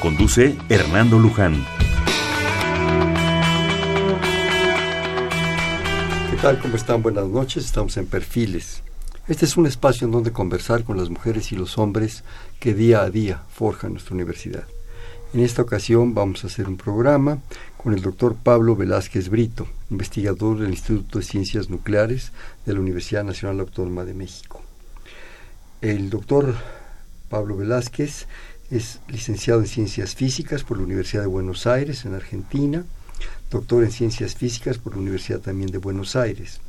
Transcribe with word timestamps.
Conduce 0.00 0.56
Hernando 0.70 1.18
Luján. 1.18 1.62
¿Qué 6.30 6.36
tal? 6.40 6.58
¿Cómo 6.58 6.76
están? 6.76 7.02
Buenas 7.02 7.26
noches. 7.26 7.66
Estamos 7.66 7.98
en 7.98 8.06
Perfiles. 8.06 8.82
Este 9.28 9.44
es 9.44 9.58
un 9.58 9.66
espacio 9.66 10.06
en 10.06 10.12
donde 10.12 10.32
conversar 10.32 10.84
con 10.84 10.96
las 10.96 11.10
mujeres 11.10 11.52
y 11.52 11.56
los 11.56 11.76
hombres 11.76 12.24
que 12.60 12.72
día 12.72 13.02
a 13.02 13.10
día 13.10 13.42
forjan 13.50 13.92
nuestra 13.92 14.14
universidad. 14.14 14.64
En 15.34 15.40
esta 15.40 15.60
ocasión 15.60 16.14
vamos 16.14 16.44
a 16.44 16.46
hacer 16.46 16.66
un 16.66 16.78
programa 16.78 17.40
con 17.76 17.92
el 17.92 18.00
doctor 18.00 18.36
Pablo 18.36 18.76
Velázquez 18.76 19.28
Brito, 19.28 19.68
investigador 19.90 20.60
del 20.60 20.70
Instituto 20.70 21.18
de 21.18 21.26
Ciencias 21.26 21.68
Nucleares 21.68 22.32
de 22.64 22.72
la 22.72 22.80
Universidad 22.80 23.22
Nacional 23.22 23.60
Autónoma 23.60 24.06
de 24.06 24.14
México. 24.14 24.62
El 25.82 26.08
doctor 26.08 26.54
Pablo 27.28 27.56
Velázquez 27.56 28.26
es 28.70 29.00
licenciado 29.08 29.60
en 29.60 29.66
Ciencias 29.66 30.14
Físicas 30.14 30.62
por 30.62 30.78
la 30.78 30.84
Universidad 30.84 31.22
de 31.22 31.28
Buenos 31.28 31.66
Aires, 31.66 32.04
en 32.04 32.14
Argentina, 32.14 32.84
doctor 33.50 33.82
en 33.82 33.90
Ciencias 33.90 34.36
Físicas 34.36 34.78
por 34.78 34.94
la 34.94 35.00
Universidad 35.00 35.40
también 35.40 35.70
de 35.70 35.78
Buenos 35.78 36.14
Aires, 36.14 36.60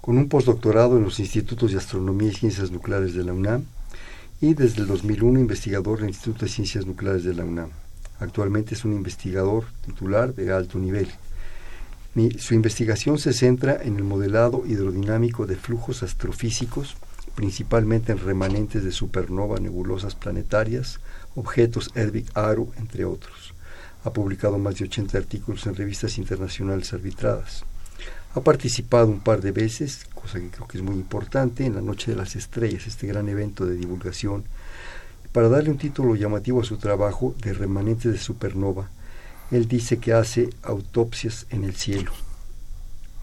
con 0.00 0.16
un 0.16 0.28
postdoctorado 0.28 0.96
en 0.96 1.02
los 1.02 1.18
Institutos 1.18 1.72
de 1.72 1.78
Astronomía 1.78 2.30
y 2.30 2.34
Ciencias 2.34 2.70
Nucleares 2.70 3.14
de 3.14 3.24
la 3.24 3.32
UNAM 3.32 3.64
y 4.40 4.54
desde 4.54 4.82
el 4.82 4.86
2001 4.86 5.40
investigador 5.40 5.98
del 5.98 6.10
Instituto 6.10 6.44
de 6.44 6.52
Ciencias 6.52 6.86
Nucleares 6.86 7.24
de 7.24 7.34
la 7.34 7.44
UNAM. 7.44 7.70
Actualmente 8.20 8.74
es 8.74 8.84
un 8.84 8.92
investigador 8.92 9.64
titular 9.84 10.34
de 10.34 10.52
alto 10.52 10.78
nivel. 10.78 11.08
su 12.38 12.54
investigación 12.54 13.18
se 13.18 13.32
centra 13.32 13.80
en 13.82 13.96
el 13.96 14.04
modelado 14.04 14.64
hidrodinámico 14.66 15.46
de 15.46 15.56
flujos 15.56 16.02
astrofísicos 16.02 16.96
principalmente 17.40 18.12
en 18.12 18.18
remanentes 18.18 18.84
de 18.84 18.92
supernova, 18.92 19.58
nebulosas 19.58 20.14
planetarias, 20.14 21.00
objetos 21.34 21.90
Edvig 21.94 22.26
Aru, 22.34 22.70
entre 22.76 23.06
otros. 23.06 23.54
Ha 24.04 24.12
publicado 24.12 24.58
más 24.58 24.74
de 24.76 24.84
80 24.84 25.16
artículos 25.16 25.64
en 25.64 25.74
revistas 25.74 26.18
internacionales 26.18 26.92
arbitradas. 26.92 27.64
Ha 28.34 28.42
participado 28.42 29.06
un 29.06 29.20
par 29.20 29.40
de 29.40 29.52
veces, 29.52 30.06
cosa 30.12 30.38
que 30.38 30.50
creo 30.50 30.68
que 30.68 30.76
es 30.76 30.84
muy 30.84 30.96
importante, 30.96 31.64
en 31.64 31.76
la 31.76 31.80
Noche 31.80 32.10
de 32.10 32.18
las 32.18 32.36
Estrellas, 32.36 32.86
este 32.86 33.06
gran 33.06 33.26
evento 33.30 33.64
de 33.64 33.76
divulgación, 33.76 34.44
para 35.32 35.48
darle 35.48 35.70
un 35.70 35.78
título 35.78 36.16
llamativo 36.16 36.60
a 36.60 36.64
su 36.64 36.76
trabajo 36.76 37.34
de 37.40 37.54
remanentes 37.54 38.12
de 38.12 38.18
supernova. 38.18 38.90
Él 39.50 39.66
dice 39.66 39.96
que 39.96 40.12
hace 40.12 40.50
autopsias 40.62 41.46
en 41.48 41.64
el 41.64 41.74
cielo, 41.74 42.12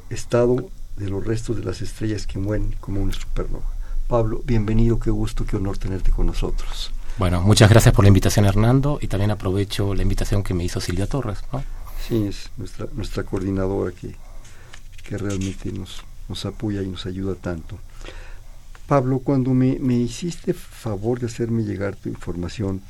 estado 0.09 0.71
de 0.95 1.07
los 1.07 1.23
restos 1.23 1.55
de 1.57 1.63
las 1.63 1.83
estrellas 1.83 2.25
que 2.25 2.39
mueren 2.39 2.71
como 2.81 2.99
una 2.99 3.13
supernova. 3.13 3.76
Pablo, 4.07 4.41
bienvenido, 4.45 4.99
qué 4.99 5.11
gusto, 5.11 5.45
qué 5.45 5.57
honor 5.57 5.77
tenerte 5.77 6.11
con 6.11 6.27
nosotros. 6.27 6.91
Bueno, 7.17 7.41
muchas 7.41 7.69
gracias 7.69 7.93
por 7.93 8.05
la 8.05 8.07
invitación, 8.07 8.45
Hernando, 8.45 8.99
y 9.01 9.07
también 9.07 9.31
aprovecho 9.31 9.93
la 9.93 10.01
invitación 10.01 10.43
que 10.43 10.53
me 10.53 10.63
hizo 10.63 10.79
Silvia 10.79 11.07
Torres. 11.07 11.39
¿no? 11.51 11.61
Sí, 12.07 12.25
es 12.25 12.49
nuestra, 12.55 12.87
nuestra 12.93 13.23
coordinadora 13.23 13.91
que, 13.91 14.15
que 15.03 15.17
realmente 15.17 15.73
nos, 15.73 16.03
nos 16.29 16.45
apoya 16.45 16.81
y 16.83 16.87
nos 16.87 17.05
ayuda 17.05 17.35
tanto. 17.35 17.79
Pablo, 18.87 19.19
cuando 19.19 19.53
me, 19.53 19.77
me 19.81 19.95
hiciste 19.95 20.53
favor 20.53 21.19
de 21.19 21.25
hacerme 21.25 21.63
llegar 21.63 21.97
tu 21.97 22.07
información, 22.07 22.81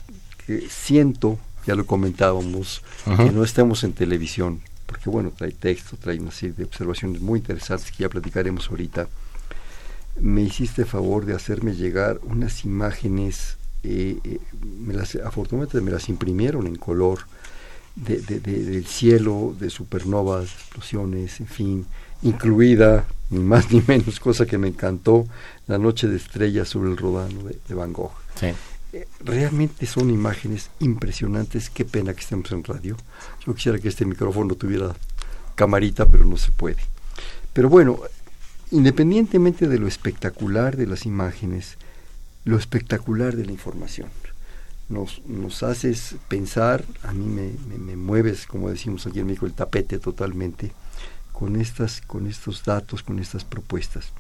que 0.45 0.67
siento, 0.69 1.39
ya 1.65 1.73
lo 1.73 1.87
comentábamos, 1.87 2.83
que 3.05 3.31
no 3.31 3.43
estemos 3.43 3.83
en 3.83 3.93
televisión, 3.93 4.61
porque 4.85 5.09
bueno, 5.09 5.31
trae 5.35 5.51
texto, 5.51 5.97
trae 5.97 6.19
una 6.19 6.29
serie 6.29 6.53
de 6.53 6.65
observaciones 6.65 7.21
muy 7.21 7.39
interesantes 7.39 7.91
que 7.91 8.03
ya 8.03 8.09
platicaremos 8.09 8.69
ahorita 8.69 9.07
me 10.19 10.41
hiciste 10.41 10.85
favor 10.85 11.25
de 11.25 11.35
hacerme 11.35 11.75
llegar 11.75 12.19
unas 12.23 12.65
imágenes, 12.65 13.57
eh, 13.83 14.19
eh, 14.23 14.39
me 14.61 14.93
las, 14.93 15.15
afortunadamente 15.15 15.81
me 15.81 15.91
las 15.91 16.09
imprimieron 16.09 16.67
en 16.67 16.75
color, 16.75 17.19
de, 17.95 18.19
del 18.19 18.85
cielo, 18.85 19.55
de 19.59 19.69
supernovas, 19.69 20.51
explosiones, 20.53 21.39
en 21.39 21.47
fin, 21.47 21.85
incluida, 22.21 23.05
ni 23.29 23.39
más 23.39 23.71
ni 23.71 23.81
menos, 23.87 24.19
cosa 24.19 24.45
que 24.45 24.57
me 24.57 24.67
encantó, 24.67 25.27
la 25.67 25.77
noche 25.77 26.07
de 26.07 26.17
estrellas 26.17 26.69
sobre 26.69 26.91
el 26.91 26.97
rodano 26.97 27.41
de, 27.43 27.73
Van 27.73 27.93
Gogh. 27.93 28.11
Eh, 28.93 29.05
realmente 29.19 29.85
son 29.85 30.09
imágenes 30.09 30.69
impresionantes, 30.79 31.69
qué 31.69 31.85
pena 31.85 32.13
que 32.13 32.21
estemos 32.21 32.51
en 32.51 32.63
radio. 32.63 32.95
Yo 33.45 33.53
quisiera 33.53 33.79
que 33.79 33.89
este 33.89 34.05
micrófono 34.05 34.55
tuviera 34.55 34.95
camarita, 35.55 36.05
pero 36.05 36.23
no 36.23 36.37
se 36.37 36.51
puede. 36.51 36.77
Pero 37.51 37.67
bueno, 37.69 37.99
independientemente 38.71 39.67
de 39.67 39.79
lo 39.79 39.87
espectacular 39.87 40.75
de 40.77 40.87
las 40.87 41.05
imágenes, 41.05 41.77
lo 42.43 42.57
espectacular 42.57 43.35
de 43.35 43.45
la 43.45 43.51
información. 43.51 44.09
Nos, 44.89 45.21
nos 45.25 45.63
haces 45.63 46.15
pensar, 46.29 46.85
a 47.03 47.11
mí 47.11 47.25
me, 47.25 47.77
me, 47.77 47.95
mueves, 47.97 48.45
como 48.45 48.69
decimos 48.69 49.05
aquí 49.05 49.19
en 49.19 49.27
México, 49.27 49.45
el 49.45 49.53
tapete 49.53 49.99
totalmente, 49.99 50.71
con, 51.33 51.59
estas, 51.59 52.01
con 52.01 52.25
estos 52.25 52.63
datos, 52.63 53.03
con 53.03 53.19
estas 53.19 53.43
propuestas. 53.43 54.11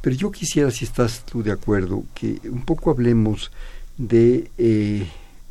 Pero 0.00 0.16
yo 0.16 0.30
quisiera, 0.30 0.70
si 0.70 0.84
estás 0.84 1.24
tú 1.26 1.42
de 1.42 1.52
acuerdo, 1.52 2.04
que 2.14 2.40
un 2.44 2.64
poco 2.64 2.90
hablemos 2.90 3.50
de, 3.98 4.50
eh, 4.56 5.06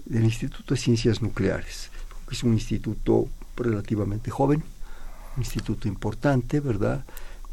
del 0.05 0.23
Instituto 0.23 0.73
de 0.73 0.79
Ciencias 0.79 1.21
Nucleares, 1.21 1.91
que 2.27 2.33
es 2.33 2.43
un 2.43 2.53
instituto 2.53 3.27
relativamente 3.55 4.31
joven, 4.31 4.63
un 5.35 5.43
instituto 5.43 5.87
importante, 5.87 6.59
¿verdad? 6.59 7.05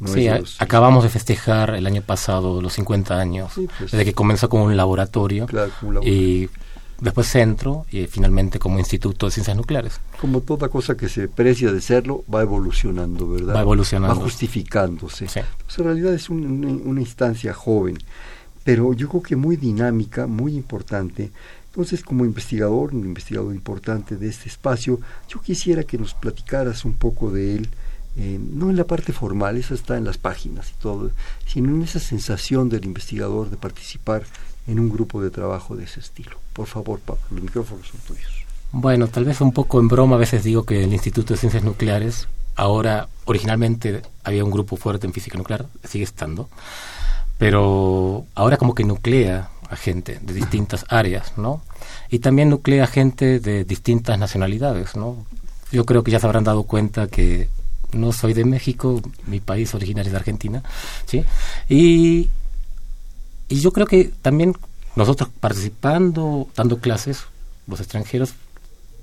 Sí, 0.06 0.28
acabamos 0.58 1.04
de 1.04 1.10
festejar 1.10 1.74
el 1.74 1.86
año 1.86 2.02
pasado 2.02 2.60
los 2.60 2.72
50 2.74 3.18
años, 3.18 3.52
pues. 3.54 3.92
desde 3.92 4.04
que 4.04 4.14
comenzó 4.14 4.48
como 4.48 4.64
un 4.64 4.76
laboratorio, 4.76 5.46
y 6.02 6.48
después 7.00 7.26
centro 7.26 7.86
y 7.90 8.06
finalmente 8.06 8.58
como 8.58 8.78
instituto 8.78 9.26
de 9.26 9.32
ciencias 9.32 9.56
nucleares. 9.56 10.00
Como 10.20 10.40
toda 10.40 10.68
cosa 10.68 10.96
que 10.96 11.08
se 11.08 11.28
precia 11.28 11.72
de 11.72 11.80
serlo, 11.80 12.24
va 12.32 12.42
evolucionando, 12.42 13.28
¿verdad? 13.28 13.54
Va 13.54 13.62
evolucionando. 13.62 14.16
Va 14.16 14.22
justificándose. 14.22 15.26
Pues 15.26 15.78
en 15.78 15.84
realidad 15.84 16.14
es 16.14 16.30
una 16.30 17.00
instancia 17.00 17.52
joven, 17.52 17.98
pero 18.62 18.94
yo 18.94 19.08
creo 19.08 19.22
que 19.22 19.36
muy 19.36 19.56
dinámica, 19.56 20.26
muy 20.26 20.54
importante. 20.54 21.30
Entonces, 21.66 22.02
como 22.04 22.24
investigador, 22.24 22.94
un 22.94 23.04
investigador 23.04 23.52
importante 23.52 24.16
de 24.16 24.28
este 24.28 24.48
espacio, 24.48 25.00
yo 25.28 25.40
quisiera 25.40 25.82
que 25.82 25.98
nos 25.98 26.14
platicaras 26.14 26.84
un 26.84 26.94
poco 26.94 27.32
de 27.32 27.56
él, 27.56 27.68
eh, 28.16 28.38
no 28.38 28.70
en 28.70 28.76
la 28.76 28.84
parte 28.84 29.12
formal, 29.12 29.56
esa 29.56 29.74
está 29.74 29.96
en 29.96 30.04
las 30.04 30.18
páginas 30.18 30.70
y 30.70 30.80
todo, 30.80 31.10
sino 31.46 31.70
en 31.70 31.82
esa 31.82 31.98
sensación 31.98 32.68
del 32.68 32.84
investigador 32.84 33.50
de 33.50 33.56
participar 33.56 34.24
en 34.66 34.78
un 34.78 34.88
grupo 34.88 35.20
de 35.20 35.30
trabajo 35.30 35.76
de 35.76 35.84
ese 35.84 36.00
estilo. 36.00 36.38
Por 36.52 36.66
favor, 36.66 37.00
Pablo, 37.00 37.22
los 37.30 37.42
micrófonos 37.42 37.88
son 37.88 38.00
tuyos. 38.06 38.44
Bueno, 38.72 39.08
tal 39.08 39.24
vez 39.24 39.40
un 39.40 39.52
poco 39.52 39.80
en 39.80 39.88
broma 39.88 40.16
a 40.16 40.18
veces 40.18 40.44
digo 40.44 40.64
que 40.64 40.84
el 40.84 40.92
Instituto 40.92 41.34
de 41.34 41.38
Ciencias 41.38 41.64
Nucleares, 41.64 42.28
ahora 42.56 43.08
originalmente 43.24 44.02
había 44.22 44.44
un 44.44 44.50
grupo 44.50 44.76
fuerte 44.76 45.06
en 45.06 45.12
física 45.12 45.38
nuclear, 45.38 45.66
sigue 45.84 46.04
estando, 46.04 46.48
pero 47.38 48.26
ahora 48.34 48.56
como 48.56 48.74
que 48.74 48.84
nuclea 48.84 49.50
a 49.68 49.76
gente 49.76 50.18
de 50.20 50.34
distintas 50.34 50.84
áreas, 50.88 51.36
¿no? 51.36 51.62
Y 52.10 52.20
también 52.20 52.50
nuclea 52.50 52.86
gente 52.86 53.40
de 53.40 53.64
distintas 53.64 54.18
nacionalidades, 54.18 54.96
¿no? 54.96 55.24
Yo 55.72 55.84
creo 55.84 56.04
que 56.04 56.10
ya 56.10 56.20
se 56.20 56.26
habrán 56.26 56.44
dado 56.44 56.64
cuenta 56.64 57.06
que 57.08 57.48
no 57.94 58.12
soy 58.12 58.34
de 58.34 58.44
México, 58.44 59.00
mi 59.26 59.40
país 59.40 59.74
originario 59.74 60.08
es 60.08 60.12
de 60.12 60.18
Argentina, 60.18 60.62
¿sí? 61.06 61.24
Y, 61.68 62.28
y 63.48 63.60
yo 63.60 63.72
creo 63.72 63.86
que 63.86 64.12
también 64.22 64.54
nosotros 64.96 65.30
participando, 65.40 66.48
dando 66.56 66.78
clases, 66.78 67.24
los 67.66 67.80
extranjeros, 67.80 68.34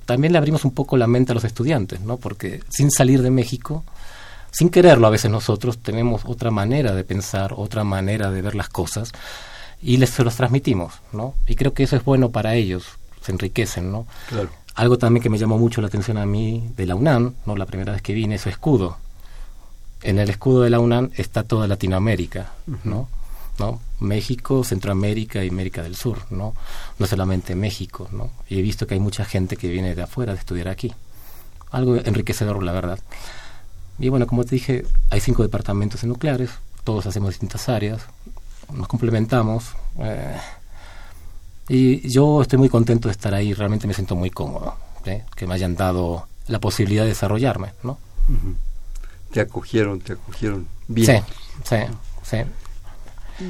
también 0.06 0.34
le 0.34 0.38
abrimos 0.38 0.66
un 0.66 0.72
poco 0.72 0.98
la 0.98 1.08
mente 1.08 1.32
a 1.32 1.36
los 1.36 1.44
estudiantes, 1.44 2.02
¿no? 2.02 2.18
Porque 2.18 2.62
sin 2.70 2.92
salir 2.92 3.22
de 3.22 3.32
México, 3.32 3.84
sin 4.52 4.70
quererlo 4.70 5.08
a 5.08 5.12
veces 5.12 5.32
nosotros 5.32 5.78
tenemos 5.78 6.24
otra 6.26 6.52
manera 6.52 6.94
de 6.94 7.04
pensar, 7.04 7.54
otra 7.56 7.84
manera 7.84 8.32
de 8.32 8.42
ver 8.42 8.56
las 8.56 8.70
cosas 8.70 9.12
y 9.82 9.98
les 9.98 10.10
se 10.10 10.24
los 10.24 10.36
transmitimos, 10.36 10.94
¿no? 11.12 11.34
Y 11.48 11.56
creo 11.56 11.74
que 11.74 11.84
eso 11.84 11.96
es 11.96 12.04
bueno 12.04 12.30
para 12.30 12.56
ellos, 12.56 12.86
se 13.22 13.32
enriquecen, 13.32 13.92
¿no? 13.92 14.06
Claro. 14.30 14.50
Algo 14.76 14.98
también 14.98 15.22
que 15.22 15.30
me 15.30 15.38
llamó 15.38 15.58
mucho 15.58 15.82
la 15.82 15.88
atención 15.88 16.18
a 16.18 16.26
mí 16.26 16.72
de 16.78 16.86
la 16.86 16.96
UNAM, 16.96 17.34
¿no? 17.46 17.56
la 17.56 17.66
primera 17.66 17.92
vez 17.92 18.02
que 18.02 18.14
vine, 18.14 18.38
su 18.38 18.50
escudo. 18.50 18.98
En 20.02 20.18
el 20.18 20.30
escudo 20.30 20.62
de 20.64 20.70
la 20.70 20.80
UNAM 20.80 21.12
está 21.16 21.44
toda 21.44 21.68
Latinoamérica, 21.68 22.54
¿no? 22.84 23.08
¿no? 23.60 23.80
México, 24.00 24.64
Centroamérica 24.64 25.44
y 25.44 25.50
América 25.50 25.84
del 25.84 25.96
Sur, 25.96 26.20
¿no? 26.32 26.56
No 26.98 27.06
solamente 27.06 27.54
México, 27.54 28.08
¿no? 28.12 28.32
Y 28.50 28.60
he 28.60 28.62
visto 28.62 28.88
que 28.88 28.96
hay 28.96 29.00
mucha 29.00 29.26
gente 29.26 29.58
que 29.58 29.68
viene 29.68 29.94
de 29.94 30.02
afuera 30.02 30.34
de 30.34 30.40
estudiar 30.40 30.68
aquí. 30.68 30.94
Algo 31.70 31.96
enriquecedor, 31.98 32.64
la 32.64 32.72
verdad. 32.72 33.00
Y 34.00 34.10
bueno, 34.10 34.26
como 34.26 34.44
te 34.44 34.56
dije, 34.56 34.86
hay 35.12 35.20
cinco 35.20 35.44
departamentos 35.44 36.02
en 36.04 36.10
nucleares, 36.10 36.50
todos 36.84 37.06
hacemos 37.06 37.30
distintas 37.30 37.70
áreas, 37.70 38.02
nos 38.74 38.88
complementamos. 38.88 39.76
Eh, 40.00 40.38
y 41.74 42.10
yo 42.10 42.42
estoy 42.42 42.60
muy 42.60 42.68
contento 42.68 43.08
de 43.08 43.14
estar 43.14 43.34
ahí, 43.34 43.54
realmente 43.54 43.88
me 43.88 43.94
siento 43.94 44.14
muy 44.18 44.30
cómodo, 44.30 44.76
¿eh? 45.06 45.24
que 45.38 45.48
me 45.48 45.54
hayan 45.54 45.78
dado 45.78 46.28
la 46.48 46.60
posibilidad 46.60 47.04
de 47.04 47.10
desarrollarme, 47.10 47.72
¿no? 47.82 47.98
Te 49.32 49.40
acogieron, 49.40 50.02
te 50.02 50.14
acogieron 50.14 50.68
bien. 50.90 51.24
Sí, 51.64 51.78
sí, 51.78 51.78
sí. 52.24 52.38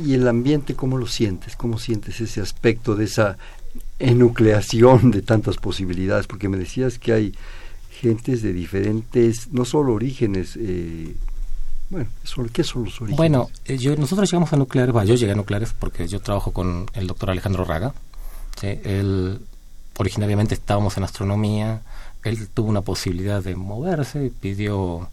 ¿Y 0.06 0.14
el 0.14 0.28
ambiente 0.28 0.76
cómo 0.76 1.00
lo 1.00 1.08
sientes? 1.08 1.56
¿Cómo 1.56 1.80
sientes 1.80 2.22
ese 2.22 2.42
aspecto 2.42 2.96
de 2.96 3.06
esa 3.06 3.38
enucleación 3.98 5.10
de 5.10 5.24
tantas 5.24 5.58
posibilidades? 5.58 6.28
Porque 6.28 6.48
me 6.48 6.58
decías 6.58 7.00
que 7.00 7.14
hay 7.14 7.36
gentes 7.90 8.44
de 8.44 8.54
diferentes, 8.54 9.52
no 9.52 9.66
solo 9.66 9.94
orígenes, 9.94 10.60
eh, 10.60 11.16
bueno, 11.90 12.08
¿qué 12.54 12.64
son 12.64 12.86
los 12.86 13.02
orígenes? 13.02 13.18
Bueno, 13.18 13.50
eh, 13.66 13.80
yo, 13.80 13.96
nosotros 13.96 14.30
llegamos 14.30 14.54
a 14.54 14.58
nucleares, 14.58 14.94
bueno, 14.94 15.08
yo 15.08 15.16
llegué 15.16 15.32
a 15.32 15.36
nucleares 15.36 15.74
porque 15.74 16.08
yo 16.08 16.20
trabajo 16.20 16.52
con 16.52 16.86
el 16.94 17.08
doctor 17.08 17.32
Alejandro 17.32 17.66
Raga. 17.66 17.94
Él, 18.64 19.42
originariamente 19.98 20.54
estábamos 20.56 20.98
en 20.98 21.04
astronomía, 21.04 21.82
él 22.24 22.48
tuvo 22.48 22.70
una 22.70 22.82
posibilidad 22.82 23.44
de 23.44 23.56
moverse, 23.56 24.32
pidió 24.40 25.10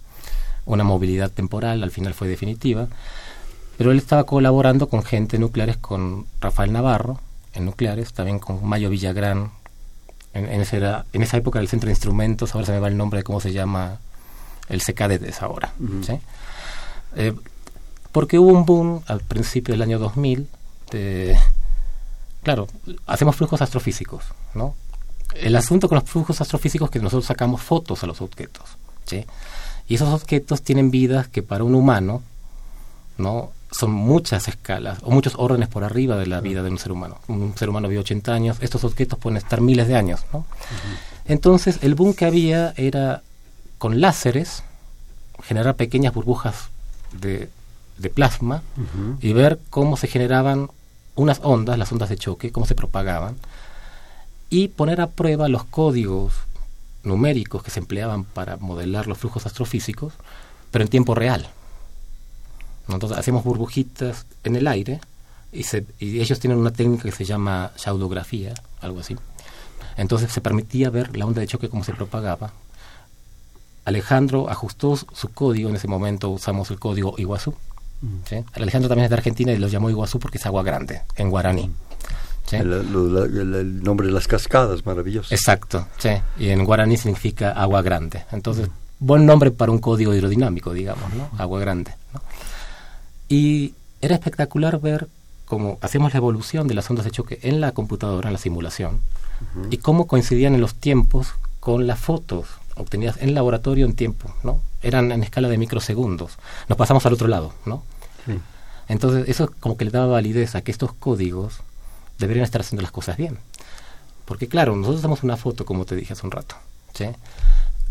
una 0.66 0.84
movilidad 0.84 1.30
temporal, 1.30 1.82
al 1.82 1.90
final 1.90 2.14
fue 2.14 2.28
definitiva 2.28 2.88
pero 3.78 3.92
él 3.92 3.98
estaba 3.98 4.24
colaborando 4.24 4.88
con 4.88 5.04
gente 5.04 5.38
nucleares, 5.38 5.76
con 5.76 6.26
Rafael 6.40 6.72
Navarro 6.72 7.20
en 7.54 7.64
nucleares, 7.64 8.12
también 8.12 8.40
con 8.40 8.66
Mayo 8.66 8.90
Villagrán, 8.90 9.52
en, 10.34 10.46
en, 10.46 10.60
esa, 10.60 11.06
en 11.12 11.22
esa 11.22 11.36
época 11.36 11.60
del 11.60 11.68
centro 11.68 11.86
de 11.86 11.92
instrumentos, 11.92 12.54
ahora 12.54 12.66
se 12.66 12.72
me 12.72 12.80
va 12.80 12.88
el 12.88 12.96
nombre 12.96 13.20
de 13.20 13.24
cómo 13.24 13.40
se 13.40 13.52
llama 13.52 14.00
el 14.68 14.82
CKD 14.82 15.20
de 15.20 15.28
esa 15.28 15.48
hora. 15.48 15.72
Eh, 17.14 17.34
porque 18.10 18.40
hubo 18.40 18.48
un 18.48 18.66
boom 18.66 19.00
al 19.06 19.20
principio 19.20 19.74
del 19.74 19.82
año 19.82 20.00
2000 20.00 20.48
de, 20.90 21.38
claro, 22.42 22.68
hacemos 23.06 23.36
flujos 23.36 23.62
astrofísicos, 23.62 24.24
¿no? 24.54 24.74
El 25.34 25.56
asunto 25.56 25.88
con 25.88 25.96
los 25.96 26.08
flujos 26.08 26.40
astrofísicos 26.40 26.88
es 26.88 26.92
que 26.92 26.98
nosotros 27.00 27.26
sacamos 27.26 27.60
fotos 27.60 28.02
a 28.02 28.06
los 28.06 28.20
objetos, 28.20 28.64
¿sí? 29.04 29.24
Y 29.86 29.94
esos 29.94 30.08
objetos 30.08 30.62
tienen 30.62 30.90
vidas 30.90 31.28
que 31.28 31.42
para 31.42 31.64
un 31.64 31.74
humano, 31.74 32.22
¿no? 33.16 33.52
son 33.70 33.90
muchas 33.90 34.48
escalas 34.48 34.98
o 35.02 35.10
muchos 35.10 35.34
órdenes 35.36 35.68
por 35.68 35.84
arriba 35.84 36.16
de 36.16 36.26
la 36.26 36.40
vida 36.40 36.62
de 36.62 36.70
un 36.70 36.78
ser 36.78 36.92
humano. 36.92 37.18
Un 37.28 37.56
ser 37.56 37.68
humano 37.68 37.88
vive 37.88 38.00
80 38.00 38.32
años, 38.32 38.56
estos 38.60 38.84
objetos 38.84 39.18
pueden 39.18 39.36
estar 39.36 39.60
miles 39.60 39.88
de 39.88 39.96
años. 39.96 40.20
¿no? 40.32 40.46
Entonces, 41.26 41.78
el 41.82 41.94
boom 41.94 42.14
que 42.14 42.24
había 42.24 42.72
era 42.76 43.22
con 43.76 44.00
láseres 44.00 44.62
generar 45.42 45.76
pequeñas 45.76 46.14
burbujas 46.14 46.70
de, 47.12 47.48
de 47.98 48.10
plasma 48.10 48.62
y 49.20 49.32
ver 49.32 49.60
cómo 49.70 49.96
se 49.96 50.08
generaban 50.08 50.70
unas 51.18 51.40
ondas, 51.42 51.78
las 51.78 51.90
ondas 51.92 52.08
de 52.08 52.16
choque, 52.16 52.52
cómo 52.52 52.66
se 52.66 52.74
propagaban, 52.74 53.36
y 54.50 54.68
poner 54.68 55.00
a 55.00 55.08
prueba 55.08 55.48
los 55.48 55.64
códigos 55.64 56.34
numéricos 57.02 57.62
que 57.62 57.70
se 57.70 57.80
empleaban 57.80 58.24
para 58.24 58.56
modelar 58.56 59.06
los 59.06 59.18
flujos 59.18 59.46
astrofísicos, 59.46 60.14
pero 60.70 60.84
en 60.84 60.90
tiempo 60.90 61.14
real. 61.14 61.48
Entonces 62.88 63.18
hacemos 63.18 63.44
burbujitas 63.44 64.26
en 64.44 64.56
el 64.56 64.66
aire 64.66 65.00
y, 65.52 65.64
ellos 66.00 66.40
tienen 66.40 66.58
una 66.58 66.70
técnica 66.70 67.04
que 67.04 67.12
se 67.12 67.24
llama 67.24 67.72
yaudografía, 67.84 68.54
algo 68.80 69.00
así. 69.00 69.16
Entonces 69.96 70.32
se 70.32 70.40
permitía 70.40 70.90
ver 70.90 71.16
la 71.16 71.26
onda 71.26 71.40
de 71.40 71.46
choque 71.46 71.68
como 71.68 71.84
se 71.84 71.92
propagaba. 71.92 72.52
Alejandro 73.84 74.50
ajustó 74.50 74.96
su 74.96 75.28
código, 75.32 75.68
en 75.68 75.76
ese 75.76 75.88
momento 75.88 76.30
usamos 76.30 76.70
el 76.70 76.78
código 76.78 77.14
Iguazú. 77.18 77.54
Alejandro 78.54 78.88
también 78.88 79.04
es 79.04 79.10
de 79.10 79.16
Argentina 79.16 79.52
y 79.52 79.58
lo 79.58 79.68
llamó 79.68 79.90
Iguazú 79.90 80.18
porque 80.18 80.38
es 80.38 80.46
agua 80.46 80.62
grande, 80.62 81.02
en 81.16 81.30
guaraní. 81.30 81.70
El, 82.52 83.82
nombre 83.82 84.06
de 84.06 84.12
las 84.12 84.26
cascadas, 84.26 84.86
maravilloso. 84.86 85.34
Exacto, 85.34 85.86
sí. 85.98 86.10
y 86.38 86.48
en 86.48 86.64
guaraní 86.64 86.96
significa 86.96 87.52
agua 87.52 87.82
grande. 87.82 88.24
Entonces, 88.32 88.68
buen 88.98 89.26
nombre 89.26 89.50
para 89.50 89.70
un 89.70 89.78
código 89.78 90.14
hidrodinámico, 90.14 90.72
digamos, 90.72 91.12
¿no? 91.12 91.28
Agua 91.36 91.60
grande. 91.60 91.92
¿no? 92.14 92.22
Y 93.28 93.74
era 94.00 94.14
espectacular 94.14 94.80
ver 94.80 95.08
cómo 95.44 95.78
hacemos 95.80 96.12
la 96.12 96.18
evolución 96.18 96.68
de 96.68 96.74
las 96.74 96.88
ondas 96.88 97.04
de 97.04 97.10
choque 97.10 97.38
en 97.42 97.60
la 97.60 97.72
computadora, 97.72 98.28
en 98.28 98.34
la 98.34 98.38
simulación, 98.38 99.00
y 99.70 99.78
cómo 99.78 100.06
coincidían 100.06 100.54
en 100.54 100.60
los 100.60 100.74
tiempos 100.74 101.34
con 101.60 101.86
las 101.86 101.98
fotos 101.98 102.48
obtenidas 102.76 103.16
en 103.20 103.34
laboratorio 103.34 103.86
en 103.86 103.94
tiempo, 103.94 104.34
¿no? 104.42 104.60
Eran 104.88 105.12
en 105.12 105.22
escala 105.22 105.48
de 105.48 105.58
microsegundos. 105.58 106.32
Nos 106.68 106.78
pasamos 106.78 107.04
al 107.06 107.12
otro 107.12 107.28
lado, 107.28 107.52
¿no? 107.66 107.82
Entonces, 108.88 109.28
eso 109.28 109.52
como 109.60 109.76
que 109.76 109.84
le 109.84 109.90
daba 109.90 110.06
validez 110.06 110.54
a 110.54 110.62
que 110.62 110.70
estos 110.70 110.92
códigos 110.94 111.60
deberían 112.18 112.44
estar 112.44 112.62
haciendo 112.62 112.82
las 112.82 112.90
cosas 112.90 113.16
bien. 113.16 113.38
Porque 114.24 114.48
claro, 114.48 114.76
nosotros 114.76 115.00
hacemos 115.00 115.22
una 115.22 115.36
foto, 115.36 115.64
como 115.64 115.84
te 115.84 115.94
dije 115.94 116.12
hace 116.12 116.26
un 116.26 116.32
rato, 116.32 116.56
¿sí? 116.94 117.06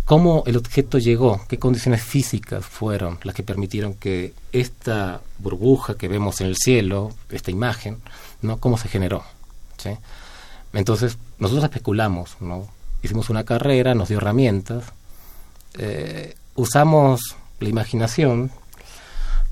cómo 0.07 0.43
el 0.45 0.55
objeto 0.55 0.99
llegó, 0.99 1.41
qué 1.49 1.59
condiciones 1.59 2.01
físicas 2.01 2.65
fueron 2.65 3.19
las 3.23 3.35
que 3.35 3.43
permitieron 3.43 3.93
que 3.93 4.33
esta 4.53 5.19
burbuja 5.37 5.95
que 5.95 6.07
vemos 6.07 6.39
en 6.39 6.47
el 6.47 6.55
cielo, 6.55 7.11
esta 7.29 7.51
imagen, 7.51 7.97
¿no? 8.41 8.57
cómo 8.57 8.77
se 8.77 8.87
generó. 8.87 9.23
¿sí? 9.77 9.89
Entonces, 10.71 11.17
nosotros 11.39 11.65
especulamos, 11.65 12.37
¿no? 12.39 12.69
hicimos 13.03 13.29
una 13.29 13.43
carrera, 13.43 13.95
nos 13.95 14.07
dio 14.07 14.19
herramientas, 14.19 14.85
eh, 15.77 16.35
usamos 16.57 17.37
la 17.61 17.69
imaginación. 17.69 18.51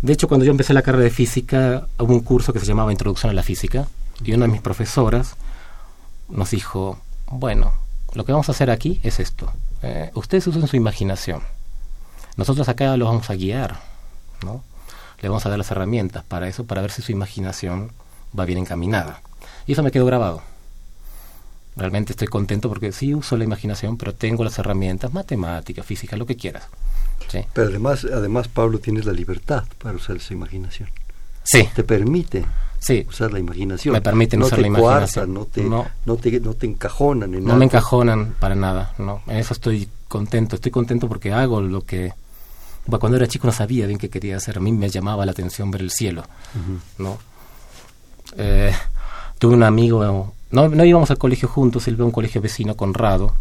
De 0.02 0.12
hecho, 0.12 0.28
cuando 0.28 0.46
yo 0.46 0.52
empecé 0.52 0.74
la 0.74 0.82
carrera 0.82 1.06
de 1.06 1.10
física, 1.10 1.88
hubo 1.98 2.14
un 2.14 2.20
curso 2.20 2.52
que 2.52 2.60
se 2.60 2.66
llamaba 2.66 2.92
Introducción 2.92 3.30
a 3.30 3.34
la 3.34 3.44
Física, 3.44 3.88
y 4.22 4.34
una 4.34 4.46
de 4.46 4.52
mis 4.52 4.62
profesoras 4.62 5.36
nos 6.28 6.52
dijo, 6.52 7.00
bueno, 7.28 7.72
lo 8.14 8.26
que 8.26 8.34
vamos 8.34 8.50
a 8.50 8.52
hacer 8.52 8.70
aquí 8.70 9.00
es 9.04 9.22
esto 9.22 9.52
eh, 9.86 10.10
ustedes 10.16 10.48
usen 10.48 10.68
su 10.68 10.76
imaginación. 10.76 11.42
Nosotros 12.38 12.68
acá 12.70 12.98
los 12.98 13.08
vamos 13.08 13.30
a 13.30 13.36
guiar, 13.36 13.80
¿no? 14.44 14.64
Le 15.22 15.30
vamos 15.30 15.46
a 15.46 15.50
dar 15.50 15.60
las 15.60 15.70
herramientas 15.70 16.24
para 16.24 16.48
eso, 16.48 16.66
para 16.66 16.82
ver 16.82 16.92
si 16.92 17.04
su 17.04 17.12
imaginación 17.12 17.92
va 18.38 18.46
bien 18.46 18.60
encaminada. 18.60 19.22
Y 19.68 19.74
eso 19.74 19.84
me 19.84 19.92
quedó 19.92 20.06
grabado. 20.06 20.42
Realmente 21.76 22.14
estoy 22.14 22.28
contento 22.28 22.70
porque 22.70 22.92
sí 22.92 23.14
uso 23.14 23.36
la 23.36 23.44
imaginación, 23.44 23.98
pero 23.98 24.14
tengo 24.14 24.44
las 24.44 24.58
herramientas, 24.60 25.14
matemáticas, 25.14 25.86
física, 25.86 26.16
lo 26.16 26.26
que 26.26 26.38
quieras. 26.38 26.64
Pero 27.54 27.68
además, 27.68 28.06
además, 28.06 28.48
Pablo, 28.48 28.80
tienes 28.80 29.06
la 29.06 29.12
libertad 29.12 29.66
para 29.82 29.96
usar 29.96 30.16
esa 30.16 30.34
imaginación. 30.34 30.90
Sí. 31.44 31.68
Te 31.76 31.84
permite 31.84 32.46
sí. 32.80 33.06
usar 33.10 33.34
la 33.34 33.40
imaginación. 33.40 33.94
Me 33.94 34.02
permiten 34.02 34.40
no 34.40 34.46
usar 34.46 34.60
la 34.60 34.68
imaginación. 34.68 35.34
no, 35.34 35.46
te, 35.46 35.64
no. 35.64 35.86
No, 36.06 36.16
te, 36.16 36.40
no 36.40 36.54
te 36.54 36.66
encajonan 36.66 37.34
en 37.34 37.44
No 37.44 37.56
me 37.56 37.66
encajonan 37.66 38.36
para 38.40 38.56
nada, 38.56 38.94
no. 38.98 39.22
En 39.28 39.38
eso 39.38 39.54
estoy 39.54 39.90
contento. 40.08 40.56
Estoy 40.56 40.72
contento 40.72 41.08
porque 41.08 41.34
hago 41.34 41.62
lo 41.62 41.82
que... 41.82 42.14
Bueno, 42.86 43.00
cuando 43.00 43.18
era 43.18 43.28
chico 43.28 43.48
no 43.48 43.54
sabía 43.54 43.88
bien 43.88 44.00
qué 44.00 44.10
quería 44.10 44.38
hacer. 44.38 44.58
A 44.58 44.62
mí 44.62 44.72
me 44.72 44.90
llamaba 44.90 45.26
la 45.26 45.32
atención 45.32 45.72
ver 45.72 45.82
el 45.82 45.92
cielo, 45.92 46.24
¿no? 46.98 47.18
Eh, 48.38 48.72
tuve 49.40 49.56
un 49.56 49.64
amigo... 49.64 50.35
No, 50.56 50.70
no 50.70 50.86
íbamos 50.86 51.12
al 51.12 51.18
colegio 51.18 51.50
juntos, 51.50 51.86
él 51.90 51.98
ve 51.98 52.06
un 52.06 52.12
colegio 52.12 52.40
vecino, 52.40 52.78
Conrado. 52.78 53.34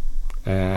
Eh, 0.46 0.76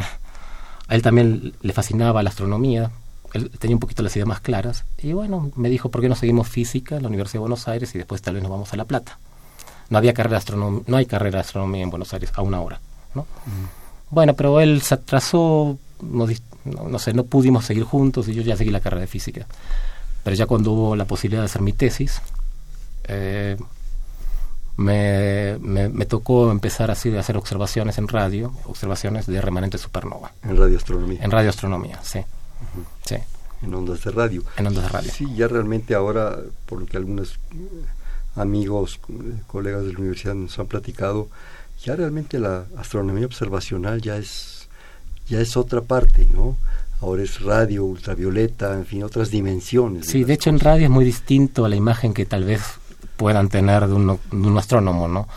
a 0.88 0.96
él 0.96 1.01
también 1.01 1.53
le 1.60 1.74
fascinaba 1.74 2.22
la 2.22 2.29
astronomía, 2.29 2.91
él 3.34 3.50
tenía 3.58 3.75
un 3.75 3.79
poquito 3.79 4.03
las 4.03 4.15
ideas 4.15 4.27
más 4.27 4.39
claras. 4.39 4.86
Y 5.01 5.13
bueno, 5.13 5.51
me 5.56 5.67
dijo, 5.67 5.89
¿por 5.89 6.00
qué 6.00 6.10
no 6.10 6.13
seguimos 6.13 6.48
física 6.48 6.98
en 6.98 7.01
la 7.01 7.08
Universidad 7.08 7.39
de 7.39 7.39
Buenos 7.39 7.67
Aires 7.67 7.96
y 7.96 7.98
después 7.98 8.22
tal 8.22 8.36
vez 8.36 8.44
nos 8.44 8.51
vamos 8.51 8.72
a 8.72 8.77
La 8.77 8.86
Plata? 8.86 9.17
No 9.89 9.98
había 9.98 10.13
carrera 10.13 10.39
de 10.39 10.82
no 10.86 10.98
hay 10.98 11.08
carrera 11.08 11.38
de 11.38 11.41
astronomía 11.41 11.82
en 11.82 11.89
Buenos 11.89 12.13
Aires 12.13 12.32
aún 12.36 12.53
ahora, 12.53 12.79
¿no? 13.15 13.25
Bueno, 14.12 14.36
pero 14.36 14.60
él 14.60 14.84
se 14.84 14.94
atrasó, 14.94 15.79
no, 16.03 16.27
no, 16.65 17.00
sé, 17.00 17.13
no 17.13 17.24
pudimos 17.24 17.65
seguir 17.65 17.84
juntos 17.84 18.27
y 18.27 18.36
yo 18.36 18.44
ya 18.44 18.56
seguí 18.56 18.70
la 18.70 18.79
carrera 18.79 19.01
de 19.01 19.08
física. 19.08 19.48
Pero 20.24 20.36
ya 20.36 20.46
cuando 20.46 20.72
hubo 20.74 20.96
la 20.96 21.06
posibilidad 21.06 21.41
de 21.41 21.46
hacer 21.46 21.63
mi 21.63 21.74
tesis, 21.74 22.22
eh, 23.06 23.58
me, 24.77 25.57
me, 25.60 26.05
tocó 26.05 26.51
empezar 26.51 26.91
así 26.91 27.15
a 27.15 27.19
hacer 27.19 27.36
observaciones 27.36 27.98
en 27.98 28.07
radio, 28.07 28.53
observaciones 28.65 29.25
de 29.25 29.41
remanente 29.41 29.77
supernova. 29.79 30.31
En 30.43 30.55
radioastronomía. 30.55 31.24
En 31.24 31.31
radioastronomía, 31.31 32.00
sí. 32.03 32.19
Sí. 33.03 33.15
En 33.63 33.74
ondas 33.74 34.03
de 34.03 34.12
radio. 34.12 34.43
En 34.55 34.67
ondas 34.67 34.84
de 34.84 34.89
radio. 34.89 35.12
Sí, 35.12 35.25
ya 35.36 35.48
realmente 35.48 35.96
ahora, 35.96 36.38
por 36.67 36.79
lo 36.79 36.86
que 36.86 36.98
algunos 36.98 37.39
eh, 37.53 37.86
amigos, 38.36 39.00
eh, 39.10 39.41
colegas 39.48 39.84
de 39.84 39.93
la 39.93 40.00
universidad 40.00 40.36
nos 40.36 40.57
han 40.60 40.67
platicado, 40.67 41.27
ya 41.84 41.96
realmente 41.96 42.39
la 42.39 42.65
astronomía 42.77 43.25
observacional 43.25 44.01
ya 44.01 44.17
es, 44.17 44.67
ya 45.27 45.41
es 45.41 45.57
otra 45.57 45.81
parte, 45.81 46.27
¿no? 46.31 46.55
Ahora 47.01 47.24
es 47.24 47.41
radio, 47.41 47.84
ultravioleta, 47.84 48.74
en 48.74 48.86
fin, 48.86 49.03
otras 49.03 49.31
dimensiones. 49.31 50.07
Sí, 50.07 50.24
de, 50.24 50.34
hecho 50.34 50.50
en 50.51 50.60
radio 50.60 50.86
es 50.86 50.91
muy 50.91 51.05
distinto 51.05 51.65
a 51.65 51.69
la 51.69 51.75
imagen 51.75 52.13
que 52.13 52.25
tal 52.25 52.43
vez 52.43 52.62
puedan 53.17 53.50
tener 53.50 53.88
de 53.88 53.93
un, 53.93 54.57
astrónomo, 54.57 55.07
¿no? 55.07 55.27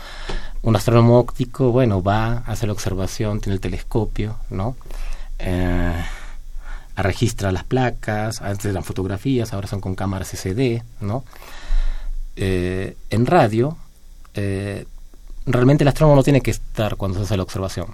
Un 0.61 0.75
astrónomo 0.75 1.19
óptico, 1.19 1.71
bueno, 1.71 2.03
va, 2.03 2.43
hace 2.45 2.67
la 2.67 2.73
observación, 2.73 3.41
tiene 3.41 3.55
el 3.55 3.61
telescopio, 3.61 4.37
¿no? 4.49 4.75
Eh, 5.39 6.03
registra 6.95 7.51
las 7.51 7.63
placas, 7.63 8.41
antes 8.41 8.65
eran 8.65 8.83
fotografías, 8.83 9.53
ahora 9.53 9.67
son 9.67 9.81
con 9.81 9.95
cámaras 9.95 10.29
SD, 10.29 10.83
¿no? 11.01 11.23
Eh, 12.35 12.95
en 13.09 13.25
radio, 13.25 13.77
eh, 14.33 14.85
realmente 15.45 15.83
el 15.83 15.87
astrónomo 15.87 16.15
no 16.15 16.23
tiene 16.23 16.41
que 16.41 16.51
estar 16.51 16.95
cuando 16.95 17.17
se 17.17 17.23
hace 17.23 17.37
la 17.37 17.43
observación. 17.43 17.87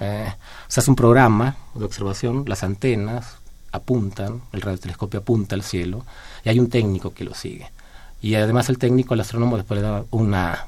Eh, 0.00 0.32
se 0.68 0.80
hace 0.80 0.90
un 0.90 0.96
programa 0.96 1.56
de 1.74 1.84
observación, 1.84 2.44
las 2.46 2.62
antenas 2.62 3.36
apuntan, 3.72 4.42
el 4.52 4.60
radiotelescopio 4.60 5.20
apunta 5.20 5.54
al 5.54 5.62
cielo 5.62 6.04
y 6.44 6.48
hay 6.48 6.58
un 6.60 6.68
técnico 6.68 7.12
que 7.12 7.24
lo 7.24 7.34
sigue. 7.34 7.70
Y 8.20 8.34
además 8.34 8.68
el 8.68 8.78
técnico, 8.78 9.14
el 9.14 9.20
astrónomo, 9.20 9.56
después 9.56 9.80
le 9.80 9.86
da 9.86 10.04
una... 10.10 10.66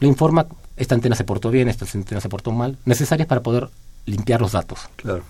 le 0.00 0.08
informa, 0.08 0.46
esta 0.76 0.94
antena 0.94 1.16
se 1.16 1.24
portó 1.24 1.50
bien, 1.50 1.68
esta 1.68 1.86
antena 1.92 2.20
se 2.20 2.28
portó 2.28 2.52
mal, 2.52 2.78
necesarias 2.84 3.26
para 3.26 3.42
poder 3.42 3.70
limpiar 4.06 4.40
los 4.40 4.52
datos. 4.52 4.80
Claro. 4.96 5.22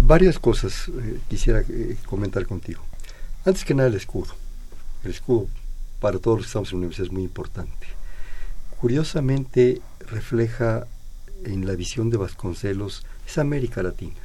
Varias 0.00 0.38
cosas 0.38 0.88
eh, 0.88 1.20
quisiera 1.28 1.60
eh, 1.60 1.96
comentar 2.06 2.44
contigo. 2.46 2.82
Antes 3.44 3.64
que 3.64 3.74
nada 3.74 3.88
el 3.88 3.94
escudo. 3.94 4.34
El 5.04 5.12
escudo 5.12 5.46
para 6.00 6.18
todos 6.18 6.38
los 6.38 6.46
que 6.46 6.48
estamos 6.48 6.68
en 6.70 6.74
la 6.74 6.78
universidad 6.78 7.06
es 7.06 7.12
muy 7.12 7.22
importante. 7.22 7.86
Curiosamente 8.80 9.80
refleja 10.00 10.86
en 11.44 11.66
la 11.66 11.74
visión 11.74 12.10
de 12.10 12.16
Vasconcelos 12.16 13.04
es 13.26 13.38
América 13.38 13.82
Latina. 13.82 14.20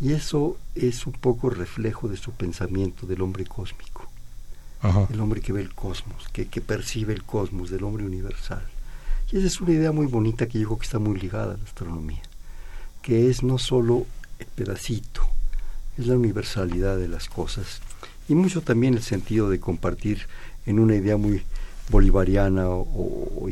Y 0.00 0.12
eso 0.12 0.56
es 0.74 1.06
un 1.06 1.12
poco 1.12 1.50
reflejo 1.50 2.08
de 2.08 2.16
su 2.16 2.32
pensamiento 2.32 3.06
del 3.06 3.22
hombre 3.22 3.44
cósmico. 3.44 4.07
El 5.10 5.20
hombre 5.20 5.40
que 5.40 5.52
ve 5.52 5.60
el 5.60 5.74
cosmos, 5.74 6.28
que, 6.32 6.46
que 6.46 6.60
percibe 6.60 7.12
el 7.12 7.24
cosmos, 7.24 7.70
del 7.70 7.82
hombre 7.84 8.04
universal. 8.04 8.62
Y 9.32 9.38
esa 9.38 9.46
es 9.46 9.60
una 9.60 9.72
idea 9.72 9.92
muy 9.92 10.06
bonita 10.06 10.46
que 10.46 10.60
yo 10.60 10.68
creo 10.68 10.78
que 10.78 10.86
está 10.86 10.98
muy 10.98 11.18
ligada 11.18 11.54
a 11.54 11.56
la 11.56 11.64
astronomía, 11.64 12.22
que 13.02 13.28
es 13.28 13.42
no 13.42 13.58
solo 13.58 14.06
el 14.38 14.46
pedacito, 14.46 15.22
es 15.98 16.06
la 16.06 16.14
universalidad 16.14 16.96
de 16.96 17.08
las 17.08 17.28
cosas 17.28 17.80
y 18.28 18.34
mucho 18.34 18.60
también 18.60 18.94
el 18.94 19.02
sentido 19.02 19.48
de 19.48 19.58
compartir 19.58 20.26
en 20.66 20.78
una 20.78 20.94
idea 20.94 21.16
muy 21.16 21.42
bolivariana 21.90 22.68
o, 22.68 23.46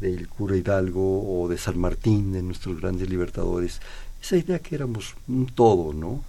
del 0.00 0.28
cura 0.28 0.56
Hidalgo 0.56 1.42
o 1.42 1.48
de 1.48 1.56
San 1.56 1.78
Martín, 1.78 2.32
de 2.32 2.42
nuestros 2.42 2.80
grandes 2.80 3.08
libertadores, 3.08 3.80
esa 4.20 4.36
idea 4.36 4.58
que 4.58 4.74
éramos 4.74 5.14
un 5.28 5.46
todo, 5.46 5.92
¿no? 5.92 6.24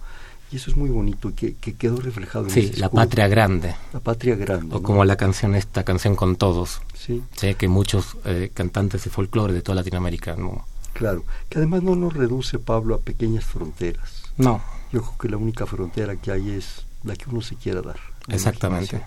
Y 0.50 0.56
eso 0.56 0.70
es 0.70 0.76
muy 0.76 0.88
bonito 0.88 1.28
y 1.28 1.32
que, 1.32 1.54
quedó 1.74 2.00
reflejado 2.00 2.46
en 2.46 2.50
Sí, 2.50 2.72
la 2.76 2.88
patria 2.88 3.28
grande. 3.28 3.74
La 3.92 4.00
patria 4.00 4.34
grande. 4.34 4.74
O 4.74 4.82
como 4.82 5.04
la 5.04 5.16
canción, 5.16 5.54
esta 5.54 5.84
canción 5.84 6.16
con 6.16 6.36
todos. 6.36 6.80
Sí. 6.94 7.22
Sé 7.36 7.54
que 7.54 7.68
muchos 7.68 8.16
eh, 8.24 8.50
cantantes 8.54 9.04
de 9.04 9.10
folclore 9.10 9.52
de 9.52 9.60
toda 9.60 9.76
Latinoamérica, 9.76 10.36
¿no? 10.36 10.66
Claro, 10.94 11.24
que 11.48 11.58
además 11.58 11.82
no 11.82 11.96
nos 11.96 12.14
reduce, 12.14 12.58
Pablo, 12.58 12.94
a 12.94 12.98
pequeñas 13.00 13.44
fronteras. 13.44 14.22
No. 14.38 14.62
Yo 14.90 15.02
creo 15.02 15.18
que 15.18 15.28
la 15.28 15.36
única 15.36 15.66
frontera 15.66 16.16
que 16.16 16.32
hay 16.32 16.50
es 16.50 16.86
la 17.04 17.14
que 17.14 17.28
uno 17.28 17.42
se 17.42 17.54
quiera 17.54 17.82
dar. 17.82 17.98
Exactamente. 18.28 19.02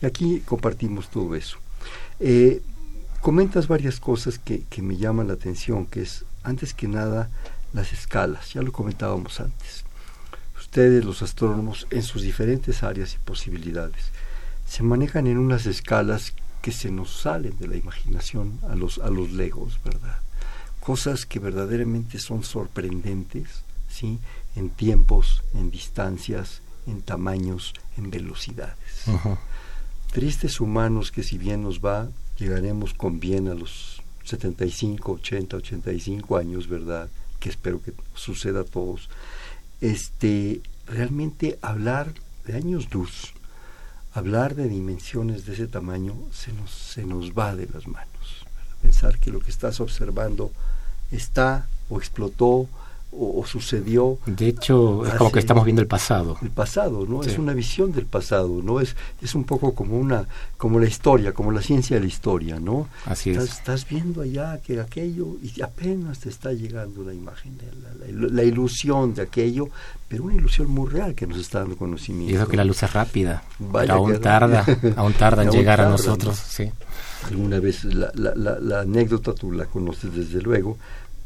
Y 0.00 0.06
aquí 0.06 0.40
compartimos 0.46 1.08
todo 1.08 1.34
eso. 1.34 1.58
Eh, 2.20 2.62
comentas 3.20 3.66
varias 3.66 3.98
cosas 3.98 4.38
que, 4.38 4.62
que 4.70 4.80
me 4.80 4.96
llaman 4.96 5.26
la 5.26 5.34
atención, 5.34 5.86
que 5.86 6.02
es, 6.02 6.24
antes 6.44 6.72
que 6.72 6.86
nada, 6.86 7.30
las 7.72 7.92
escalas. 7.92 8.52
Ya 8.54 8.62
lo 8.62 8.72
comentábamos 8.72 9.40
antes. 9.40 9.84
Ustedes, 10.68 11.04
los 11.04 11.22
astrónomos, 11.22 11.86
en 11.90 12.02
sus 12.02 12.22
diferentes 12.22 12.82
áreas 12.82 13.14
y 13.14 13.18
posibilidades, 13.18 14.10
se 14.66 14.82
manejan 14.82 15.26
en 15.26 15.38
unas 15.38 15.66
escalas 15.66 16.32
que 16.62 16.72
se 16.72 16.90
nos 16.90 17.10
salen 17.10 17.56
de 17.58 17.68
la 17.68 17.76
imaginación 17.76 18.58
a 18.68 18.74
los, 18.74 18.98
a 18.98 19.10
los 19.10 19.32
legos, 19.32 19.80
¿verdad? 19.84 20.18
cosas 20.88 21.26
que 21.26 21.38
verdaderamente 21.38 22.18
son 22.18 22.44
sorprendentes, 22.44 23.62
¿sí? 23.90 24.18
En 24.56 24.70
tiempos, 24.70 25.42
en 25.52 25.70
distancias, 25.70 26.62
en 26.86 27.02
tamaños, 27.02 27.74
en 27.98 28.10
velocidades. 28.10 29.04
Tristes 30.12 30.62
humanos 30.62 31.12
que 31.12 31.22
si 31.22 31.36
bien 31.36 31.60
nos 31.60 31.80
va, 31.80 32.08
llegaremos 32.38 32.94
con 32.94 33.20
bien 33.20 33.48
a 33.48 33.54
los 33.54 34.00
75, 34.24 35.12
80, 35.12 35.58
85 35.58 36.38
años, 36.38 36.68
¿verdad? 36.68 37.10
Que 37.38 37.50
espero 37.50 37.82
que 37.82 37.92
suceda 38.14 38.60
a 38.60 38.64
todos. 38.64 39.10
Este, 39.80 40.60
realmente 40.86 41.58
hablar 41.62 42.12
de 42.46 42.54
años 42.56 42.92
luz, 42.92 43.32
hablar 44.12 44.54
de 44.54 44.68
dimensiones 44.68 45.46
de 45.46 45.54
ese 45.54 45.66
tamaño, 45.66 46.14
se 46.32 46.52
nos, 46.52 46.70
se 46.70 47.04
nos 47.04 47.32
va 47.32 47.54
de 47.54 47.66
las 47.66 47.86
manos. 47.86 48.46
Pensar 48.82 49.18
que 49.18 49.30
lo 49.30 49.40
que 49.40 49.50
estás 49.50 49.80
observando 49.80 50.52
está 51.10 51.68
o 51.88 51.98
explotó 51.98 52.68
o, 53.10 53.44
sucedió. 53.46 54.18
De 54.26 54.48
hecho, 54.48 55.06
es 55.06 55.14
como 55.14 55.32
que 55.32 55.38
estamos 55.38 55.64
viendo 55.64 55.80
el 55.82 55.88
pasado. 55.88 56.36
El 56.42 56.50
pasado, 56.50 57.06
¿no? 57.06 57.22
Es 57.22 57.38
una 57.38 57.54
visión 57.54 57.92
del 57.92 58.06
pasado, 58.06 58.60
¿no? 58.62 58.80
Es, 58.80 58.96
es 59.22 59.34
un 59.34 59.44
poco 59.44 59.74
como 59.74 59.98
una, 59.98 60.26
como 60.56 60.78
la 60.78 60.86
historia, 60.86 61.32
como 61.32 61.50
la 61.50 61.62
ciencia 61.62 61.96
de 61.96 62.00
la 62.02 62.06
historia, 62.06 62.60
¿no? 62.60 62.88
Así 63.06 63.30
estás, 63.30 63.44
es. 63.44 63.52
Estás 63.58 63.88
viendo 63.88 64.22
allá 64.22 64.60
que 64.64 64.78
aquello 64.80 65.36
y 65.42 65.60
apenas 65.62 66.20
te 66.20 66.28
está 66.28 66.52
llegando 66.52 67.02
la 67.02 67.14
imagen, 67.14 67.58
de 67.58 68.12
la, 68.12 68.42
ilusión 68.42 69.14
de 69.14 69.22
aquello, 69.22 69.68
pero 70.08 70.24
una 70.24 70.34
ilusión 70.34 70.68
muy 70.68 70.88
real 70.88 71.14
que 71.14 71.26
nos 71.26 71.38
está 71.38 71.60
dando 71.60 71.76
conocimiento. 71.76 72.32
Y 72.32 72.36
eso 72.36 72.46
que 72.46 72.56
la 72.56 72.64
luz 72.64 72.82
es 72.82 72.92
rápida, 72.92 73.42
aún 73.88 74.20
tarda, 74.20 74.64
aún 74.96 75.12
tarda 75.14 75.42
en 75.42 75.50
llegar 75.50 75.80
a 75.80 75.88
nosotros, 75.88 76.36
sí. 76.36 76.70
Alguna 77.26 77.58
vez 77.58 77.84
la, 77.84 78.12
la, 78.14 78.58
la 78.60 78.80
anécdota 78.80 79.34
tú 79.34 79.50
la 79.50 79.66
conoces 79.66 80.14
desde 80.14 80.40
luego, 80.40 80.78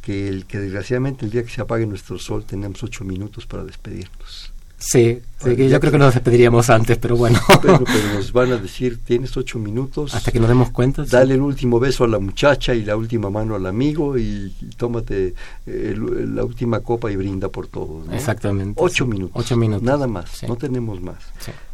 que, 0.02 0.28
el, 0.28 0.44
que 0.44 0.58
desgraciadamente 0.58 1.24
el 1.24 1.30
día 1.30 1.42
que 1.42 1.50
se 1.50 1.62
apague 1.62 1.86
nuestro 1.86 2.18
sol 2.18 2.44
tenemos 2.44 2.82
ocho 2.82 3.04
minutos 3.04 3.46
para 3.46 3.64
despedirnos. 3.64 4.52
Sí, 4.84 5.20
yo 5.44 5.80
creo 5.80 5.92
que 5.92 5.98
nos 5.98 6.12
despediríamos 6.12 6.68
antes, 6.68 6.98
pero 6.98 7.16
bueno. 7.16 7.38
Pero, 7.62 7.78
nos 8.14 8.32
van 8.32 8.50
a 8.50 8.56
decir, 8.56 8.98
tienes 9.04 9.36
ocho 9.36 9.60
minutos. 9.60 10.12
Hasta 10.12 10.32
que 10.32 10.40
nos 10.40 10.48
demos 10.48 10.70
cuenta. 10.70 11.04
Dale 11.04 11.34
el 11.34 11.40
último 11.40 11.78
beso 11.78 12.02
a 12.02 12.08
la 12.08 12.18
muchacha 12.18 12.74
y 12.74 12.84
la 12.84 12.96
última 12.96 13.30
mano 13.30 13.54
al 13.54 13.64
amigo 13.66 14.18
y, 14.18 14.52
tómate 14.76 15.34
la 15.66 16.44
última 16.44 16.80
copa 16.80 17.12
y 17.12 17.16
brinda 17.16 17.48
por 17.48 17.68
todos. 17.68 18.08
Exactamente. 18.12 18.80
Ocho 18.82 19.06
minutos. 19.06 19.40
Ocho 19.40 19.56
minutos. 19.56 19.84
Nada 19.84 20.08
más, 20.08 20.42
no 20.48 20.56
tenemos 20.56 21.00
más. 21.00 21.18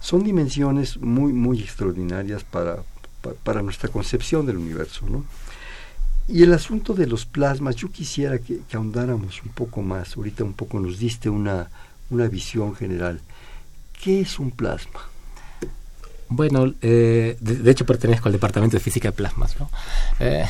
Son 0.00 0.22
dimensiones 0.22 0.98
muy, 0.98 1.32
muy 1.32 1.60
extraordinarias 1.60 2.44
para, 2.44 2.82
para, 3.22 3.36
para 3.36 3.62
nuestra 3.62 3.88
concepción 3.88 4.44
del 4.44 4.58
universo, 4.58 5.06
¿no? 5.08 5.24
Y 6.28 6.42
el 6.42 6.52
asunto 6.52 6.92
de 6.92 7.06
los 7.06 7.24
plasmas, 7.24 7.74
yo 7.76 7.90
quisiera 7.90 8.38
que, 8.38 8.60
ahondáramos 8.74 9.42
un 9.42 9.48
poco 9.52 9.80
más. 9.80 10.14
Ahorita 10.14 10.44
un 10.44 10.52
poco 10.52 10.78
nos 10.78 10.98
diste 10.98 11.30
una, 11.30 11.70
una 12.10 12.28
visión 12.28 12.76
general. 12.76 13.22
¿Qué 14.02 14.20
es 14.20 14.38
un 14.38 14.50
plasma? 14.50 15.08
Bueno, 16.28 16.74
eh, 16.82 17.38
de, 17.40 17.70
hecho 17.70 17.86
pertenezco 17.86 18.28
al 18.28 18.34
Departamento 18.34 18.76
de 18.76 18.82
Física 18.82 19.08
de 19.08 19.12
Plasmas. 19.12 19.58
¿no? 19.58 19.70
Eh, 20.20 20.44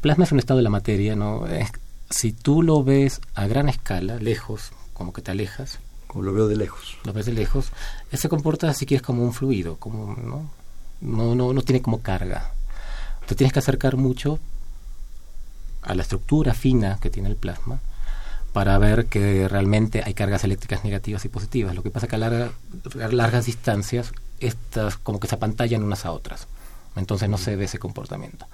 plasma 0.00 0.22
es 0.22 0.30
un 0.30 0.38
estado 0.38 0.58
de 0.58 0.62
la 0.62 0.70
materia. 0.70 1.16
¿no? 1.16 1.44
si 2.08 2.32
tú 2.32 2.62
lo 2.62 2.84
ves 2.84 3.20
a 3.34 3.48
gran 3.48 3.68
escala, 3.68 4.18
lejos, 4.18 4.70
como 4.92 5.12
que 5.12 5.20
te 5.20 5.32
alejas. 5.32 5.80
Como 6.06 6.22
lo 6.22 6.32
veo 6.32 6.46
de 6.46 6.54
lejos. 6.54 6.96
Lo 7.04 7.12
ves 7.12 7.26
de 7.26 7.32
lejos. 7.32 7.72
Se 8.12 8.28
comporta, 8.28 8.72
si 8.72 8.86
quieres, 8.86 9.02
como 9.02 9.24
un 9.24 9.32
fluido. 9.32 9.78
Como, 9.78 10.14
¿no? 10.14 10.48
No, 11.00 11.34
no, 11.34 11.52
no 11.52 11.62
tiene 11.62 11.82
como 11.82 12.02
carga. 12.02 12.52
Te 13.26 13.34
tienes 13.34 13.52
que 13.52 13.58
acercar 13.58 13.96
mucho 13.96 14.38
a 15.88 15.94
la 15.94 16.02
estructura 16.02 16.54
fina 16.54 16.98
que 17.00 17.10
tiene 17.10 17.28
el 17.28 17.36
plasma 17.36 17.80
para 18.52 18.78
ver 18.78 19.06
que 19.06 19.48
realmente 19.48 20.02
hay 20.04 20.14
cargas 20.14 20.44
eléctricas 20.44 20.84
negativas 20.84 21.24
y 21.24 21.28
positivas. 21.28 21.74
Lo 21.74 21.82
que 21.82 21.90
pasa 21.90 22.06
es 22.06 22.10
que 22.10 22.16
a, 22.16 23.08
largas 23.10 23.46
distancias 23.46 24.12
estas 24.40 24.96
como 24.96 25.18
que 25.18 25.28
se 25.28 25.34
apantallan 25.34 25.82
unas 25.82 26.04
a 26.04 26.12
otras. 26.12 26.46
Entonces 26.96 27.28
no 27.28 27.38
se 27.38 27.56
ve 27.56 27.64
ese 27.64 27.78
comportamiento. 27.78 28.46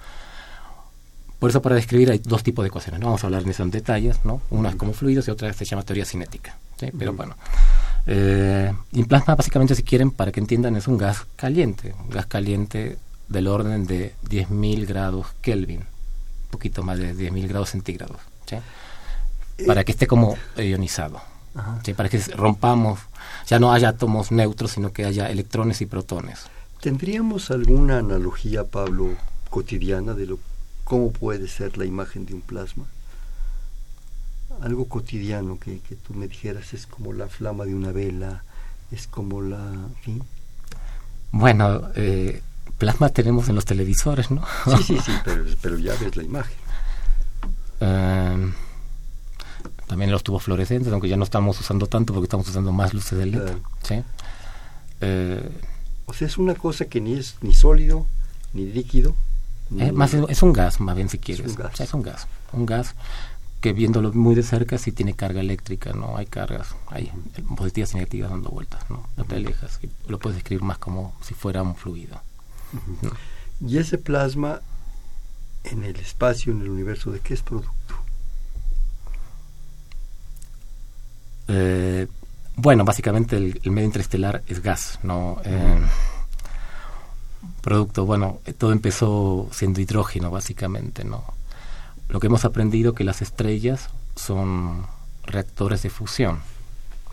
Por 1.39 1.49
eso 1.49 1.61
para 1.61 1.75
describir 1.75 2.11
hay 2.11 2.19
dos 2.19 2.43
tipos 2.43 2.63
de 2.63 2.67
ecuaciones. 2.67 3.01
No 3.01 3.07
vamos 3.07 3.23
a 3.23 3.27
hablar 3.27 3.43
de 3.43 3.51
eso 3.51 3.63
en 3.63 3.71
detalles. 3.71 4.23
¿no? 4.23 4.41
Una 4.49 4.69
es 4.69 4.75
como 4.75 4.93
fluidos 4.93 5.27
y 5.27 5.31
otra 5.31 5.51
se 5.53 5.65
llama 5.65 5.83
teoría 5.83 6.05
cinética. 6.05 6.57
Pero 6.97 7.13
bueno. 7.13 7.35
Eh, 8.07 8.71
y 8.91 9.03
plasma 9.03 9.35
básicamente, 9.35 9.75
si 9.75 9.83
quieren, 9.83 10.11
para 10.11 10.31
que 10.31 10.39
entiendan, 10.39 10.75
es 10.75 10.87
un 10.87 10.97
gas 10.97 11.25
caliente. 11.35 11.93
Un 12.03 12.09
gas 12.09 12.25
caliente 12.27 12.97
del 13.27 13.47
orden 13.47 13.87
de 13.87 14.13
10.000 14.29 14.85
grados 14.85 15.27
Kelvin 15.41 15.94
poquito 16.55 16.83
más 16.83 16.97
de 16.97 17.13
10.000 17.13 17.47
grados 17.49 17.71
centígrados, 17.71 18.17
para 19.67 19.83
que 19.83 19.91
esté 19.91 20.07
como 20.07 20.37
ionizado, 20.57 21.21
para 21.97 22.07
que 22.07 22.17
rompamos, 22.35 22.99
ya 23.45 23.59
no 23.59 23.73
haya 23.73 23.89
átomos 23.89 24.31
neutros, 24.31 24.71
sino 24.71 24.93
que 24.93 25.03
haya 25.03 25.29
electrones 25.29 25.81
y 25.81 25.85
protones. 25.85 26.45
¿Tendríamos 26.79 27.51
alguna 27.51 27.99
analogía, 27.99 28.63
Pablo, 28.63 29.15
cotidiana 29.49 30.13
de 30.13 30.27
lo 30.27 30.39
cómo 30.85 31.11
puede 31.11 31.49
ser 31.49 31.77
la 31.77 31.83
imagen 31.85 32.25
de 32.25 32.35
un 32.35 32.41
plasma? 32.41 32.85
Algo 34.61 34.85
cotidiano 34.85 35.59
que, 35.59 35.79
que 35.79 35.95
tú 35.95 36.13
me 36.13 36.29
dijeras 36.29 36.73
es 36.73 36.87
como 36.87 37.11
la 37.11 37.27
flama 37.27 37.65
de 37.65 37.75
una 37.75 37.91
vela, 37.91 38.43
es 38.91 39.07
como 39.07 39.41
la... 39.41 39.59
Bueno, 41.31 41.89
eh, 41.95 42.41
Plasma 42.77 43.09
tenemos 43.09 43.47
en 43.49 43.55
los 43.55 43.65
televisores, 43.65 44.31
¿no? 44.31 44.43
Sí, 44.77 44.83
sí, 44.83 44.99
sí, 45.05 45.11
pero, 45.61 45.77
ya 45.77 45.93
ves 45.99 46.15
la 46.15 46.23
imagen. 46.23 46.57
Eh, 47.79 48.51
también 49.87 50.11
los 50.11 50.23
tubos 50.23 50.43
fluorescentes, 50.43 50.91
aunque 50.91 51.07
ya 51.07 51.17
no 51.17 51.23
estamos 51.23 51.59
usando 51.59 51.87
tanto 51.87 52.13
porque 52.13 52.25
estamos 52.25 52.47
usando 52.47 52.71
más 52.71 52.93
luces 52.93 53.17
de 53.17 53.25
LED. 53.27 53.57
¿sí? 53.83 54.03
Eh, 55.01 55.49
o 56.05 56.13
sea, 56.13 56.27
es 56.27 56.37
una 56.37 56.55
cosa 56.55 56.85
que 56.85 57.01
ni 57.01 57.13
es 57.13 57.35
ni 57.41 57.53
sólido, 57.53 58.05
ni 58.53 58.65
líquido. 58.65 59.15
Eh, 59.77 59.91
más 59.91 60.13
es, 60.13 60.43
un 60.43 60.53
gas, 60.53 60.79
más 60.79 60.95
bien 60.95 61.09
si 61.09 61.17
quieres. 61.17 61.45
Es 61.45 61.51
un 61.51 61.63
gas. 61.63 61.79
es 61.79 61.93
un 61.93 62.01
gas. 62.01 62.27
Un 62.53 62.65
gas 62.65 62.95
que 63.61 63.73
viéndolo 63.73 64.13
muy 64.13 64.35
de 64.35 64.43
cerca 64.43 64.77
sí 64.77 64.91
tiene 64.91 65.15
carga 65.15 65.41
eléctrica, 65.41 65.91
¿no? 65.93 66.17
Hay 66.17 66.27
cargas, 66.27 66.75
hay 66.87 67.11
positivas 67.57 67.93
y 67.93 67.95
negativas 67.95 68.29
dando 68.29 68.49
vueltas, 68.49 68.87
¿no? 68.91 69.07
No 69.17 69.23
te 69.23 69.35
alejas. 69.35 69.79
Lo 70.07 70.19
puedes 70.19 70.35
describir 70.35 70.63
más 70.63 70.77
como 70.77 71.15
si 71.23 71.33
fuera 71.33 71.63
un 71.63 71.75
fluido. 71.75 72.21
Y 73.65 73.77
ese 73.77 73.97
plasma 73.97 74.61
en 75.63 75.83
el 75.83 75.95
espacio, 75.97 76.51
en 76.51 76.61
el 76.61 76.69
universo, 76.69 77.11
¿de 77.11 77.19
qué 77.19 77.33
es 77.33 77.41
producto? 77.41 77.95
Eh, 81.47 82.07
bueno, 82.55 82.85
básicamente 82.85 83.37
el, 83.37 83.71
medio 83.71 83.85
interestelar 83.85 84.43
es 84.47 84.61
gas, 84.61 84.99
¿no? 85.03 85.41
Eh, 85.43 85.81
producto, 87.61 88.05
bueno, 88.05 88.39
todo 88.57 88.71
empezó 88.71 89.49
siendo 89.51 89.81
hidrógeno, 89.81 90.31
básicamente, 90.31 91.03
¿no? 91.03 91.23
Lo 92.09 92.19
que 92.19 92.27
hemos 92.27 92.45
aprendido 92.45 92.93
que 92.93 93.03
las 93.03 93.21
estrellas 93.21 93.89
son 94.15 94.85
reactores 95.23 95.81
de 95.81 95.89
fusión. 95.89 96.39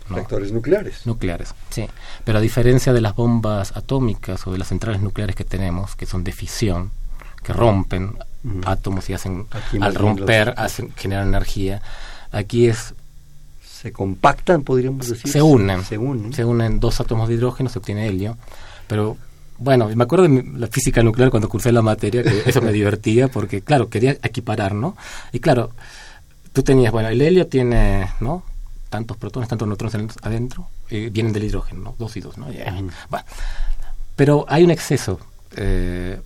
Reactores 0.09 0.51
nucleares. 0.51 1.05
Nucleares, 1.05 1.53
sí. 1.69 1.87
Pero 2.23 2.37
a 2.37 2.41
diferencia 2.41 2.93
de 2.93 3.01
las 3.01 3.15
bombas 3.15 3.75
atómicas 3.75 4.45
o 4.47 4.51
de 4.51 4.57
las 4.57 4.67
centrales 4.67 5.01
nucleares 5.01 5.35
que 5.35 5.45
tenemos, 5.45 5.95
que 5.95 6.05
son 6.05 6.23
de 6.23 6.31
fisión, 6.31 6.91
que 7.43 7.53
rompen 7.53 8.17
átomos 8.65 9.09
y 9.09 9.13
hacen, 9.13 9.47
al 9.79 9.95
romper, 9.95 10.53
hacen, 10.57 10.93
generan 10.95 11.29
energía, 11.29 11.81
aquí 12.31 12.67
es 12.67 12.93
se 13.61 13.91
compactan, 13.91 14.63
podríamos 14.63 15.09
decir. 15.09 15.29
Se 15.29 15.41
unen. 15.41 15.83
Se 15.83 15.97
unen. 15.97 16.31
Se 16.31 16.45
unen 16.45 16.79
dos 16.79 17.01
átomos 17.01 17.27
de 17.27 17.35
hidrógeno, 17.35 17.69
se 17.69 17.79
obtiene 17.79 18.07
helio. 18.07 18.37
Pero 18.87 19.17
bueno, 19.57 19.89
me 19.93 20.03
acuerdo 20.05 20.25
de 20.25 20.43
la 20.55 20.67
física 20.67 21.03
nuclear 21.03 21.29
cuando 21.29 21.49
cursé 21.49 21.73
la 21.73 21.81
materia, 21.81 22.23
que 22.23 22.43
eso 22.45 22.61
me 22.61 22.71
divertía 22.71 23.27
porque, 23.27 23.61
claro, 23.61 23.89
quería 23.89 24.11
equiparar, 24.23 24.73
¿no? 24.73 24.95
Y 25.33 25.39
claro, 25.39 25.71
tú 26.53 26.63
tenías, 26.63 26.93
bueno, 26.93 27.09
el 27.09 27.21
helio 27.21 27.47
tiene, 27.47 28.09
¿no? 28.21 28.43
Tantos 28.93 29.17
protones, 29.17 29.49
tantos 29.49 29.67
neutrones 29.67 30.15
adentro, 30.21 30.67
y 30.87 31.09
vienen 31.09 31.33
del 31.33 31.45
hidrógeno, 31.45 31.81
¿no? 31.81 31.95
Dos 31.97 32.15
y 32.15 32.19
dos, 32.19 32.37
¿no? 32.37 32.45
Bueno, 33.09 33.25
pero 34.15 34.45
hay 34.47 34.63
un 34.63 34.69
exceso. 34.69 35.19
Eh, 35.55 36.21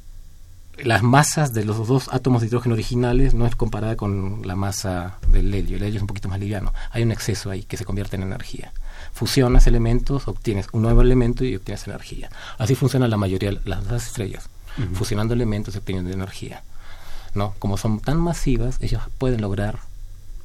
las 0.80 1.02
masas 1.02 1.54
de 1.54 1.64
los 1.64 1.88
dos 1.88 2.10
átomos 2.12 2.42
de 2.42 2.48
hidrógeno 2.48 2.74
originales 2.74 3.34
no 3.34 3.46
es 3.46 3.56
comparada 3.56 3.96
con 3.96 4.42
la 4.46 4.58
masa 4.58 5.16
del 5.30 5.54
helio. 5.54 5.78
El 5.78 5.84
helio 5.84 5.96
es 5.96 6.02
un 6.02 6.08
poquito 6.08 6.28
más 6.28 6.42
liviano. 6.42 6.74
Hay 6.92 7.04
un 7.04 7.14
exceso 7.14 7.50
ahí 7.50 7.64
que 7.64 7.78
se 7.78 7.86
convierte 7.86 8.18
en 8.18 8.24
energía. 8.24 8.74
Fusionas 9.14 9.66
elementos, 9.66 10.28
obtienes 10.28 10.68
un 10.74 10.82
nuevo 10.82 11.02
elemento 11.02 11.46
y 11.46 11.56
obtienes 11.56 11.88
energía. 11.88 12.30
Así 12.58 12.76
funciona 12.76 13.08
la 13.08 13.16
mayoría 13.16 13.52
de 13.52 13.62
las 13.64 14.08
estrellas, 14.08 14.50
fusionando 14.92 15.34
elementos 15.34 15.74
y 15.74 15.78
obteniendo 15.78 16.12
energía. 16.12 16.64
¿no? 17.34 17.54
Como 17.60 17.78
son 17.78 18.02
tan 18.02 18.18
masivas, 18.18 18.78
ellos 18.82 19.04
pueden 19.18 19.40
lograr 19.40 19.80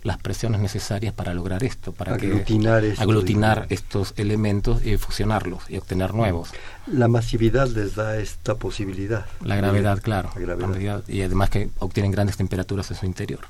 las 0.03 0.19
presiones 0.19 0.61
necesarias 0.61 1.15
para 1.15 1.33
lograr 1.33 1.63
esto, 1.63 1.93
para 1.93 2.15
aglutinar, 2.15 2.83
aglutinar 2.99 3.67
estos 3.69 4.15
elementos 4.17 4.85
y 4.85 4.97
fusionarlos 4.97 5.63
y 5.69 5.77
obtener 5.77 6.13
nuevos. 6.13 6.51
La 6.87 7.07
masividad 7.07 7.69
les 7.69 7.95
da 7.95 8.17
esta 8.17 8.57
posibilidad. 8.57 9.27
La 9.43 9.55
gravedad, 9.57 10.01
claro. 10.03 10.31
La 10.35 10.57
gravedad. 10.57 11.05
y 11.07 11.23
además 11.23 11.51
que 11.51 11.71
obtienen 11.79 12.11
grandes 12.11 12.37
temperaturas 12.37 12.91
en 12.91 12.97
su 12.97 13.07
interior. 13.07 13.41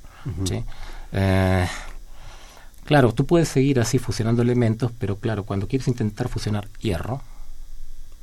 Eh, 1.13 1.67
claro, 2.85 3.13
tú 3.13 3.25
puedes 3.25 3.49
seguir 3.49 3.81
así 3.81 3.99
fusionando 3.99 4.43
elementos, 4.43 4.93
pero 4.99 5.17
claro, 5.17 5.45
cuando 5.45 5.67
quieres 5.69 5.89
intentar 5.89 6.29
fusionar 6.29 6.69
hierro, 6.81 7.23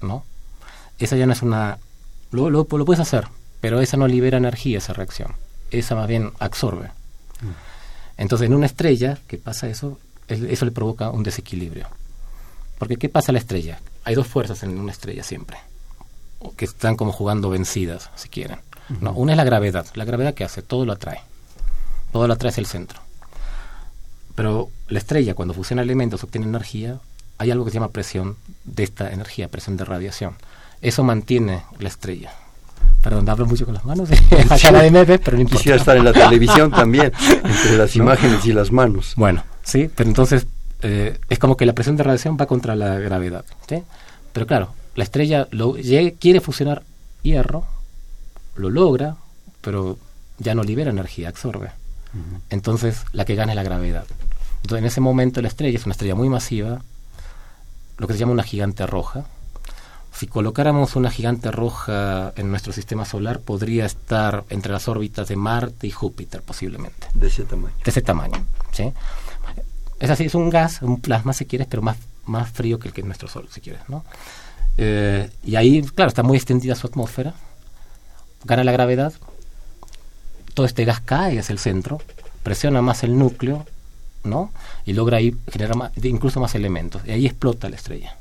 ¿no? 0.02 0.24
Esa 1.00 1.16
ya 1.16 1.26
no 1.26 1.34
es 1.34 1.42
una... 1.42 1.80
Lo, 2.32 2.52
lo, 2.52 2.66
puedes 2.66 3.00
hacer, 3.00 3.28
pero 3.60 3.82
esa 3.82 3.98
no 3.98 4.08
libera 4.08 4.38
energía, 4.38 4.78
esa 4.78 4.94
reacción. 4.94 5.34
Esa 5.72 5.96
más 5.96 6.08
bien 6.08 6.32
absorbe. 6.40 6.92
Mm. 7.42 7.70
Entonces, 8.20 8.48
en 8.48 8.54
una 8.54 8.66
estrella, 8.66 9.18
¿qué 9.28 9.38
pasa 9.38 9.70
eso? 9.70 9.98
Eso 10.28 10.66
le 10.66 10.72
provoca 10.72 11.10
un 11.10 11.24
desequilibrio. 11.24 11.88
Porque 12.78 12.98
¿qué 12.98 13.08
pasa 13.08 13.32
a 13.32 13.34
la 13.34 13.40
estrella? 13.40 13.80
Hay 14.04 14.14
dos 14.14 14.28
fuerzas 14.28 14.62
en 14.62 14.78
una 14.78 14.92
estrella 14.92 15.24
siempre, 15.24 15.58
que 16.58 16.66
están 16.66 16.98
como 16.98 17.14
jugando 17.14 17.50
vencidas, 17.50 18.12
si 18.16 18.28
quieren. 18.28 18.60
no, 19.00 19.14
una 19.14 19.32
es 19.32 19.38
la 19.38 19.46
gravedad. 19.46 19.88
La 19.94 20.04
gravedad 20.04 20.34
que 20.34 20.44
hace, 20.44 20.62
todo 20.62 20.86
lo 20.86 20.92
atrae. 20.92 21.22
Todo 22.12 22.28
lo 22.28 22.34
atrae 22.34 22.50
hacia 22.50 22.60
el 22.60 22.68
centro. 22.68 23.00
Pero 24.36 24.70
la 24.90 25.00
estrella, 25.00 25.34
cuando 25.34 25.54
fusiona 25.54 25.82
elementos, 25.82 26.22
obtiene 26.22 26.46
energía, 26.46 27.00
hay 27.38 27.52
algo 27.52 27.64
que 27.64 27.72
se 27.72 27.76
llama 27.76 27.92
presión 27.92 28.36
de 28.66 28.84
esta 28.84 29.12
energía, 29.12 29.48
presión 29.48 29.78
de 29.78 29.86
radiación. 29.86 30.36
Eso 30.82 31.06
mantiene 31.06 31.64
la 31.80 31.88
estrella. 31.88 32.34
Perdón, 33.02 33.30
hablo 33.30 33.46
mucho 33.46 33.66
con 33.66 33.74
las 33.74 33.86
manos. 33.86 34.10
pero 35.24 35.38
no 35.38 35.46
Quisiera 35.46 35.78
estar 35.78 35.96
en 35.96 36.06
la 36.06 36.14
televisión 36.14 36.72
también, 36.72 37.12
entre 37.30 37.78
las 37.78 37.96
imágenes 37.96 38.46
y 38.46 38.54
las 38.54 38.72
manos. 38.72 39.14
Bueno, 39.16 39.44
sí, 39.64 39.90
pero 39.96 40.10
entonces 40.10 40.46
eh, 40.82 41.18
es 41.30 41.40
como 41.40 41.56
que 41.56 41.66
la 41.66 41.74
presión 41.74 41.96
de 41.96 42.04
radiación 42.04 42.38
va 42.40 42.46
contra 42.46 42.76
la 42.76 43.00
gravedad. 43.00 43.46
¿sí? 43.68 43.84
Pero 44.34 44.48
claro, 44.48 44.74
la 44.96 45.04
estrella 45.04 45.48
lo, 45.52 45.76
quiere 46.20 46.42
fusionar 46.42 46.84
hierro, 47.24 47.66
lo 48.56 48.70
logra, 48.70 49.16
pero 49.62 49.98
ya 50.38 50.56
no 50.56 50.64
libera 50.64 50.92
energía, 50.92 51.30
absorbe. 51.30 51.72
Entonces 52.50 53.06
la 53.14 53.24
que 53.24 53.36
gana 53.36 53.52
es 53.52 53.56
la 53.56 53.64
gravedad. 53.64 54.06
Entonces 54.62 54.80
en 54.80 54.86
ese 54.86 55.02
momento 55.02 55.42
la 55.42 55.48
estrella 55.48 55.78
es 55.78 55.86
una 55.86 55.94
estrella 55.94 56.16
muy 56.16 56.28
masiva, 56.28 56.82
lo 57.98 58.08
que 58.08 58.14
se 58.14 58.20
llama 58.20 58.32
una 58.32 58.44
gigante 58.44 58.86
roja, 58.88 59.26
si 60.12 60.28
colocáramos 60.28 60.96
una 60.96 61.12
gigante 61.12 61.52
roja 61.52 62.34
en 62.36 62.50
nuestro 62.50 62.74
sistema 62.74 63.06
solar, 63.06 63.40
podría 63.40 63.86
estar 63.86 64.44
entre 64.50 64.72
las 64.72 64.88
órbitas 64.88 65.28
de 65.28 65.36
Marte 65.36 65.88
y 65.88 65.92
Júpiter, 65.92 66.42
posiblemente. 66.42 67.08
De 67.14 67.28
ese 67.28 67.46
tamaño. 67.46 67.76
De 67.84 67.92
ese 67.92 68.02
tamaño, 68.02 68.46
¿sí? 68.72 68.92
Es 70.00 70.10
así, 70.10 70.26
es 70.26 70.36
un 70.36 70.50
gas, 70.50 70.82
un 70.82 71.02
plasma 71.02 71.34
si 71.34 71.46
quieres, 71.46 71.68
pero 71.68 71.82
más, 71.82 71.98
más 72.26 72.50
frío 72.50 72.80
que 72.80 72.88
el 72.88 72.94
que 72.94 73.04
nuestro 73.04 73.28
Sol, 73.28 73.48
si 73.52 73.62
quieres, 73.62 73.82
¿no? 73.88 74.04
Eh, 74.78 75.30
y 75.44 75.56
ahí, 75.56 75.82
claro, 75.82 76.10
está 76.10 76.24
muy 76.24 76.38
extendida 76.38 76.76
su 76.76 76.88
atmósfera, 76.88 77.34
gana 78.46 78.64
la 78.64 78.72
gravedad, 78.72 79.14
todo 80.54 80.66
este 80.66 80.86
gas 80.86 81.02
cae 81.02 81.40
hacia 81.40 81.54
el 81.54 81.60
centro, 81.60 82.02
presiona 82.44 82.82
más 82.82 83.04
el 83.04 83.18
núcleo, 83.18 83.66
¿no? 84.24 84.52
Y 84.86 84.94
logra 84.94 85.18
ahí 85.18 85.36
generar 85.52 85.92
incluso 86.02 86.40
más 86.40 86.56
elementos, 86.56 87.02
y 87.06 87.12
ahí 87.12 87.26
explota 87.26 87.70
la 87.70 87.76
estrella. 87.76 88.16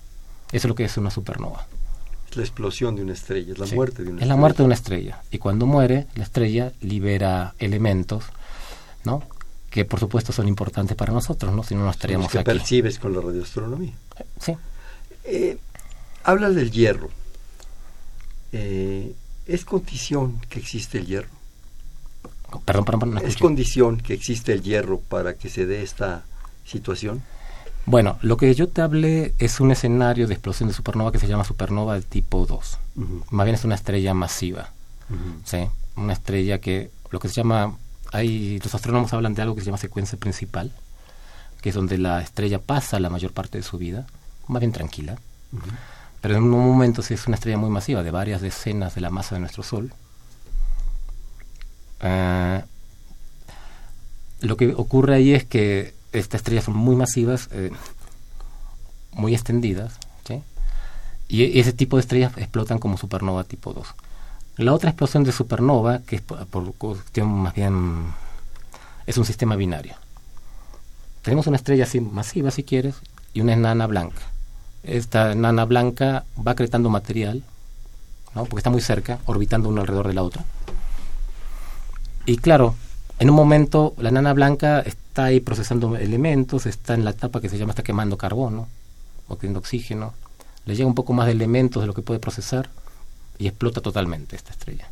Eso 0.49 0.67
es 0.67 0.69
lo 0.69 0.75
que 0.75 0.85
es 0.85 0.97
una 0.97 1.11
supernova. 1.11 1.67
Es 2.31 2.37
la 2.37 2.43
explosión 2.43 2.97
de 2.97 3.03
una 3.03 3.13
estrella, 3.13 3.53
es 3.53 3.59
la 3.59 3.67
muerte 3.67 4.03
de 4.03 4.11
una 4.11 4.19
estrella. 4.19 4.25
Es 4.25 4.29
la 4.29 4.37
muerte 4.37 4.59
de 4.59 4.65
una 4.65 4.75
estrella. 4.75 5.23
Y 5.31 5.39
cuando 5.39 5.67
muere, 5.67 6.07
la 6.15 6.25
estrella 6.25 6.73
libera 6.81 7.55
elementos, 7.59 8.25
¿no? 9.05 9.23
Que 9.71 9.85
por 9.85 10.01
supuesto 10.01 10.33
son 10.33 10.49
importantes 10.49 10.97
para 10.97 11.13
nosotros, 11.13 11.55
¿no? 11.55 11.63
Si 11.63 11.75
no, 11.75 11.85
no 11.85 11.91
estaríamos 11.91 12.33
los 12.33 12.33
que 12.33 12.45
percibes 12.45 12.99
con 12.99 13.15
la 13.15 13.21
radioastronomía. 13.21 13.95
Sí. 14.41 14.57
Eh, 15.25 15.59
habla 16.25 16.51
del 16.51 16.71
hierro. 16.71 17.11
Eh, 18.53 19.15
¿Es 19.47 19.65
condición 19.65 20.41
que 20.49 20.59
existe 20.59 20.99
el 20.99 21.07
hierro? 21.07 21.39
Perdón, 22.65 22.85
perdón, 22.85 23.19
¿Es 23.19 23.37
condición 23.37 23.99
que 23.99 24.15
existe 24.15 24.53
el 24.53 24.63
hierro 24.63 25.01
para 25.01 25.35
que 25.35 25.51
se 25.51 25.67
dé 25.67 25.83
esta 25.83 26.25
situación? 26.65 27.23
Bueno, 27.91 28.19
lo 28.21 28.37
que 28.37 28.55
yo 28.55 28.69
te 28.69 28.83
hablé 28.83 29.35
es 29.39 29.61
un 29.61 29.71
escenario 29.71 30.27
de 30.27 30.35
explosión 30.35 30.69
de 30.69 30.75
supernova 30.75 31.11
que 31.11 31.19
se 31.19 31.27
llama 31.27 31.45
supernova 31.45 31.95
de 31.95 32.03
tipo 32.03 32.45
2. 32.45 32.79
Más 33.31 33.47
bien 33.47 33.55
es 33.55 33.65
una 33.65 33.77
estrella 33.77 34.13
masiva. 34.13 34.73
¿sí? 35.45 35.69
Una 35.97 36.13
estrella 36.13 36.59
que 36.59 36.91
lo 37.11 37.19
que 37.19 37.29
se 37.29 37.37
llama, 37.37 37.79
hay, 38.13 38.59
los 38.59 38.75
astrónomos 38.75 39.15
hablan 39.15 39.33
de 39.33 39.41
algo 39.41 39.55
que 39.55 39.63
se 39.63 39.67
llama 39.69 39.79
secuencia 39.79 40.19
principal, 40.19 40.71
que 41.63 41.71
es 41.71 41.75
donde 41.75 41.97
la 41.97 42.21
estrella 42.21 42.59
pasa 42.59 43.01
la 43.01 43.09
mayor 43.09 43.33
parte 43.33 43.57
de 43.57 43.65
su 43.65 43.79
vida, 43.79 44.07
más 44.49 44.61
bien 44.61 44.73
tranquila. 44.73 45.17
Pero 46.21 46.37
en 46.37 46.43
un 46.43 46.51
momento, 46.51 47.01
si 47.01 47.15
es 47.15 47.27
una 47.27 47.37
estrella 47.37 47.57
muy 47.57 47.71
masiva, 47.71 48.03
de 48.03 48.11
varias 48.11 48.43
decenas 48.43 48.97
de 48.97 49.01
la 49.01 49.09
masa 49.09 49.37
de 49.37 49.41
nuestro 49.41 49.63
Sol, 49.63 49.95
eh, 52.01 52.63
lo 54.41 54.59
que 54.59 54.75
ocurre 54.75 55.15
ahí 55.15 55.33
es 55.33 55.45
que 55.45 55.97
estas 56.13 56.41
estrellas 56.41 56.65
son 56.65 56.77
muy 56.77 56.97
masivas, 56.97 57.49
eh, 57.53 57.71
muy 59.13 59.35
extendidas, 59.35 59.99
y 61.31 61.61
ese 61.61 61.75
tipo 61.75 61.97
de 61.97 62.01
estrellas 62.01 62.33
explotan 62.39 62.79
como 62.79 62.97
supernova 62.97 63.45
tipo 63.45 63.75
2. 63.75 63.87
La 64.57 64.73
otra 64.73 64.91
explosión 64.91 65.25
de 65.25 65.33
supernova, 65.33 66.01
que 66.01 66.17
es 66.17 66.23
por, 66.23 66.73
cuestión 66.73 67.29
más 67.29 67.55
bien, 67.55 68.07
es 69.07 69.19
un 69.19 69.27
sistema 69.27 69.55
binario. 69.55 69.95
Tenemos 71.21 71.47
una 71.47 71.59
estrella 71.59 71.85
así 71.85 72.01
masiva, 72.01 72.51
si 72.51 72.65
quieres, 72.65 72.97
y 73.35 73.43
una 73.43 73.53
enana 73.53 73.87
blanca. 73.87 74.23
Esta 74.83 75.33
enana 75.33 75.67
blanca 75.67 76.25
va 76.45 76.53
acretando 76.53 76.89
material 76.89 77.45
¿no? 78.35 78.45
porque 78.47 78.61
está 78.61 78.71
muy 78.71 78.81
cerca, 78.81 79.19
orbitando 79.27 79.69
uno 79.69 79.83
alrededor 79.83 80.09
de 80.09 80.15
la 80.15 80.23
otra. 80.23 80.45
Y 82.25 82.39
claro, 82.39 82.75
en 83.19 83.31
un 83.31 83.37
momento 83.37 83.95
la 83.99 84.11
nana 84.11 84.33
blanca 84.33 84.81
está 84.81 85.25
ahí 85.25 85.41
procesando 85.41 85.97
elementos, 85.97 86.67
está 86.67 86.95
en 86.95 87.05
la 87.05 87.11
etapa 87.11 87.41
que 87.41 87.49
se 87.49 87.59
llama 87.59 87.73
está 87.73 87.83
quemando 87.83 88.17
carbono, 88.17 88.69
obteniendo 89.29 89.61
oxígeno, 89.61 90.15
le 90.65 90.77
llega 90.77 90.87
un 90.87 90.95
poco 90.95 91.13
más 91.13 91.27
de 91.27 91.33
elementos 91.33 91.83
de 91.83 91.87
lo 91.87 91.95
que 91.95 92.03
puede 92.03 92.21
procesar 92.21 92.69
y 93.39 93.47
explota 93.47 93.81
totalmente 93.81 94.37
esta 94.37 94.53
estrella. 94.53 94.89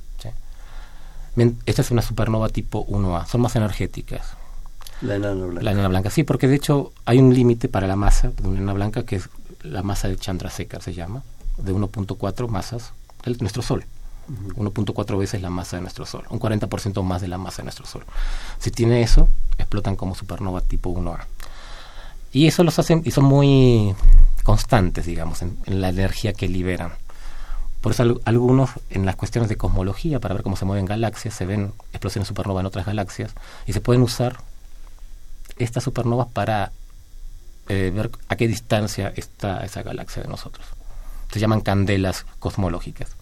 Esta 1.67 1.83
es 1.83 1.91
una 1.91 2.01
supernova 2.01 2.49
tipo 2.49 2.87
1A, 2.87 3.27
son 3.27 3.43
más 3.43 3.55
energéticas. 3.57 4.23
La 5.03 5.17
enana 5.17 5.45
blanca. 5.45 5.63
La 5.63 5.73
enana 5.73 5.89
blanca, 5.89 6.09
sí, 6.09 6.23
porque 6.25 6.49
de 6.49 6.57
hecho 6.57 6.93
hay 7.05 7.19
un 7.19 7.35
límite 7.35 7.69
para 7.69 7.87
la 7.87 7.95
masa 7.95 8.31
de 8.31 8.49
una 8.49 8.57
enana 8.57 8.73
blanca 8.73 9.03
que 9.03 9.17
es 9.17 9.29
la 9.63 9.83
masa 9.83 10.09
de 10.09 10.17
Chandrasekhar, 10.17 10.81
se 10.81 10.95
llama, 10.95 11.23
de 11.59 11.75
1.4 11.75 12.49
masas 12.49 12.93
de 13.27 13.37
nuestro 13.37 13.61
Sol. 13.61 13.85
1.4 14.29 15.19
veces 15.19 15.43
la 15.43 15.51
masa 15.51 15.77
de 15.77 15.83
nuestro 15.83 16.07
Sol, 16.07 16.25
un 16.31 16.41
40% 16.41 17.03
más 17.03 17.21
de 17.21 17.29
la 17.29 17.39
masa 17.39 17.59
de 17.59 17.65
nuestro 17.65 17.87
Sol. 17.87 18.05
Si 18.59 18.71
tiene 18.71 19.03
eso, 19.03 19.29
explotan 19.59 19.97
como 19.97 20.15
supernova 20.15 20.61
tipo 20.61 20.95
1A. 20.95 21.25
Y 22.33 22.47
eso 22.47 22.65
los 22.65 22.79
hacen, 22.79 23.03
y 23.05 23.11
son 23.11 23.25
muy 23.25 23.95
constantes, 24.43 25.07
digamos, 25.07 25.43
en 25.43 25.57
la 25.67 25.89
energía 25.89 26.33
que 26.33 26.49
liberan. 26.49 26.93
Por 27.87 27.93
eso 27.93 28.21
algunos 28.25 28.71
en 28.91 29.07
las 29.07 29.15
cuestiones 29.15 29.49
de 29.49 29.57
cosmología, 29.57 30.19
para 30.19 30.35
ver 30.35 30.43
cómo 30.43 30.57
se 30.57 30.65
mueven 30.65 30.87
galaxias, 30.87 31.35
se 31.35 31.47
ven 31.47 31.73
explosiones 31.93 32.27
supernova 32.27 32.59
en 32.59 32.67
otras 32.67 32.85
galaxias 32.85 33.31
y 33.65 33.75
se 33.75 33.81
pueden 33.81 34.03
usar 34.03 34.39
estas 35.57 35.85
supernovas 35.85 36.27
para 36.27 36.73
eh, 37.69 37.93
ver 37.95 38.11
a 38.29 38.35
qué 38.35 38.49
distancia 38.49 39.13
está 39.15 39.65
esa 39.65 39.85
galaxia 39.85 40.21
de 40.23 40.29
nosotros. 40.29 40.67
Se 41.31 41.39
llaman 41.39 41.61
candelas 41.61 42.27
cosmológicas. 42.41 43.15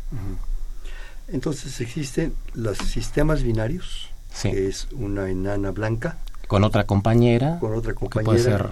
Entonces 1.29 1.81
existen 1.81 2.35
los 2.55 2.79
sistemas 2.79 3.43
binarios, 3.43 4.11
que 4.43 4.69
es 4.69 4.89
una 4.93 5.31
enana 5.31 5.71
blanca. 5.71 6.19
Con 6.47 6.65
otra 6.65 6.85
compañera. 6.85 7.59
Con 7.59 7.75
otra 7.75 7.95
compañera. 7.95 8.21
Que 8.21 8.25
puede 8.25 8.43
ser, 8.43 8.71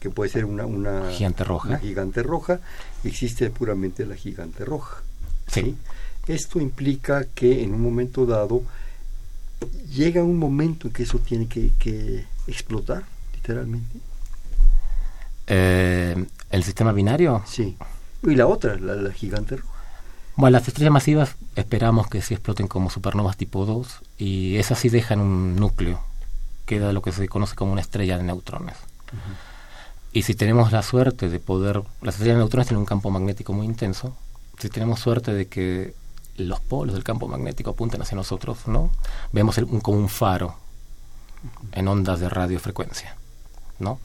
que 0.00 0.10
puede 0.10 0.30
ser 0.30 0.44
una, 0.44 0.66
una, 0.66 1.10
gigante 1.10 1.44
roja. 1.44 1.68
Una 1.68 1.78
gigante 1.78 2.22
roja. 2.22 2.60
Existe 3.04 3.50
puramente 3.50 4.04
la 4.04 4.14
gigante 4.14 4.64
roja. 4.64 5.02
Sí. 5.46 5.76
Esto 6.26 6.60
implica 6.60 7.24
que 7.34 7.62
en 7.62 7.72
un 7.72 7.80
momento 7.80 8.26
dado 8.26 8.62
llega 9.94 10.22
un 10.22 10.38
momento 10.38 10.88
en 10.88 10.92
que 10.92 11.04
eso 11.04 11.18
tiene 11.18 11.46
que, 11.46 12.24
explotar, 12.46 13.04
literalmente. 13.34 13.98
Eh, 15.46 16.26
¿El 16.50 16.62
sistema 16.62 16.92
binario? 16.92 17.42
Sí. 17.46 17.76
Y 18.22 18.34
la 18.34 18.46
otra, 18.46 18.76
la, 18.76 19.12
gigante 19.12 19.56
roja. 19.56 19.75
Bueno, 20.36 20.58
las 20.58 20.68
estrellas 20.68 20.92
masivas 20.92 21.36
esperamos 21.54 22.08
que 22.08 22.20
sí 22.20 22.34
exploten 22.34 22.68
como 22.68 22.90
supernovas 22.90 23.38
tipo 23.38 23.64
2 23.64 24.00
y 24.18 24.56
esas 24.56 24.78
sí 24.78 24.90
dejan 24.90 25.20
un 25.20 25.56
núcleo, 25.56 25.98
queda 26.66 26.92
lo 26.92 27.00
que 27.00 27.10
se 27.10 27.26
conoce 27.26 27.54
como 27.54 27.72
una 27.72 27.80
estrella 27.80 28.18
de 28.18 28.24
neutrones. 28.24 28.76
Y 30.12 30.22
si 30.22 30.34
tenemos 30.34 30.72
la 30.72 30.82
suerte 30.82 31.30
de 31.30 31.40
poder, 31.40 31.82
las 32.02 32.16
estrellas 32.16 32.36
de 32.36 32.40
neutrones 32.40 32.68
tienen 32.68 32.80
un 32.80 32.86
campo 32.86 33.10
magnético 33.10 33.54
muy 33.54 33.64
intenso, 33.64 34.14
si 34.58 34.68
tenemos 34.68 35.00
suerte 35.00 35.32
de 35.32 35.48
que 35.48 35.94
los 36.36 36.60
polos 36.60 36.94
del 36.94 37.04
campo 37.04 37.28
magnético 37.28 37.70
apunten 37.70 38.02
hacia 38.02 38.16
nosotros, 38.16 38.66
¿no? 38.66 38.90
Vemos 39.32 39.56
un, 39.56 39.80
como 39.80 39.96
un 39.96 40.10
faro 40.10 40.56
en 41.72 41.88
ondas 41.88 42.20
de 42.20 42.28
radiofrecuencia, 42.28 43.16
¿no? 43.78 43.98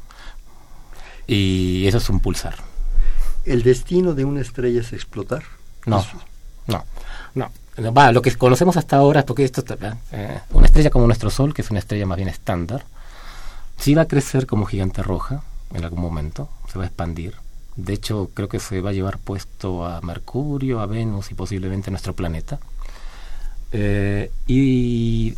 Y 1.28 1.88
eso 1.88 1.98
es 1.98 2.10
un 2.10 2.22
pulsar. 2.22 2.56
¿El 3.44 3.64
destino 3.64 4.14
de 4.14 4.24
una 4.24 4.40
estrella 4.40 4.80
es 4.80 4.94
explotar? 4.94 5.44
No, 5.86 6.06
no, 6.68 6.84
no. 7.36 7.52
Va, 7.94 8.12
lo 8.12 8.22
que 8.22 8.36
conocemos 8.36 8.78
hasta 8.78 8.98
ahora, 8.98 9.26
porque 9.26 9.44
esto, 9.44 9.64
eh, 10.12 10.40
una 10.52 10.66
estrella 10.66 10.90
como 10.90 11.08
nuestro 11.08 11.30
Sol, 11.30 11.54
que 11.54 11.62
es 11.62 11.72
una 11.72 11.80
estrella 11.80 12.06
más 12.06 12.18
bien 12.18 12.30
estándar, 12.30 12.84
sí 13.78 13.96
va 13.96 14.04
a 14.04 14.08
crecer 14.08 14.46
como 14.46 14.66
gigante 14.66 15.02
roja 15.02 15.42
en 15.74 15.84
algún 15.84 16.02
momento, 16.02 16.50
se 16.72 16.78
va 16.78 16.84
a 16.84 16.88
expandir, 16.88 17.36
de 17.76 17.94
hecho, 17.94 18.30
creo 18.34 18.50
que 18.50 18.60
se 18.60 18.82
va 18.82 18.90
a 18.90 18.94
llevar 18.94 19.18
puesto 19.18 19.86
a 19.86 20.02
Mercurio, 20.02 20.82
a 20.82 20.86
Venus 20.86 21.32
y 21.32 21.36
posiblemente 21.36 21.90
a 21.90 21.92
nuestro 21.92 22.14
planeta. 22.14 22.60
Eh, 23.72 24.32
y 24.48 25.34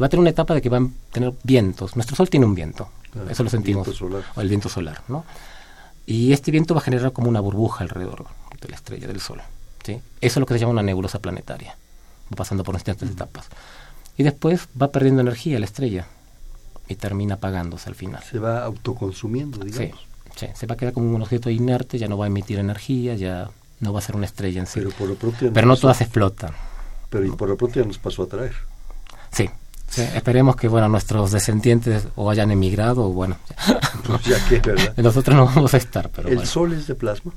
va 0.00 0.06
a 0.06 0.08
tener 0.08 0.20
una 0.20 0.30
etapa 0.30 0.54
de 0.54 0.62
que 0.62 0.68
van 0.68 0.84
a 0.84 1.12
tener 1.12 1.32
vientos. 1.42 1.96
Nuestro 1.96 2.16
Sol 2.16 2.30
tiene 2.30 2.46
un 2.46 2.54
viento, 2.54 2.88
eso 3.28 3.42
lo 3.42 3.50
sentimos. 3.50 3.88
O 4.36 4.40
el 4.40 4.48
viento 4.48 4.68
solar, 4.68 5.02
¿no? 5.08 5.24
Y 6.06 6.32
este 6.32 6.52
viento 6.52 6.74
va 6.74 6.80
a 6.80 6.84
generar 6.84 7.12
como 7.12 7.28
una 7.28 7.40
burbuja 7.40 7.82
alrededor 7.82 8.26
de 8.60 8.68
la 8.68 8.76
estrella, 8.76 9.08
del 9.08 9.20
Sol. 9.20 9.42
¿Sí? 9.86 10.00
Eso 10.20 10.38
es 10.38 10.40
lo 10.40 10.46
que 10.46 10.54
se 10.54 10.60
llama 10.60 10.72
una 10.72 10.82
nebulosa 10.82 11.20
planetaria. 11.20 11.76
Va 12.32 12.36
pasando 12.36 12.64
por 12.64 12.74
distintas 12.74 13.08
etapas. 13.08 13.46
Y 14.16 14.22
después 14.22 14.68
va 14.80 14.90
perdiendo 14.90 15.22
energía 15.22 15.58
la 15.58 15.66
estrella 15.66 16.06
y 16.88 16.96
termina 16.96 17.34
apagándose 17.34 17.88
al 17.88 17.94
final. 17.94 18.22
Se 18.22 18.38
va 18.38 18.64
autoconsumiendo, 18.64 19.58
digamos. 19.64 20.00
Sí 20.00 20.06
se 20.36 20.66
va 20.66 20.74
a 20.74 20.76
quedar 20.76 20.92
como 20.92 21.14
un 21.14 21.22
objeto 21.22 21.50
inerte, 21.50 21.98
ya 21.98 22.08
no 22.08 22.18
va 22.18 22.26
a 22.26 22.28
emitir 22.28 22.58
energía, 22.58 23.14
ya 23.14 23.50
no 23.80 23.92
va 23.92 24.00
a 24.00 24.02
ser 24.02 24.16
una 24.16 24.26
estrella 24.26 24.60
en 24.60 24.66
sí. 24.66 24.80
Pero, 24.80 24.90
por 24.90 25.08
lo 25.08 25.14
pronto 25.14 25.50
Pero 25.52 25.66
no 25.66 25.76
todas 25.76 26.00
explotan. 26.00 26.52
Pero 27.08 27.24
y 27.24 27.30
por 27.30 27.48
lo 27.48 27.56
pronto 27.56 27.80
ya 27.80 27.86
nos 27.86 27.98
pasó 27.98 28.24
a 28.24 28.26
traer. 28.26 28.54
Sí, 29.30 29.48
esperemos 30.14 30.56
que 30.56 30.68
bueno 30.68 30.88
nuestros 30.88 31.30
descendientes 31.30 32.08
o 32.16 32.30
hayan 32.30 32.50
emigrado 32.50 33.04
o 33.04 33.10
bueno. 33.10 33.38
Pues 34.06 34.24
ya 34.24 34.48
que, 34.48 34.60
¿verdad? 34.60 34.94
Nosotros 35.02 35.36
no 35.36 35.46
vamos 35.46 35.74
a 35.74 35.78
estar, 35.78 36.10
pero 36.10 36.28
¿El 36.28 36.46
Sol 36.46 36.72
es 36.74 36.86
de 36.86 36.94
plasma? 36.94 37.32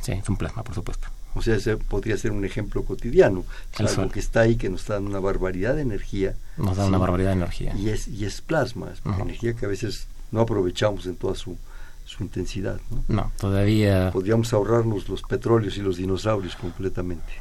Sí, 0.00 0.12
es 0.12 0.28
un 0.28 0.36
plasma, 0.36 0.64
por 0.64 0.74
supuesto. 0.74 1.06
O 1.34 1.42
sea, 1.42 1.56
ese 1.56 1.76
podría 1.76 2.16
ser 2.16 2.32
un 2.32 2.44
ejemplo 2.44 2.84
cotidiano. 2.84 3.44
El 3.78 3.88
algo 3.88 4.10
que 4.10 4.20
está 4.20 4.40
ahí, 4.40 4.56
que 4.56 4.70
nos 4.70 4.86
da 4.86 4.98
una 4.98 5.20
barbaridad 5.20 5.74
de 5.74 5.82
energía. 5.82 6.34
Nos 6.56 6.76
da 6.76 6.86
una 6.86 6.98
barbaridad 6.98 7.30
de 7.30 7.36
energía. 7.36 7.74
Y 7.76 7.88
es, 7.88 8.08
y 8.08 8.24
es 8.24 8.40
plasma, 8.40 8.92
es 8.92 9.00
energía 9.20 9.54
que 9.54 9.66
a 9.66 9.68
veces 9.68 10.06
no 10.30 10.40
aprovechamos 10.40 11.06
en 11.06 11.16
toda 11.16 11.34
su 11.34 11.56
su 12.04 12.22
intensidad. 12.22 12.80
¿no? 12.90 13.04
no, 13.08 13.32
todavía... 13.38 14.10
Podríamos 14.12 14.52
ahorrarnos 14.52 15.08
los 15.08 15.22
petróleos 15.22 15.76
y 15.76 15.80
los 15.80 15.96
dinosaurios 15.96 16.54
completamente. 16.56 17.32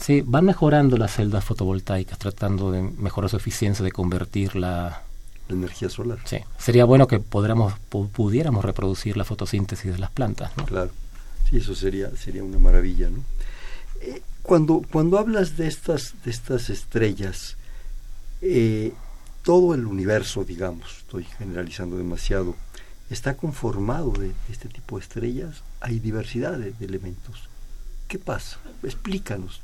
Sí, 0.00 0.22
van 0.24 0.44
mejorando 0.44 0.96
las 0.96 1.14
celdas 1.14 1.44
fotovoltaicas, 1.44 2.18
tratando 2.18 2.70
de 2.70 2.82
mejorar 2.82 3.30
su 3.30 3.36
eficiencia, 3.36 3.84
de 3.84 3.92
convertir 3.92 4.56
la... 4.56 5.02
La 5.48 5.54
energía 5.54 5.88
solar. 5.88 6.18
Sí, 6.24 6.38
sería 6.58 6.84
bueno 6.84 7.06
que 7.06 7.20
pudiéramos 7.20 7.72
reproducir 8.62 9.16
la 9.16 9.24
fotosíntesis 9.24 9.92
de 9.92 9.98
las 9.98 10.10
plantas. 10.10 10.54
¿no? 10.58 10.66
Claro, 10.66 10.90
sí, 11.48 11.58
eso 11.58 11.74
sería, 11.74 12.10
sería 12.16 12.44
una 12.44 12.58
maravilla. 12.58 13.08
¿no? 13.10 13.22
Eh, 14.00 14.22
cuando, 14.42 14.82
cuando 14.90 15.18
hablas 15.18 15.56
de 15.56 15.66
estas, 15.66 16.14
de 16.24 16.30
estas 16.30 16.70
estrellas, 16.70 17.56
eh, 18.40 18.92
todo 19.42 19.74
el 19.74 19.86
universo, 19.86 20.44
digamos, 20.44 20.98
estoy 20.98 21.24
generalizando 21.24 21.96
demasiado, 21.96 22.54
está 23.10 23.34
conformado 23.34 24.12
de 24.12 24.32
este 24.50 24.68
tipo 24.68 24.96
de 24.98 25.02
estrellas, 25.02 25.62
hay 25.80 25.98
diversidad 25.98 26.58
de, 26.58 26.74
elementos. 26.80 27.48
¿Qué 28.06 28.18
pasa? 28.18 28.58
Explícanos. 28.82 29.60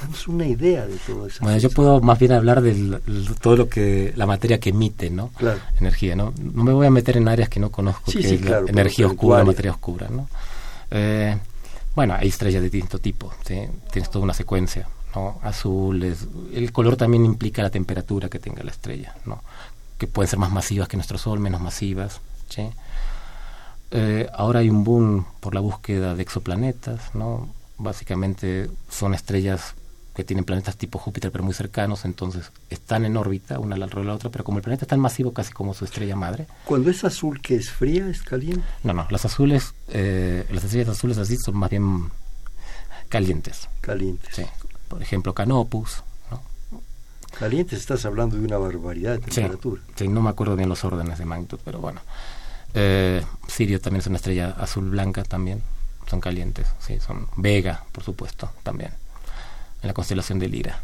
Danos 0.00 0.26
una 0.26 0.46
idea 0.46 0.86
de 0.88 0.96
todo 1.06 1.26
eso. 1.28 1.38
Bueno, 1.44 1.58
yo 1.58 1.70
puedo 1.70 2.00
más 2.00 2.18
bien 2.18 2.32
hablar 2.32 2.62
de 2.62 3.00
todo 3.40 3.56
lo 3.56 3.68
que 3.68 4.12
la 4.16 4.26
materia 4.26 4.58
que 4.58 4.70
emite, 4.70 5.08
¿no? 5.08 5.28
Claro. 5.28 5.60
Energía, 5.78 6.16
¿no? 6.16 6.34
No 6.36 6.64
me 6.64 6.72
voy 6.72 6.88
a 6.88 6.90
meter 6.90 7.16
en 7.16 7.28
áreas 7.28 7.48
que 7.48 7.60
no 7.60 7.70
conozco, 7.70 8.10
que 8.10 8.18
es 8.18 8.40
la 8.40 8.58
energía 8.66 9.06
oscura, 9.06 9.44
materia 9.44 9.70
oscura, 9.70 10.08
¿no? 10.08 10.28
Eh, 10.90 11.36
bueno, 11.94 12.14
hay 12.14 12.28
estrellas 12.28 12.62
de 12.62 12.70
distinto 12.70 12.98
tipo, 12.98 13.32
tienes 13.44 14.10
toda 14.10 14.24
una 14.24 14.34
secuencia, 14.34 14.88
¿no? 15.14 15.38
Azules, 15.42 16.26
el 16.52 16.72
color 16.72 16.96
también 16.96 17.24
implica 17.24 17.62
la 17.62 17.70
temperatura 17.70 18.28
que 18.28 18.38
tenga 18.38 18.64
la 18.64 18.70
estrella, 18.70 19.14
¿no? 19.26 19.42
Que 19.98 20.06
pueden 20.06 20.28
ser 20.28 20.38
más 20.38 20.50
masivas 20.50 20.88
que 20.88 20.96
nuestro 20.96 21.18
Sol, 21.18 21.38
menos 21.38 21.60
masivas, 21.60 22.20
eh, 23.90 24.28
ahora 24.32 24.60
hay 24.60 24.70
un 24.70 24.84
boom 24.84 25.24
por 25.40 25.54
la 25.54 25.60
búsqueda 25.60 26.14
de 26.14 26.22
exoplanetas, 26.22 27.14
¿no? 27.14 27.48
Básicamente 27.78 28.70
son 28.90 29.14
estrellas 29.14 29.74
que 30.14 30.24
tienen 30.24 30.44
planetas 30.44 30.76
tipo 30.76 30.98
Júpiter 30.98 31.32
pero 31.32 31.44
muy 31.44 31.54
cercanos, 31.54 32.04
entonces 32.04 32.50
están 32.70 33.04
en 33.04 33.16
órbita 33.16 33.58
una 33.58 33.74
alrededor 33.74 34.02
de 34.02 34.08
la 34.08 34.14
otra, 34.14 34.30
pero 34.30 34.44
como 34.44 34.58
el 34.58 34.62
planeta 34.62 34.84
es 34.84 34.88
tan 34.88 35.00
masivo 35.00 35.32
casi 35.32 35.52
como 35.52 35.74
su 35.74 35.84
estrella 35.84 36.16
madre. 36.16 36.46
Cuando 36.64 36.90
es 36.90 37.04
azul, 37.04 37.40
que 37.40 37.56
es 37.56 37.70
fría, 37.70 38.08
es 38.08 38.22
caliente? 38.22 38.64
No, 38.82 38.92
no, 38.92 39.06
las 39.10 39.24
azules, 39.24 39.74
eh, 39.88 40.46
las 40.50 40.64
estrellas 40.64 40.88
azules 40.88 41.18
así 41.18 41.36
son 41.36 41.56
más 41.56 41.70
bien 41.70 42.10
calientes. 43.08 43.68
Calientes. 43.80 44.34
Sí. 44.34 44.44
Por 44.88 45.02
ejemplo, 45.02 45.34
Canopus, 45.34 46.04
Calientes, 47.38 47.80
estás 47.80 48.04
hablando 48.04 48.36
de 48.36 48.44
una 48.44 48.58
barbaridad 48.58 49.14
de 49.14 49.18
temperatura. 49.18 49.82
Sí, 49.96 50.06
no 50.08 50.22
me 50.22 50.30
acuerdo 50.30 50.54
bien 50.56 50.68
los 50.68 50.84
órdenes 50.84 51.18
de 51.18 51.24
magnitud, 51.24 51.58
pero 51.64 51.80
bueno. 51.80 52.00
Eh, 52.74 53.24
Sirio 53.48 53.80
también 53.80 54.00
es 54.00 54.06
una 54.06 54.16
estrella 54.16 54.50
azul 54.50 54.90
blanca 54.90 55.24
también. 55.24 55.62
Son 56.08 56.20
calientes, 56.20 56.68
sí, 56.78 57.00
son 57.00 57.26
Vega, 57.36 57.84
por 57.92 58.04
supuesto, 58.04 58.50
también. 58.62 58.92
En 59.84 59.88
la 59.88 59.92
constelación 59.92 60.38
de 60.38 60.48
Lira. 60.48 60.80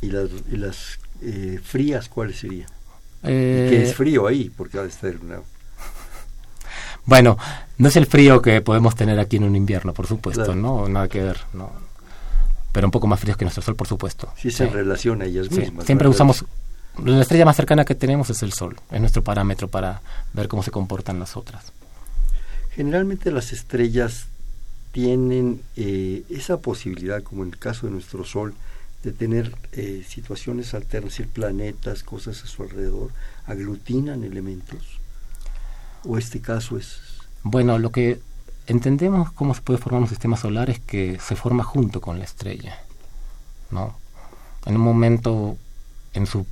¿Y 0.00 0.06
las, 0.06 0.30
y 0.48 0.56
las 0.56 0.98
eh, 1.22 1.58
frías 1.60 2.08
cuáles 2.08 2.38
serían? 2.38 2.68
Eh, 3.24 3.66
¿Qué 3.68 3.82
es 3.82 3.96
frío 3.96 4.28
ahí? 4.28 4.48
Porque 4.48 4.78
va 4.78 4.84
a 4.84 4.86
estar 4.86 5.12
una... 5.20 5.40
Bueno, 7.04 7.36
no 7.78 7.88
es 7.88 7.96
el 7.96 8.06
frío 8.06 8.40
que 8.40 8.60
podemos 8.60 8.94
tener 8.94 9.18
aquí 9.18 9.36
en 9.36 9.44
un 9.44 9.56
invierno, 9.56 9.92
por 9.92 10.06
supuesto, 10.06 10.54
¿no? 10.54 10.88
Nada 10.88 11.08
que 11.08 11.20
ver, 11.20 11.38
¿no? 11.52 11.72
pero 12.76 12.88
un 12.88 12.90
poco 12.90 13.06
más 13.06 13.18
fríos 13.18 13.38
que 13.38 13.44
nuestro 13.46 13.62
Sol, 13.62 13.74
por 13.74 13.88
supuesto. 13.88 14.30
Sí, 14.36 14.48
es 14.48 14.60
en 14.60 14.70
relación 14.70 15.22
a 15.22 15.24
ellas 15.24 15.50
mismas. 15.50 15.86
Siempre 15.86 16.08
usamos, 16.08 16.44
la 17.02 17.22
estrella 17.22 17.46
más 17.46 17.56
cercana 17.56 17.86
que 17.86 17.94
tenemos 17.94 18.28
es 18.28 18.42
el 18.42 18.52
Sol, 18.52 18.76
es 18.90 19.00
nuestro 19.00 19.24
parámetro 19.24 19.66
para 19.68 20.02
ver 20.34 20.46
cómo 20.46 20.62
se 20.62 20.70
comportan 20.70 21.18
las 21.18 21.38
otras. 21.38 21.72
Generalmente 22.72 23.30
las 23.30 23.54
estrellas 23.54 24.26
tienen 24.96 25.60
eh, 25.76 26.24
esa 26.30 26.62
posibilidad, 26.62 27.22
como 27.22 27.42
en 27.42 27.50
el 27.50 27.58
caso 27.58 27.84
de 27.84 27.92
nuestro 27.92 28.24
Sol, 28.24 28.54
de 29.02 29.12
tener 29.12 29.54
eh, 29.72 30.02
situaciones 30.08 30.72
alternas, 30.72 31.12
es 31.12 31.18
decir, 31.18 31.30
planetas, 31.30 32.02
cosas 32.02 32.42
a 32.42 32.46
su 32.46 32.62
alrededor, 32.62 33.10
aglutinan 33.44 34.24
elementos. 34.24 34.98
¿O 36.02 36.16
este 36.16 36.40
caso 36.40 36.78
es...? 36.78 36.98
Bueno, 37.42 37.78
lo 37.78 37.92
que 37.92 38.22
entendemos 38.68 39.30
cómo 39.32 39.52
se 39.52 39.60
puede 39.60 39.78
formar 39.78 40.00
un 40.00 40.08
sistema 40.08 40.38
solar 40.38 40.70
es 40.70 40.80
que 40.80 41.18
se 41.20 41.36
forma 41.36 41.62
junto 41.62 42.00
con 42.00 42.18
la 42.18 42.24
estrella, 42.24 42.78
¿no? 43.70 43.98
En 44.64 44.76
un 44.76 44.80
momento, 44.80 45.58
en 46.14 46.24
su 46.24 46.46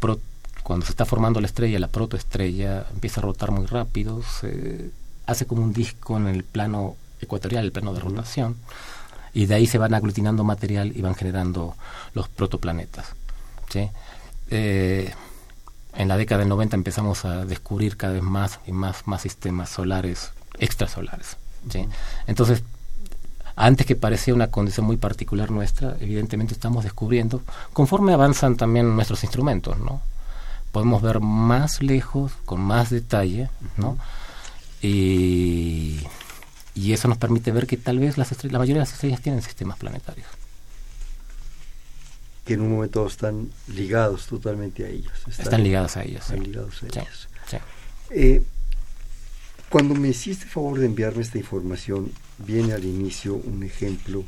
cuando 0.63 0.85
se 0.85 0.93
está 0.93 1.07
formando 1.07 1.41
la 1.41 1.47
estrella, 1.47 1.79
la 1.79 1.89
protoestrella 1.89 2.85
empieza 2.93 3.23
a 3.23 3.25
rotar 3.25 3.53
muy 3.53 3.65
rápido, 3.65 4.23
se 4.23 4.91
hace 5.25 5.47
como 5.47 5.63
un 5.63 5.73
disco 5.73 6.19
en 6.19 6.27
el 6.27 6.45
plano 6.45 6.97
ecuatorial, 7.25 7.65
el 7.65 7.73
plano 7.73 7.93
de 7.93 8.01
rotación, 8.01 8.57
y 9.33 9.47
de 9.47 9.55
ahí 9.57 9.67
se 9.67 9.79
van 9.79 9.95
aglutinando 9.95 10.45
material 10.45 10.93
y 10.95 11.03
van 11.03 11.15
generando 11.15 11.75
los 12.15 12.29
protoplanetas. 12.29 13.15
¿sí? 13.69 13.91
Eh, 14.51 15.13
en 15.95 16.09
la 16.09 16.17
década 16.17 16.41
del 16.41 16.49
90 16.49 16.77
empezamos 16.77 17.25
a 17.25 17.45
descubrir 17.45 17.97
cada 17.97 18.15
vez 18.15 18.23
más 18.23 18.61
y 18.67 18.73
más, 18.73 19.07
más 19.07 19.23
sistemas 19.23 19.71
solares 19.71 20.31
extrasolares. 20.59 21.37
¿sí? 21.71 21.87
Entonces, 22.27 22.63
antes 23.57 23.87
que 23.87 23.97
parecía 23.97 24.35
una 24.35 24.51
condición 24.51 24.87
muy 24.87 24.97
particular 24.97 25.51
nuestra, 25.51 25.97
evidentemente 26.01 26.55
estamos 26.55 26.85
descubriendo, 26.85 27.43
conforme 27.73 28.13
avanzan 28.13 28.57
también 28.57 28.95
nuestros 28.95 29.23
instrumentos, 29.23 29.79
¿no? 29.79 30.03
Podemos 30.73 31.03
ver 31.03 31.21
más 31.21 31.81
lejos, 31.81 32.33
con 32.45 32.61
más 32.61 32.91
detalle, 32.91 33.49
¿no? 33.77 33.97
Y 34.83 36.01
y 36.75 36.93
eso 36.93 37.09
nos 37.09 37.19
permite 37.19 37.53
ver 37.53 37.67
que 37.67 37.77
tal 37.77 37.99
vez 37.99 38.19
las 38.19 38.31
la 38.45 38.59
mayoría 38.59 38.75
de 38.75 38.87
las 38.87 38.93
estrellas 38.93 39.21
tienen 39.21 39.43
sistemas 39.43 39.79
planetarios. 39.79 40.27
Que 42.45 42.55
en 42.55 42.61
un 42.63 42.73
momento 42.73 43.07
están 43.07 43.51
ligados 43.69 44.27
totalmente 44.27 44.85
a 44.85 44.89
ellas. 44.89 45.13
Están, 45.27 45.63
ligados 45.63 45.97
a 45.97 46.03
ellas. 46.03 46.25
Están 46.25 46.43
ligados 46.43 46.83
a 46.83 46.87
ellas. 46.87 47.29
Eh, 48.11 48.43
cuando 49.71 49.95
me 49.95 50.09
hiciste 50.09 50.47
favor 50.47 50.79
de 50.79 50.87
enviarme 50.87 51.23
esta 51.23 51.39
información, 51.39 52.13
viene 52.39 52.75
al 52.75 52.85
inicio 52.85 53.35
un 53.35 53.63
ejemplo 53.63 54.25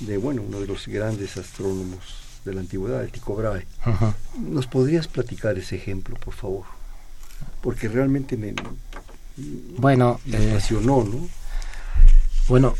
de, 0.00 0.16
bueno, 0.16 0.42
uno 0.46 0.60
de 0.60 0.66
los 0.66 0.86
grandes 0.86 1.36
astrónomos 1.36 2.16
de 2.44 2.54
la 2.54 2.60
antigüedad, 2.60 3.02
el 3.02 3.10
Tycho 3.10 3.34
Brahe. 3.34 3.66
¿Nos 4.38 4.66
podrías 4.66 5.08
platicar 5.08 5.56
ese 5.58 5.76
ejemplo, 5.76 6.16
por 6.16 6.34
favor? 6.34 6.64
Porque 7.62 7.88
realmente 7.88 8.36
me, 8.36 8.54
bueno, 9.78 10.20
me 10.24 10.38
eh, 10.38 10.50
apasionó, 10.50 11.04
¿no? 11.04 11.28
Bueno, 12.48 12.74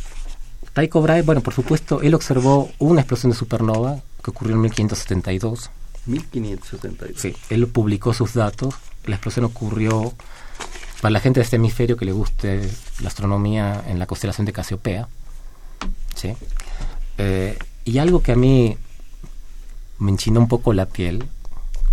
Tycho 0.75 1.01
Brahe, 1.01 1.23
bueno, 1.23 1.41
por 1.41 1.55
supuesto, 1.55 2.03
él 2.03 2.15
observó 2.15 2.71
una 2.79 3.01
explosión 3.01 3.33
de 3.33 3.39
supernova 3.39 4.01
que 4.23 4.31
ocurrió 4.31 4.55
en 4.55 4.61
1572. 4.61 5.71
1572. 6.07 7.21
Sí, 7.21 7.35
él 7.51 7.67
publicó 7.67 8.13
sus 8.13 8.35
datos. 8.35 8.75
La 9.07 9.17
explosión 9.17 9.45
ocurrió 9.45 10.13
para 11.01 11.11
la 11.11 11.21
gente 11.21 11.41
de 11.41 11.45
este 11.45 11.57
hemisferio 11.57 11.97
que 11.97 12.05
le 12.05 12.13
guste 12.13 12.71
la 13.01 13.09
astronomía 13.09 13.83
en 13.89 13.99
la 13.99 14.07
constelación 14.07 14.45
de 14.45 14.53
Casiopea. 14.53 15.09
¿sí? 16.15 16.35
Eh, 17.19 17.59
y 17.85 17.99
algo 17.99 18.23
que 18.23 18.33
a 18.33 18.37
mí 18.37 18.77
me 19.99 20.11
enchinó 20.11 20.41
un 20.41 20.49
poco 20.49 20.73
la 20.73 20.87
piel 20.87 21.25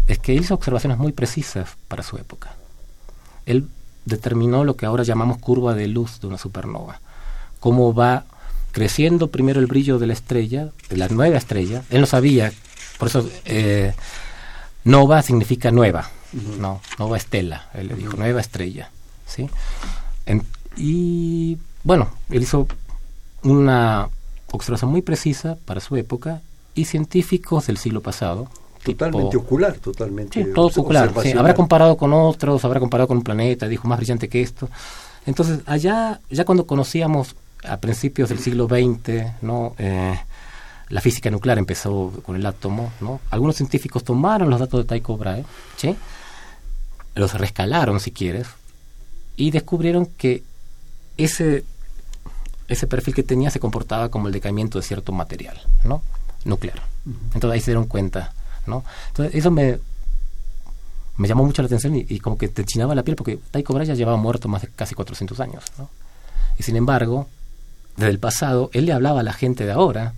es 0.08 0.20
que 0.20 0.34
hizo 0.34 0.54
observaciones 0.54 0.98
muy 0.98 1.12
precisas 1.12 1.70
para 1.88 2.04
su 2.04 2.18
época. 2.18 2.56
Él 3.46 3.68
determinó 4.06 4.64
lo 4.64 4.76
que 4.76 4.86
ahora 4.86 5.04
llamamos 5.04 5.38
curva 5.38 5.74
de 5.74 5.88
luz 5.88 6.20
de 6.20 6.28
una 6.28 6.38
supernova 6.38 7.00
cómo 7.64 7.94
va 7.94 8.26
creciendo 8.74 9.28
primero 9.28 9.62
el 9.62 9.68
brillo 9.68 9.98
de 9.98 10.06
la 10.06 10.12
estrella, 10.12 10.72
de 10.90 10.98
la 10.98 11.08
nueva 11.08 11.38
estrella. 11.38 11.84
Él 11.92 12.02
no 12.02 12.08
sabía, 12.08 12.52
por 12.98 13.08
eso 13.08 13.26
eh, 13.46 13.94
nova 14.84 15.22
significa 15.22 15.72
nueva, 15.72 16.10
no, 16.60 16.82
nova 17.00 17.16
estela, 17.16 17.70
él 17.74 17.88
le 17.88 17.96
dijo 17.96 18.18
nueva 18.18 18.42
estrella, 18.42 18.90
¿sí? 19.26 19.50
y 20.76 21.58
bueno, 21.86 22.10
él 22.30 22.44
hizo 22.44 22.68
una 23.44 24.10
observación 24.52 24.92
muy 24.92 25.02
precisa 25.02 25.56
para 25.64 25.80
su 25.80 25.96
época 25.96 26.42
y 26.76 26.84
científicos 26.84 27.68
del 27.68 27.78
siglo 27.78 28.02
pasado. 28.02 28.50
Totalmente 28.84 29.38
ocular, 29.38 29.76
totalmente. 29.76 30.44
Sí, 30.44 30.50
todo 30.54 30.68
ocular. 30.68 31.14
habrá 31.38 31.54
comparado 31.54 31.96
con 31.96 32.12
otros, 32.12 32.66
habrá 32.66 32.82
comparado 32.82 33.08
con 33.08 33.16
un 33.20 33.24
planeta, 33.24 33.70
dijo 33.70 33.88
más 33.88 34.00
brillante 34.00 34.28
que 34.28 34.42
esto. 34.42 34.68
Entonces, 35.26 35.62
allá, 35.66 36.20
ya 36.30 36.44
cuando 36.44 36.68
conocíamos 36.68 37.38
a 37.64 37.78
principios 37.78 38.30
del 38.30 38.40
siglo 38.40 38.68
XX, 38.68 39.42
¿no? 39.42 39.76
Eh, 39.78 40.20
la 40.90 41.02
física 41.02 41.32
nuclear 41.32 41.58
empezó 41.58 42.12
con 42.24 42.36
el 42.36 42.46
átomo, 42.46 42.92
¿no? 43.02 43.20
Algunos 43.32 43.56
científicos 43.56 44.04
tomaron 44.04 44.50
los 44.50 44.60
datos 44.60 44.80
de 44.80 44.86
Tycho 44.86 45.18
Brahe, 45.18 45.46
¿sí? 45.78 45.96
los 47.16 47.34
rescalaron 47.34 48.00
si 48.00 48.12
quieres, 48.12 48.48
y 49.36 49.52
descubrieron 49.52 50.06
que 50.06 50.44
ese, 51.18 51.64
ese 52.68 52.88
perfil 52.88 53.14
que 53.14 53.24
tenía 53.24 53.50
se 53.50 53.60
comportaba 53.60 54.10
como 54.10 54.28
el 54.28 54.34
decaimiento 54.34 54.80
de 54.80 54.86
cierto 54.86 55.12
material, 55.12 55.62
¿no? 55.84 56.02
Nuclear. 56.46 56.82
Entonces 57.06 57.52
ahí 57.52 57.60
se 57.60 57.72
dieron 57.72 57.86
cuenta, 57.86 58.34
¿no? 58.66 58.84
Entonces 59.10 59.36
eso 59.36 59.52
me, 59.52 59.80
me 61.18 61.28
llamó 61.28 61.44
mucho 61.44 61.62
la 61.62 61.68
atención 61.68 61.96
y, 61.96 62.20
como 62.20 62.38
que 62.38 62.48
te 62.48 62.66
chinaba 62.66 62.96
la 62.96 63.04
piel 63.04 63.16
porque 63.16 63.40
Tycho 63.52 63.74
Brahe 63.74 63.86
ya 63.86 63.94
llevaba 63.94 64.18
muerto 64.18 64.48
más 64.48 64.64
de 64.64 64.70
casi 64.70 64.96
400 64.96 65.40
años, 65.40 65.64
¿no? 65.78 65.90
Y 66.58 66.64
sin 66.64 66.76
embargo, 66.76 67.28
desde 67.98 68.12
el 68.12 68.20
pasado, 68.20 68.70
él 68.74 68.86
le 68.86 68.94
hablaba 68.94 69.20
a 69.22 69.24
la 69.24 69.34
gente 69.34 69.66
de 69.66 69.72
ahora 69.72 70.14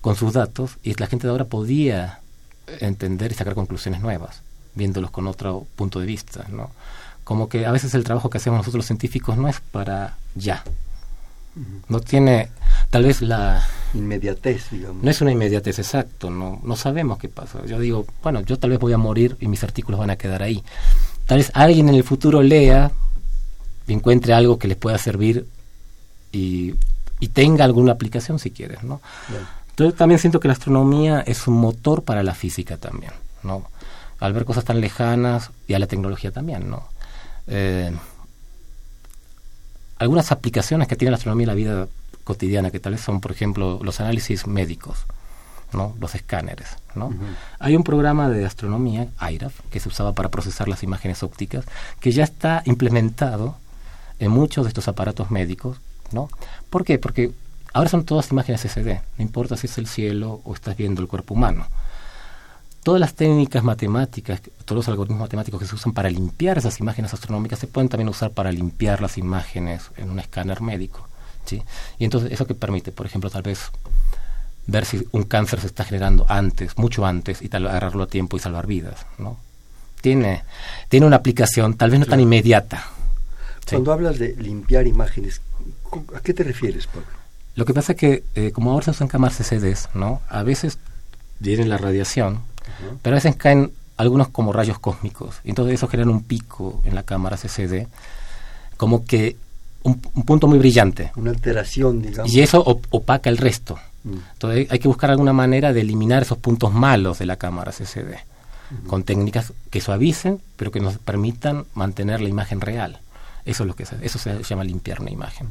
con 0.00 0.16
sus 0.16 0.32
datos 0.32 0.78
y 0.82 0.94
la 0.94 1.06
gente 1.06 1.26
de 1.26 1.30
ahora 1.30 1.46
podía 1.46 2.20
entender 2.80 3.32
y 3.32 3.34
sacar 3.34 3.54
conclusiones 3.54 4.00
nuevas, 4.00 4.42
viéndolos 4.74 5.10
con 5.10 5.26
otro 5.26 5.66
punto 5.76 6.00
de 6.00 6.06
vista, 6.06 6.46
¿no? 6.50 6.70
Como 7.24 7.48
que 7.48 7.66
a 7.66 7.72
veces 7.72 7.94
el 7.94 8.04
trabajo 8.04 8.28
que 8.28 8.38
hacemos 8.38 8.58
nosotros 8.58 8.80
los 8.80 8.86
científicos 8.86 9.36
no 9.36 9.48
es 9.48 9.60
para 9.60 10.16
ya. 10.34 10.62
No 11.88 12.00
tiene 12.00 12.48
tal 12.90 13.04
vez 13.04 13.22
la 13.22 13.64
inmediatez, 13.94 14.70
digamos. 14.70 15.02
No 15.02 15.10
es 15.10 15.20
una 15.20 15.30
inmediatez 15.30 15.78
exacto, 15.78 16.28
no 16.28 16.60
no 16.64 16.76
sabemos 16.76 17.18
qué 17.18 17.28
pasa. 17.28 17.64
Yo 17.64 17.78
digo, 17.78 18.06
bueno, 18.22 18.40
yo 18.40 18.58
tal 18.58 18.70
vez 18.70 18.80
voy 18.80 18.92
a 18.92 18.98
morir 18.98 19.36
y 19.40 19.46
mis 19.46 19.62
artículos 19.62 20.00
van 20.00 20.10
a 20.10 20.16
quedar 20.16 20.42
ahí. 20.42 20.62
Tal 21.26 21.38
vez 21.38 21.50
alguien 21.54 21.88
en 21.88 21.94
el 21.94 22.04
futuro 22.04 22.42
lea 22.42 22.90
y 23.86 23.92
encuentre 23.92 24.34
algo 24.34 24.58
que 24.58 24.68
les 24.68 24.76
pueda 24.76 24.98
servir 24.98 25.46
y 26.32 26.74
y 27.20 27.28
tenga 27.28 27.64
alguna 27.64 27.92
aplicación 27.92 28.38
si 28.38 28.50
quieres, 28.50 28.82
¿no? 28.82 29.00
Entonces 29.70 29.96
también 29.96 30.20
siento 30.20 30.40
que 30.40 30.48
la 30.48 30.54
astronomía 30.54 31.20
es 31.20 31.46
un 31.46 31.54
motor 31.54 32.04
para 32.04 32.22
la 32.22 32.34
física 32.34 32.76
también, 32.76 33.12
¿no? 33.42 33.68
Al 34.20 34.32
ver 34.32 34.44
cosas 34.44 34.64
tan 34.64 34.80
lejanas 34.80 35.50
y 35.66 35.74
a 35.74 35.78
la 35.78 35.86
tecnología 35.86 36.30
también, 36.30 36.70
¿no? 36.70 36.88
Eh, 37.46 37.92
algunas 39.98 40.32
aplicaciones 40.32 40.88
que 40.88 40.96
tiene 40.96 41.10
la 41.10 41.16
astronomía 41.16 41.44
en 41.44 41.48
la 41.48 41.54
vida 41.54 41.88
cotidiana, 42.24 42.70
que 42.70 42.80
tal 42.80 42.92
vez 42.92 43.02
son, 43.02 43.20
por 43.20 43.32
ejemplo, 43.32 43.80
los 43.82 44.00
análisis 44.00 44.46
médicos, 44.46 45.04
¿no? 45.72 45.94
los 46.00 46.14
escáneres. 46.14 46.68
¿no? 46.94 47.12
Hay 47.58 47.76
un 47.76 47.84
programa 47.84 48.28
de 48.28 48.44
astronomía, 48.44 49.08
IRAF, 49.30 49.60
que 49.70 49.80
se 49.80 49.88
usaba 49.88 50.12
para 50.12 50.30
procesar 50.30 50.68
las 50.68 50.82
imágenes 50.82 51.22
ópticas, 51.22 51.64
que 52.00 52.12
ya 52.12 52.24
está 52.24 52.62
implementado 52.64 53.56
en 54.18 54.30
muchos 54.30 54.64
de 54.64 54.68
estos 54.68 54.88
aparatos 54.88 55.30
médicos 55.30 55.78
¿no? 56.14 56.28
¿Por 56.70 56.84
qué? 56.84 56.98
Porque 56.98 57.32
ahora 57.72 57.90
son 57.90 58.04
todas 58.04 58.30
imágenes 58.30 58.62
SD, 58.62 59.00
no 59.18 59.22
importa 59.22 59.56
si 59.56 59.66
es 59.66 59.76
el 59.78 59.86
cielo 59.86 60.40
o 60.44 60.54
estás 60.54 60.76
viendo 60.76 61.02
el 61.02 61.08
cuerpo 61.08 61.34
humano. 61.34 61.66
Todas 62.82 63.00
las 63.00 63.14
técnicas 63.14 63.64
matemáticas, 63.64 64.40
todos 64.64 64.76
los 64.76 64.88
algoritmos 64.88 65.20
matemáticos 65.20 65.58
que 65.58 65.66
se 65.66 65.74
usan 65.74 65.92
para 65.92 66.10
limpiar 66.10 66.58
esas 66.58 66.78
imágenes 66.80 67.14
astronómicas 67.14 67.58
se 67.58 67.66
pueden 67.66 67.88
también 67.88 68.08
usar 68.08 68.30
para 68.30 68.52
limpiar 68.52 69.00
las 69.00 69.16
imágenes 69.16 69.90
en 69.96 70.10
un 70.10 70.18
escáner 70.18 70.60
médico. 70.60 71.08
¿sí? 71.46 71.62
Y 71.98 72.04
entonces 72.04 72.30
eso 72.30 72.46
que 72.46 72.54
permite, 72.54 72.92
por 72.92 73.06
ejemplo, 73.06 73.30
tal 73.30 73.42
vez 73.42 73.70
ver 74.66 74.84
si 74.84 75.06
un 75.12 75.24
cáncer 75.24 75.60
se 75.60 75.66
está 75.66 75.84
generando 75.84 76.26
antes, 76.28 76.76
mucho 76.78 77.06
antes, 77.06 77.42
y 77.42 77.48
tal, 77.48 77.66
agarrarlo 77.66 78.04
a 78.04 78.06
tiempo 78.06 78.36
y 78.36 78.40
salvar 78.40 78.66
vidas. 78.66 79.06
¿no? 79.18 79.38
Tiene, 80.00 80.44
tiene 80.88 81.06
una 81.06 81.16
aplicación 81.16 81.74
tal 81.74 81.90
vez 81.90 82.00
no 82.00 82.06
tan 82.06 82.20
inmediata. 82.20 82.86
Cuando 83.68 83.92
hablas 83.92 84.18
de 84.18 84.36
limpiar 84.36 84.86
imágenes, 84.86 85.40
¿A 86.14 86.20
qué 86.20 86.34
te 86.34 86.42
refieres, 86.42 86.86
Pablo? 86.86 87.06
Lo 87.56 87.64
que 87.64 87.74
pasa 87.74 87.92
es 87.92 87.98
que, 87.98 88.24
eh, 88.34 88.50
como 88.52 88.72
ahora 88.72 88.84
se 88.84 88.90
usan 88.92 89.08
cámaras 89.08 89.38
CCDs, 89.38 89.90
¿no? 89.94 90.20
A 90.28 90.42
veces 90.42 90.78
viene 91.38 91.66
la 91.66 91.78
radiación, 91.78 92.40
pero 93.02 93.14
a 93.14 93.18
veces 93.18 93.36
caen 93.36 93.72
algunos 93.96 94.28
como 94.28 94.52
rayos 94.52 94.78
cósmicos. 94.78 95.36
Y 95.44 95.50
entonces 95.50 95.74
eso 95.74 95.88
genera 95.88 96.10
un 96.10 96.24
pico 96.24 96.80
en 96.84 96.94
la 96.94 97.04
cámara 97.04 97.36
CCD, 97.36 97.86
como 98.76 99.04
que 99.04 99.36
un, 99.84 100.00
punto 100.00 100.46
muy 100.46 100.58
brillante. 100.58 101.12
Una 101.16 101.30
alteración, 101.30 102.02
digamos. 102.02 102.32
Y 102.32 102.40
eso 102.40 102.62
opaca 102.90 103.30
el 103.30 103.36
resto. 103.36 103.78
Mm. 104.02 104.14
Entonces 104.32 104.66
hay 104.70 104.78
que 104.78 104.88
buscar 104.88 105.10
alguna 105.10 105.32
manera 105.32 105.72
de 105.72 105.82
eliminar 105.82 106.22
esos 106.22 106.38
puntos 106.38 106.72
malos 106.72 107.18
de 107.18 107.26
la 107.26 107.36
cámara 107.36 107.70
CCD, 107.70 108.16
con 108.86 109.04
técnicas 109.04 109.52
que 109.70 109.80
suavicen, 109.80 110.40
pero 110.56 110.72
que 110.72 110.80
nos 110.80 110.98
permitan 110.98 111.66
mantener 111.74 112.20
la 112.20 112.28
imagen 112.28 112.60
real. 112.60 113.00
Eso 113.44 113.64
es 113.64 113.66
lo 113.66 113.74
que 113.74 113.84
se, 113.84 113.96
eso 114.04 114.18
se 114.18 114.42
llama 114.42 114.64
limpiar 114.64 115.00
una 115.00 115.10
imagen. 115.10 115.48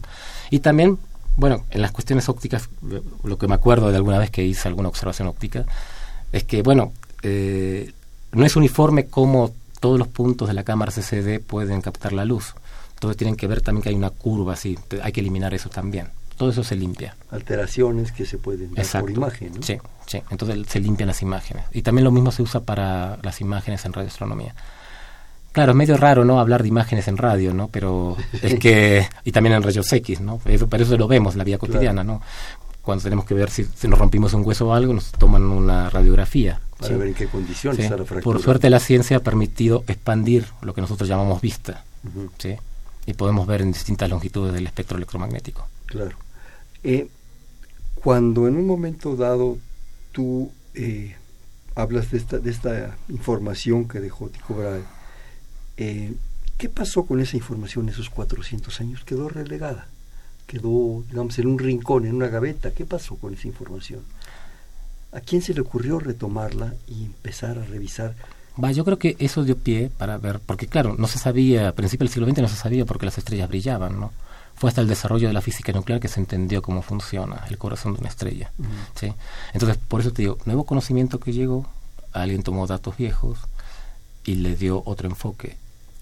Y 0.50 0.60
también, 0.60 0.98
bueno, 1.38 1.66
en 1.70 1.82
las 1.82 1.92
cuestiones 1.92 2.28
ópticas, 2.30 2.70
lo 3.24 3.38
que 3.38 3.48
me 3.48 3.56
acuerdo 3.56 3.90
de 3.90 3.98
alguna 3.98 4.18
vez 4.20 4.32
que 4.32 4.44
hice 4.44 4.68
alguna 4.68 4.90
observación 4.90 5.28
óptica, 5.28 5.66
es 6.32 6.44
que, 6.44 6.64
bueno, 6.64 6.94
eh, 7.22 7.94
no 8.32 8.46
es 8.46 8.56
uniforme 8.56 9.06
cómo 9.06 9.52
todos 9.80 10.00
los 10.00 10.08
puntos 10.08 10.48
de 10.48 10.54
la 10.54 10.64
cámara 10.64 10.92
CCD 10.92 11.40
pueden 11.40 11.82
captar 11.82 12.14
la 12.14 12.26
luz. 12.26 12.56
Entonces 12.96 13.18
tienen 13.18 13.36
que 13.36 13.48
ver 13.48 13.62
también 13.62 13.84
que 13.84 13.90
hay 13.90 13.96
una 13.96 14.10
curva 14.10 14.54
así, 14.54 14.78
hay 15.02 15.12
que 15.12 15.22
eliminar 15.22 15.54
eso 15.54 15.70
también. 15.70 16.08
Todo 16.38 16.50
eso 16.50 16.64
se 16.64 16.76
limpia. 16.76 17.16
Alteraciones 17.30 18.12
que 18.12 18.26
se 18.26 18.38
pueden 18.38 18.74
ver 18.74 18.86
por 18.88 19.12
imagen, 19.12 19.54
¿no? 19.56 19.62
Sí, 19.62 19.78
sí. 20.08 20.22
Entonces 20.30 20.66
se 20.68 20.80
limpian 20.80 21.08
las 21.08 21.22
imágenes. 21.22 21.66
Y 21.72 21.84
también 21.84 22.06
lo 22.06 22.12
mismo 22.12 22.32
se 22.32 22.42
usa 22.42 22.62
para 22.62 23.20
las 23.22 23.40
imágenes 23.42 23.86
en 23.86 23.94
radioastronomía. 23.94 24.56
Claro, 25.54 25.72
es 25.72 25.78
medio 25.78 25.96
raro, 25.98 26.26
¿no? 26.26 26.40
Hablar 26.40 26.64
de 26.64 26.68
imágenes 26.68 27.08
en 27.08 27.16
radio, 27.16 27.54
¿no? 27.54 27.70
Pero 27.70 28.18
es 28.42 28.60
que... 28.60 29.08
Y 29.24 29.32
también 29.32 29.56
en 29.56 29.64
rayos 29.64 29.92
X, 29.94 30.20
¿no? 30.20 30.42
Eso, 30.46 30.68
eso 30.70 30.98
lo 30.98 31.08
vemos 31.08 31.36
en 31.36 31.38
la 31.38 31.44
vida 31.44 31.60
cotidiana, 31.60 32.04
¿no? 32.04 32.22
Cuando 32.82 33.04
tenemos 33.04 33.24
que 33.26 33.36
ver 33.36 33.50
si, 33.50 33.66
nos 33.88 33.98
rompimos 33.98 34.34
un 34.34 34.46
hueso 34.46 34.68
o 34.68 34.74
algo, 34.74 34.94
nos 34.94 35.12
toman 35.12 35.44
una 35.44 35.90
radiografía. 35.90 36.60
Para 36.80 36.98
ver 36.98 37.10
en 37.10 37.14
qué 37.14 37.28
condiciones 37.28 37.80
está 37.80 37.96
la 37.96 38.04
fractura. 38.04 38.34
Por 38.34 38.44
suerte 38.44 38.70
la 38.70 38.80
ciencia 38.80 39.18
ha 39.18 39.20
permitido 39.22 39.86
expandir 39.88 40.48
lo 40.62 40.74
que 40.74 40.82
nosotros 40.82 41.08
llamamos 41.08 41.40
vista, 41.40 41.86
¿sí? 42.40 42.56
Y 43.06 43.14
podemos 43.14 43.48
ver 43.48 43.62
en 43.62 43.72
distintas 43.72 44.10
longitudes 44.10 44.54
del 44.54 44.66
espectro 44.66 44.98
electromagnético. 44.98 45.66
Claro. 45.86 46.18
Eh, 46.84 47.08
cuando 48.04 48.48
en 48.48 48.58
un 48.58 48.68
momento 48.68 49.16
dado 49.16 49.58
tú 50.12 50.52
eh, 50.74 51.16
hablas 51.76 52.12
de 52.12 52.18
esta, 52.18 52.40
de 52.40 52.52
esta 52.52 52.98
información 53.08 53.88
que 53.88 54.02
dejó 54.02 54.28
Tycho 54.28 54.56
Brahe, 54.56 54.84
eh, 55.78 56.14
¿qué 56.58 56.70
pasó 56.70 57.04
con 57.04 57.20
esa 57.20 57.38
información 57.38 57.90
esos 57.90 58.10
400 58.10 58.80
años? 58.82 59.04
Quedó 59.04 59.30
relegada, 59.30 59.88
quedó, 60.48 61.04
digamos, 61.10 61.38
en 61.40 61.48
un 61.48 61.60
rincón, 61.60 62.06
en 62.06 62.16
una 62.16 62.28
gaveta. 62.28 62.72
¿Qué 62.72 62.86
pasó 62.86 63.16
con 63.16 63.34
esa 63.34 63.48
información? 63.48 64.02
¿A 65.12 65.20
quién 65.20 65.42
se 65.42 65.54
le 65.54 65.62
ocurrió 65.62 66.00
retomarla 66.00 66.74
y 66.88 67.06
empezar 67.06 67.58
a 67.58 67.66
revisar? 67.66 68.16
Va, 68.62 68.72
yo 68.72 68.86
creo 68.86 69.00
que 69.00 69.16
eso 69.20 69.44
dio 69.44 69.58
pie 69.58 69.90
para 69.98 70.18
ver, 70.18 70.40
porque 70.40 70.68
claro, 70.68 70.96
no 70.98 71.08
se 71.08 71.18
sabía, 71.18 71.70
a 71.70 71.72
principios 71.72 72.10
del 72.10 72.14
siglo 72.14 72.28
XX 72.28 72.42
no 72.44 72.48
se 72.48 72.56
sabía 72.56 72.86
por 72.86 73.00
qué 73.00 73.06
las 73.06 73.18
estrellas 73.18 73.50
brillaban, 73.50 74.00
¿no? 74.00 74.12
Fue 74.56 74.70
hasta 74.70 74.82
el 74.82 74.88
desarrollo 74.88 75.28
de 75.28 75.34
la 75.34 75.42
física 75.42 75.72
nuclear 75.72 76.00
que 76.00 76.08
se 76.08 76.20
entendió 76.20 76.62
cómo 76.62 76.84
funciona 76.84 77.44
el 77.50 77.58
corazón 77.58 77.94
de 77.94 78.02
una 78.02 78.10
estrella. 78.10 78.52
¿sí? 78.94 79.12
Entonces, 79.52 79.78
por 79.78 80.02
eso 80.02 80.14
te 80.14 80.22
digo, 80.22 80.38
nuevo 80.46 80.64
conocimiento 80.64 81.20
que 81.20 81.34
llegó, 81.34 81.68
alguien 82.12 82.44
tomó 82.44 82.68
datos 82.68 82.96
viejos 82.96 83.40
y 84.24 84.36
le 84.36 84.56
dio 84.56 84.84
otro 84.86 85.10
enfoque 85.10 85.58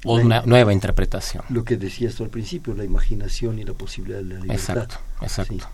o 0.05 0.15
una 0.15 0.41
nueva 0.41 0.73
interpretación. 0.73 1.43
Lo 1.49 1.63
que 1.63 1.77
decías 1.77 2.19
al 2.21 2.29
principio, 2.29 2.73
la 2.73 2.83
imaginación 2.83 3.59
y 3.59 3.63
la 3.63 3.73
posibilidad 3.73 4.19
de 4.19 4.25
la 4.25 4.39
libertad. 4.39 4.77
Exacto, 4.77 4.97
exacto. 5.21 5.69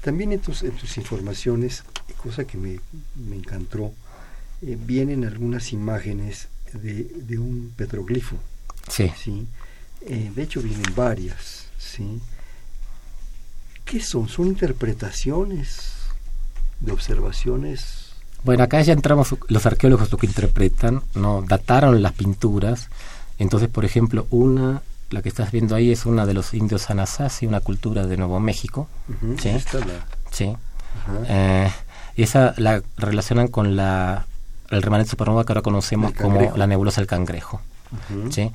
También 0.00 0.32
en 0.32 0.40
tus, 0.40 0.62
en 0.62 0.72
tus 0.72 0.96
informaciones, 0.96 1.84
cosa 2.16 2.44
que 2.44 2.56
me, 2.56 2.80
me 3.16 3.36
encantó, 3.36 3.92
eh, 4.62 4.76
vienen 4.78 5.24
algunas 5.24 5.72
imágenes 5.72 6.48
de, 6.72 7.04
de 7.04 7.38
un 7.38 7.72
petroglifo. 7.76 8.36
Sí. 8.88 9.12
¿sí? 9.22 9.46
Eh, 10.02 10.30
de 10.34 10.42
hecho, 10.42 10.62
vienen 10.62 10.94
varias. 10.94 11.66
¿sí? 11.78 12.20
¿Qué 13.84 14.00
son? 14.00 14.28
¿Son 14.28 14.46
interpretaciones 14.46 15.92
de 16.80 16.92
observaciones? 16.92 18.06
Bueno, 18.44 18.62
acá 18.62 18.80
ya 18.82 18.92
entramos, 18.92 19.34
los 19.48 19.66
arqueólogos 19.66 20.10
lo 20.12 20.18
que 20.18 20.26
interpretan, 20.26 21.02
¿no? 21.14 21.42
Dataron 21.42 22.00
las 22.00 22.12
pinturas 22.12 22.88
entonces, 23.38 23.68
por 23.68 23.84
ejemplo, 23.84 24.26
una, 24.30 24.82
la 25.10 25.22
que 25.22 25.28
estás 25.28 25.52
viendo 25.52 25.74
ahí 25.74 25.92
es 25.92 26.06
una 26.06 26.26
de 26.26 26.34
los 26.34 26.54
indios 26.54 26.90
Anasazi, 26.90 27.46
una 27.46 27.60
cultura 27.60 28.06
de 28.06 28.16
Nuevo 28.16 28.40
México. 28.40 28.88
¿sí? 29.40 29.50
sí. 30.30 30.56
Eh, 31.28 31.70
y 32.16 32.22
esa 32.22 32.54
la 32.56 32.82
relacionan 32.96 33.48
con 33.48 33.76
la 33.76 34.26
el 34.70 34.82
remanente 34.82 35.10
supernova 35.10 35.44
que 35.44 35.52
ahora 35.52 35.62
conocemos 35.62 36.12
como 36.12 36.40
la 36.56 36.66
nebulosa 36.66 37.00
del 37.00 37.06
cangrejo. 37.06 37.60
¿sí? 38.30 38.50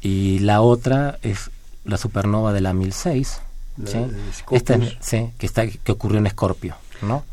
Y 0.00 0.38
la 0.40 0.60
otra 0.60 1.18
es 1.22 1.50
la 1.84 1.98
supernova 1.98 2.52
de 2.52 2.60
la 2.60 2.72
1006. 2.72 3.40
¿sí? 3.84 3.98
Esta 4.50 4.78
sí, 5.00 5.30
que, 5.38 5.46
está, 5.46 5.66
que 5.66 5.92
ocurrió 5.92 6.18
en 6.18 6.26
Escorpio. 6.26 6.76
¿no? 7.02 7.24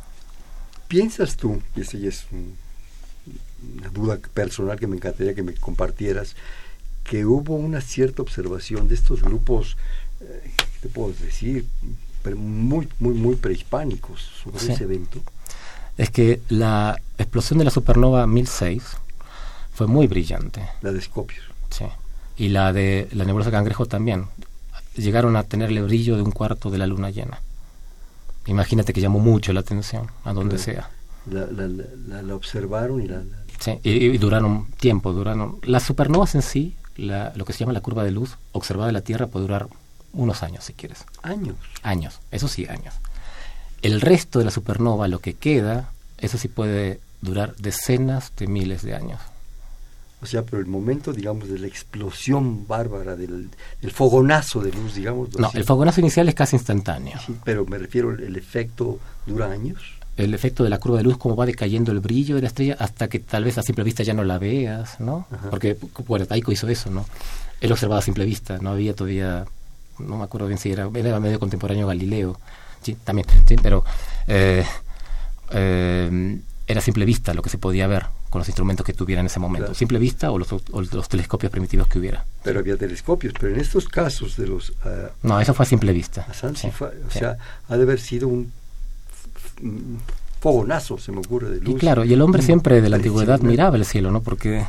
¿Piensas 0.87 1.37
tú, 1.37 1.61
y 1.75 1.81
esa 1.81 1.97
ya 1.97 2.09
es 2.09 2.25
una 2.31 3.89
duda 3.89 4.17
personal 4.33 4.77
que 4.77 4.87
me 4.87 4.95
encantaría 4.95 5.33
que 5.33 5.43
me 5.43 5.53
compartieras, 5.53 6.35
que 7.03 7.25
hubo 7.25 7.55
una 7.55 7.81
cierta 7.81 8.21
observación 8.21 8.87
de 8.87 8.95
estos 8.95 9.21
grupos, 9.21 9.77
eh, 10.21 10.51
¿qué 10.57 10.65
te 10.81 10.89
puedo 10.89 11.13
decir? 11.13 11.65
muy, 12.35 12.87
muy, 12.99 13.13
muy 13.13 13.35
prehispánicos 13.35 14.21
sobre 14.43 14.57
ese 14.57 14.83
evento. 14.83 15.21
Es 15.97 16.09
que 16.09 16.41
la 16.49 16.99
explosión 17.17 17.59
de 17.59 17.65
la 17.65 17.71
supernova 17.71 18.27
1006 18.27 18.83
fue 19.73 19.87
muy 19.87 20.07
brillante. 20.07 20.61
La 20.81 20.91
de 20.91 21.01
Scopius. 21.01 21.43
Sí. 21.69 21.85
Y 22.37 22.49
la 22.49 22.73
de 22.73 23.07
la 23.11 23.25
nebulosa 23.25 23.51
Cangrejo 23.51 23.85
también. 23.85 24.27
Llegaron 24.95 25.35
a 25.35 25.43
tener 25.43 25.69
el 25.69 25.83
brillo 25.83 26.15
de 26.15 26.21
un 26.21 26.31
cuarto 26.31 26.69
de 26.69 26.77
la 26.77 26.87
luna 26.87 27.09
llena. 27.09 27.41
Imagínate 28.45 28.93
que 28.93 29.01
llamó 29.01 29.19
mucho 29.19 29.53
la 29.53 29.61
atención, 29.61 30.07
a 30.23 30.33
donde 30.33 30.57
sea. 30.57 30.89
La, 31.29 31.45
la, 31.45 31.67
la, 32.21 32.35
observaron 32.35 33.01
y 33.01 33.07
la... 33.07 33.21
Sí, 33.59 33.79
y, 33.83 34.07
y, 34.07 34.17
duraron 34.17 34.65
tiempo, 34.79 35.13
duraron... 35.13 35.59
Las 35.63 35.83
supernovas 35.83 36.33
en 36.33 36.41
sí 36.41 36.75
lo 36.97 37.45
que 37.45 37.53
se 37.53 37.59
llama 37.59 37.73
la 37.73 37.81
curva 37.81 38.03
de 38.03 38.11
luz 38.11 38.37
observada 38.51 38.87
de 38.87 38.93
la 38.93 39.01
Tierra 39.01 39.27
puede 39.27 39.45
durar 39.45 39.67
unos 40.13 40.43
años, 40.43 40.65
si 40.65 40.73
quieres. 40.73 41.05
Años. 41.23 41.55
Años, 41.83 42.19
eso 42.31 42.47
sí, 42.47 42.67
años. 42.67 42.95
El 43.81 44.01
resto 44.01 44.39
de 44.39 44.45
la 44.45 44.51
supernova, 44.51 45.07
lo 45.07 45.19
que 45.19 45.33
queda, 45.33 45.91
eso 46.17 46.37
sí 46.37 46.47
puede 46.47 46.99
durar 47.21 47.55
decenas 47.55 48.31
de 48.37 48.47
miles 48.47 48.81
de 48.83 48.95
años. 48.95 49.19
O 50.21 50.27
sea, 50.27 50.43
pero 50.43 50.59
el 50.59 50.67
momento, 50.67 51.13
digamos, 51.13 51.49
de 51.49 51.57
la 51.57 51.65
explosión 51.65 52.67
bárbara, 52.67 53.15
del, 53.15 53.49
fogonazo 53.91 54.61
de 54.61 54.71
luz, 54.71 54.93
digamos. 54.93 55.33
No, 55.39 55.49
el 55.53 55.63
fogonazo 55.63 55.99
inicial 55.99 56.29
es 56.29 56.35
casi 56.35 56.57
instantáneo. 56.57 57.17
Sí, 57.25 57.35
pero 57.43 57.65
me 57.65 57.79
refiero, 57.79 58.11
el 58.11 58.35
efecto 58.35 58.99
dura 59.25 59.49
años 59.49 59.81
el 60.17 60.33
efecto 60.33 60.63
de 60.63 60.69
la 60.69 60.79
curva 60.79 60.97
de 60.97 61.03
luz, 61.03 61.17
cómo 61.17 61.35
va 61.35 61.45
decayendo 61.45 61.91
el 61.91 61.99
brillo 61.99 62.35
de 62.35 62.41
la 62.41 62.47
estrella 62.47 62.75
hasta 62.79 63.07
que 63.07 63.19
tal 63.19 63.43
vez 63.43 63.57
a 63.57 63.63
simple 63.63 63.83
vista 63.83 64.03
ya 64.03 64.13
no 64.13 64.23
la 64.23 64.37
veas, 64.37 64.99
¿no? 64.99 65.27
Porque, 65.49 65.77
bueno, 66.07 66.25
Taiko 66.25 66.51
hizo 66.51 66.67
eso, 66.67 66.89
¿no? 66.89 67.05
Él 67.59 67.71
observaba 67.71 67.99
a 67.99 68.03
simple 68.03 68.25
vista, 68.25 68.57
no 68.59 68.71
había 68.71 68.95
todavía, 68.95 69.45
no 69.99 70.17
me 70.17 70.23
acuerdo 70.23 70.47
bien 70.47 70.57
si 70.57 70.71
era, 70.71 70.89
era 70.93 71.19
medio 71.19 71.39
contemporáneo 71.39 71.87
Galileo, 71.87 72.39
sí, 72.81 72.95
también, 73.03 73.27
sí, 73.47 73.55
pero 73.61 73.85
eh, 74.27 74.65
eh, 75.51 76.39
era 76.67 76.81
simple 76.81 77.05
vista 77.05 77.33
lo 77.33 77.41
que 77.41 77.49
se 77.49 77.57
podía 77.57 77.87
ver 77.87 78.07
con 78.29 78.39
los 78.39 78.47
instrumentos 78.47 78.85
que 78.85 78.93
tuviera 78.93 79.19
en 79.19 79.25
ese 79.25 79.39
momento, 79.39 79.73
simple 79.73 79.99
vista 79.99 80.31
o 80.31 80.39
los, 80.39 80.49
los, 80.71 81.09
telescopios 81.09 81.51
primitivos 81.51 81.87
que 81.87 81.99
hubiera. 81.99 82.25
Pero 82.43 82.59
había 82.59 82.77
telescopios, 82.77 83.33
pero 83.37 83.53
en 83.53 83.59
estos 83.59 83.89
casos 83.89 84.37
de 84.37 84.47
los... 84.47 84.71
Ah, 84.85 85.09
no, 85.21 85.39
eso 85.41 85.53
fue 85.53 85.65
a 85.65 85.69
simple 85.69 85.91
vista. 85.91 86.25
o 86.29 87.11
sea, 87.11 87.37
ha 87.67 87.77
de 87.77 87.83
haber 87.83 87.99
sido 87.99 88.29
un 88.29 88.53
fogonazo, 90.39 90.97
se 90.97 91.11
me 91.11 91.19
ocurre, 91.19 91.49
de 91.49 91.61
luz. 91.61 91.75
Y 91.75 91.77
claro, 91.77 92.03
y 92.03 92.13
el 92.13 92.21
hombre 92.21 92.41
siempre 92.41 92.81
de 92.81 92.89
la 92.89 92.97
antigüedad 92.97 93.41
miraba 93.41 93.77
el 93.77 93.85
cielo, 93.85 94.11
¿no? 94.11 94.21
Porque 94.21 94.65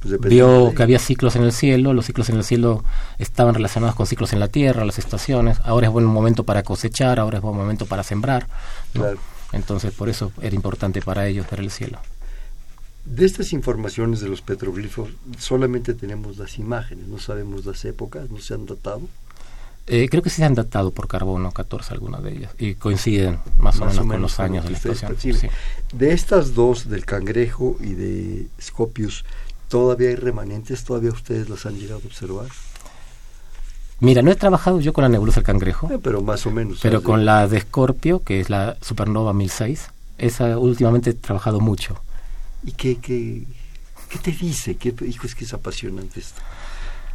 pues 0.00 0.20
vio 0.20 0.74
que 0.74 0.82
había 0.82 0.98
ciclos 0.98 1.34
en 1.34 1.42
el 1.42 1.52
cielo, 1.52 1.92
los 1.92 2.06
ciclos 2.06 2.28
en 2.28 2.36
el 2.36 2.44
cielo 2.44 2.84
estaban 3.18 3.54
relacionados 3.54 3.96
con 3.96 4.06
ciclos 4.06 4.32
en 4.32 4.40
la 4.40 4.48
tierra, 4.48 4.84
las 4.84 4.98
estaciones, 4.98 5.58
ahora 5.64 5.88
es 5.88 5.92
buen 5.92 6.04
momento 6.04 6.44
para 6.44 6.62
cosechar, 6.62 7.18
ahora 7.18 7.38
es 7.38 7.42
buen 7.42 7.56
momento 7.56 7.86
para 7.86 8.02
sembrar. 8.02 8.46
Entonces, 9.52 9.92
por 9.92 10.08
eso 10.08 10.30
era 10.40 10.54
importante 10.54 11.00
para 11.00 11.26
ellos 11.26 11.46
ver 11.50 11.60
el 11.60 11.70
cielo. 11.70 11.98
De 13.06 13.24
estas 13.24 13.54
informaciones 13.54 14.20
de 14.20 14.28
los 14.28 14.42
petroglifos, 14.42 15.08
solamente 15.38 15.94
tenemos 15.94 16.36
las 16.36 16.58
imágenes, 16.58 17.08
no 17.08 17.18
sabemos 17.18 17.64
las 17.64 17.84
épocas, 17.86 18.30
no 18.30 18.38
se 18.38 18.52
han 18.54 18.66
datado. 18.66 19.00
Eh, 19.90 20.08
creo 20.10 20.22
que 20.22 20.28
se 20.28 20.44
han 20.44 20.54
datado 20.54 20.90
por 20.90 21.08
carbono 21.08 21.50
14 21.50 21.94
algunas 21.94 22.22
de 22.22 22.32
ellas 22.32 22.52
y 22.58 22.74
coinciden 22.74 23.38
más, 23.58 23.80
o, 23.80 23.86
menos 23.86 24.06
con 24.06 24.22
los 24.22 24.38
años 24.38 24.64
de 24.64 24.72
la 24.72 24.76
estación. 24.76 25.50
De 25.94 26.12
estas 26.12 26.54
dos, 26.54 26.90
del 26.90 27.06
cangrejo 27.06 27.76
y 27.80 27.94
de 27.94 28.46
Scopius, 28.60 29.24
¿todavía 29.68 30.10
hay 30.10 30.16
remanentes? 30.16 30.84
¿Todavía 30.84 31.10
ustedes 31.10 31.48
las 31.48 31.64
han 31.64 31.78
llegado 31.78 32.02
a 32.04 32.06
observar? 32.06 32.48
Mira, 34.00 34.20
no 34.20 34.30
he 34.30 34.36
trabajado 34.36 34.78
yo 34.80 34.92
con 34.92 35.02
la 35.02 35.08
nebulosa 35.08 35.36
del 35.36 35.46
cangrejo. 35.46 35.90
Eh, 35.90 35.98
pero 36.02 36.20
más 36.20 36.44
o 36.44 36.50
menos. 36.50 36.80
Pero 36.82 37.02
con 37.02 37.24
la 37.24 37.48
de 37.48 37.60
Scorpio, 37.60 38.22
que 38.22 38.40
es 38.40 38.50
la 38.50 38.76
supernova 38.82 39.32
1006, 39.32 39.90
esa 40.18 40.58
últimamente 40.58 41.10
he 41.10 41.14
trabajado 41.14 41.60
mucho. 41.60 42.00
¿Y 42.62 42.72
qué, 42.72 42.98
qué, 42.98 43.44
qué 44.10 44.18
te 44.18 44.32
dice? 44.32 44.76
¿Qué, 44.76 44.94
hijo, 45.06 45.26
es 45.26 45.34
que 45.34 45.44
es 45.44 45.54
apasionante 45.54 46.20
esto. 46.20 46.42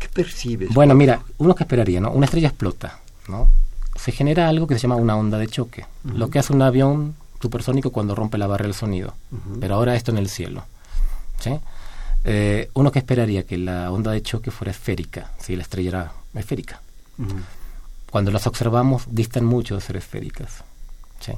¿Qué 0.04 0.10
percibes? 0.10 0.70
Bueno, 0.74 0.94
mira, 0.96 1.22
uno 1.38 1.56
que 1.56 1.64
esperaría, 1.64 2.02
¿no? 2.02 2.12
Una 2.12 2.26
estrella 2.26 2.50
explota, 2.50 3.00
¿no? 3.30 3.50
se 3.96 4.12
genera 4.12 4.50
algo 4.50 4.68
que 4.68 4.76
se 4.76 4.82
llama 4.82 4.96
una 4.96 5.16
onda 5.16 5.38
de 5.38 5.48
choque. 5.48 5.86
Lo 6.04 6.30
que 6.30 6.40
hace 6.40 6.54
un 6.54 6.62
avión 6.62 7.16
supersónico 7.42 7.92
cuando 7.92 8.16
rompe 8.16 8.38
la 8.38 8.48
barrera 8.48 8.68
del 8.68 8.76
sonido. 8.76 9.14
Pero 9.60 9.76
ahora 9.76 9.96
esto 9.96 10.12
en 10.12 10.18
el 10.18 10.30
cielo. 10.30 10.66
¿sí? 11.40 11.60
Eh, 12.26 12.70
uno 12.74 12.92
que 12.92 13.00
esperaría 13.00 13.44
que 13.44 13.58
la 13.58 13.92
onda 13.92 14.12
de 14.12 14.22
choque 14.22 14.52
fuera 14.52 14.72
esférica, 14.72 15.32
si 15.40 15.56
la 15.56 15.64
estrella 15.64 15.90
era 15.90 16.12
esférica. 16.36 16.82
Cuando 18.10 18.32
las 18.32 18.48
observamos 18.48 19.04
distan 19.08 19.46
mucho 19.46 19.76
de 19.76 19.82
ser 19.82 19.98
esféricas. 19.98 20.64
¿sí? 21.20 21.34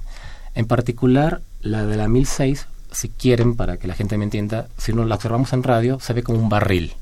En 0.53 0.65
particular, 0.65 1.41
la 1.61 1.85
de 1.85 1.97
la 1.97 2.07
1006, 2.07 2.67
si 2.91 3.09
quieren, 3.09 3.55
para 3.55 3.77
que 3.77 3.87
la 3.87 3.95
gente 3.95 4.17
me 4.17 4.23
entienda, 4.23 4.67
si 4.77 4.91
uno 4.91 5.05
la 5.05 5.15
observamos 5.15 5.51
en 5.53 5.63
radio, 5.63 5.99
se 5.99 6.13
ve 6.13 6.23
como 6.23 6.39
un 6.39 6.49
barril. 6.49 6.93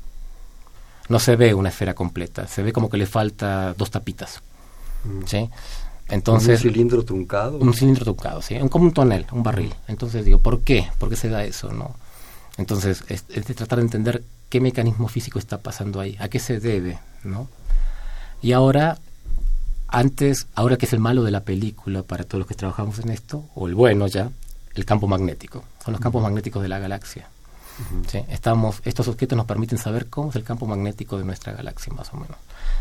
No 1.08 1.18
se 1.18 1.36
ve 1.36 1.54
una 1.54 1.68
esfera 1.68 1.94
completa, 1.94 2.46
se 2.46 2.62
ve 2.62 2.72
como 2.72 2.88
que 2.88 2.96
le 2.96 3.06
falta 3.06 3.74
dos 3.74 3.90
tapitas. 3.90 4.42
¿sí? 5.26 5.50
Entonces, 6.08 6.62
¿Un 6.64 6.70
cilindro 6.70 7.04
truncado? 7.04 7.58
Un 7.58 7.72
cilindro 7.72 8.04
truncado, 8.04 8.42
sí, 8.42 8.56
como 8.70 8.84
un 8.84 8.92
tonel, 8.92 9.26
un 9.32 9.42
barril. 9.42 9.74
Entonces 9.88 10.24
digo, 10.24 10.38
¿por 10.38 10.60
qué? 10.60 10.88
¿Por 10.98 11.08
qué 11.08 11.16
se 11.16 11.28
da 11.28 11.44
eso? 11.44 11.72
no 11.72 11.94
Entonces, 12.58 13.04
es, 13.08 13.26
de 13.26 13.54
tratar 13.54 13.78
de 13.78 13.84
entender 13.84 14.22
qué 14.48 14.60
mecanismo 14.60 15.08
físico 15.08 15.38
está 15.38 15.58
pasando 15.58 16.00
ahí, 16.00 16.16
a 16.20 16.28
qué 16.28 16.38
se 16.38 16.60
debe, 16.60 16.98
¿no? 17.22 17.48
Y 18.42 18.52
ahora, 18.52 18.98
antes, 19.88 20.46
ahora 20.54 20.76
que 20.76 20.84
es 20.86 20.92
el 20.92 21.00
malo 21.00 21.22
de 21.24 21.30
la 21.30 21.40
película 21.40 22.02
para 22.02 22.24
todos 22.24 22.40
los 22.40 22.48
que 22.48 22.54
trabajamos 22.54 22.98
en 22.98 23.10
esto, 23.10 23.44
o 23.54 23.66
el 23.66 23.74
bueno 23.74 24.06
ya, 24.06 24.30
el 24.74 24.84
campo 24.84 25.08
magnético. 25.08 25.64
Son 25.82 25.92
los 25.92 26.00
campos 26.00 26.22
magnéticos 26.22 26.62
de 26.62 26.68
la 26.68 26.78
galaxia. 26.78 27.28
Estamos, 28.28 28.80
estos 28.84 29.08
objetos 29.08 29.36
nos 29.36 29.46
permiten 29.46 29.78
saber 29.78 30.06
cómo 30.06 30.30
es 30.30 30.36
el 30.36 30.44
campo 30.44 30.66
magnético 30.66 31.18
de 31.18 31.24
nuestra 31.24 31.52
galaxia, 31.52 31.92
más 31.92 32.12
o 32.12 32.16
menos. 32.16 32.36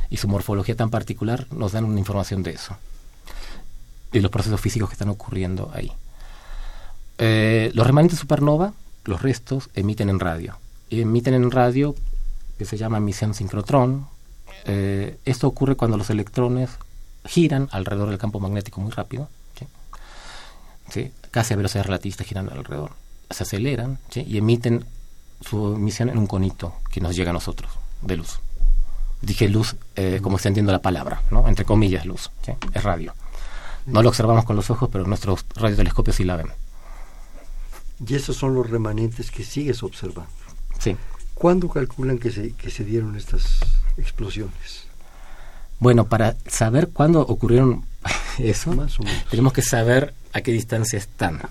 Y 0.10 0.18
su 0.18 0.28
morfología 0.28 0.76
tan 0.76 0.90
particular 0.90 1.48
nos 1.52 1.72
dan 1.72 1.86
una 1.86 2.00
información 2.00 2.44
de 2.44 2.52
eso 2.52 2.78
y 4.14 4.20
los 4.20 4.32
procesos 4.32 4.62
físicos 4.62 4.90
que 4.90 4.94
están 4.94 5.10
ocurriendo 5.10 5.72
ahí. 5.74 5.92
Eh, 7.18 7.72
los 7.74 7.86
remanentes 7.86 8.20
supernova, 8.20 8.74
los 9.06 9.22
restos, 9.22 9.70
emiten 9.74 10.10
en 10.10 10.20
radio. 10.20 10.58
Y 10.90 11.02
emiten 11.02 11.34
en 11.34 11.50
radio 11.52 11.96
que 12.58 12.66
se 12.66 12.78
llama 12.78 12.98
emisión 12.98 13.34
sincrotrón. 13.34 14.08
Eh, 14.66 15.18
esto 15.26 15.48
ocurre 15.48 15.76
cuando 15.76 15.98
los 15.98 16.10
electrones 16.12 16.70
giran 17.26 17.68
alrededor 17.72 18.10
del 18.10 18.20
campo 18.20 18.40
magnético 18.40 18.80
muy 18.80 18.92
rápido. 18.92 19.28
¿sí? 20.90 21.12
Casi 21.32 21.54
a 21.56 21.58
velocidad 21.58 21.86
relativista 21.86 22.24
girando 22.24 22.52
alrededor. 22.52 22.92
Se 23.30 23.44
aceleran 23.44 24.00
y 24.16 24.38
emiten 24.38 24.86
su 25.42 25.76
emisión 25.76 26.10
en 26.10 26.18
un 26.18 26.28
conito 26.28 26.76
que 26.92 27.02
nos 27.02 27.16
llega 27.16 27.32
a 27.32 27.34
nosotros, 27.34 27.72
de 28.02 28.18
luz. 28.18 28.40
Dije 29.22 29.48
luz 29.50 29.76
eh, 29.96 30.20
como 30.22 30.38
extendiendo 30.38 30.72
la 30.72 30.82
palabra, 30.82 31.22
¿no? 31.32 31.48
entre 31.48 31.66
comillas 31.66 32.06
luz, 32.06 32.30
es 32.74 32.84
radio. 32.84 33.14
No 33.86 34.02
lo 34.02 34.10
observamos 34.10 34.46
con 34.46 34.56
los 34.56 34.70
ojos, 34.70 34.90
pero 34.92 35.06
nuestros 35.06 35.46
radiotelescopios 35.56 36.16
sí 36.16 36.24
la 36.24 36.38
ven. 36.38 36.48
Y 38.06 38.16
esos 38.16 38.38
son 38.38 38.54
los 38.56 38.70
remanentes 38.70 39.32
que 39.32 39.44
sigues 39.44 39.84
observando. 39.84 40.32
Sí. 40.80 40.96
¿Cuándo 41.34 41.70
calculan 41.70 42.20
que 42.20 42.32
se, 42.32 42.54
que 42.54 42.70
se 42.70 42.84
dieron 42.84 43.16
estas 43.16 43.60
explosiones? 43.98 44.86
Bueno, 45.80 46.06
para 46.06 46.36
saber 46.48 46.90
cuándo 46.90 47.22
ocurrieron 47.22 47.86
eso, 48.40 48.74
tenemos 49.30 49.54
que 49.54 49.62
saber 49.62 50.14
a 50.32 50.42
qué 50.42 50.52
distancia 50.52 50.98
están, 50.98 51.42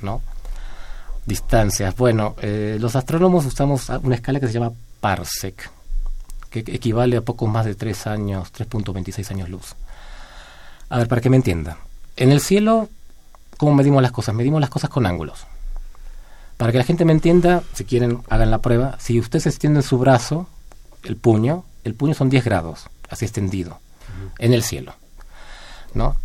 ¿no? 0.00 0.22
Distancias. 1.24 1.96
Bueno, 1.96 2.34
eh, 2.40 2.78
los 2.80 2.96
astrónomos 2.96 3.46
usamos 3.46 3.88
una 4.02 4.14
escala 4.16 4.40
que 4.40 4.48
se 4.48 4.52
llama 4.52 4.72
parsec, 5.00 5.70
que 6.50 6.60
equivale 6.60 7.16
a 7.16 7.20
poco 7.20 7.46
más 7.46 7.64
de 7.64 7.74
3 7.74 8.06
años, 8.08 8.52
3.26 8.52 9.30
años 9.30 9.48
luz. 9.48 9.74
A 10.88 10.98
ver, 10.98 11.08
para 11.08 11.20
que 11.20 11.30
me 11.30 11.36
entienda. 11.36 11.78
En 12.16 12.32
el 12.32 12.40
cielo, 12.40 12.88
¿cómo 13.56 13.74
medimos 13.74 14.02
las 14.02 14.12
cosas? 14.12 14.34
Medimos 14.34 14.60
las 14.60 14.70
cosas 14.70 14.90
con 14.90 15.06
ángulos. 15.06 15.46
Para 16.56 16.72
que 16.72 16.78
la 16.78 16.84
gente 16.84 17.04
me 17.04 17.12
entienda, 17.12 17.62
si 17.72 17.84
quieren, 17.84 18.22
hagan 18.28 18.50
la 18.50 18.58
prueba. 18.58 18.96
Si 19.00 19.18
usted 19.18 19.40
se 19.40 19.48
extiende 19.48 19.80
en 19.80 19.84
su 19.84 19.98
brazo, 19.98 20.48
el 21.04 21.16
puño, 21.16 21.64
el 21.84 21.94
puño 21.94 22.14
son 22.14 22.30
10 22.30 22.44
grados, 22.44 22.86
así 23.08 23.24
extendido, 23.24 23.78
en 24.38 24.52
el 24.52 24.62
cielo. 24.62 24.94
¿No? 25.94 26.16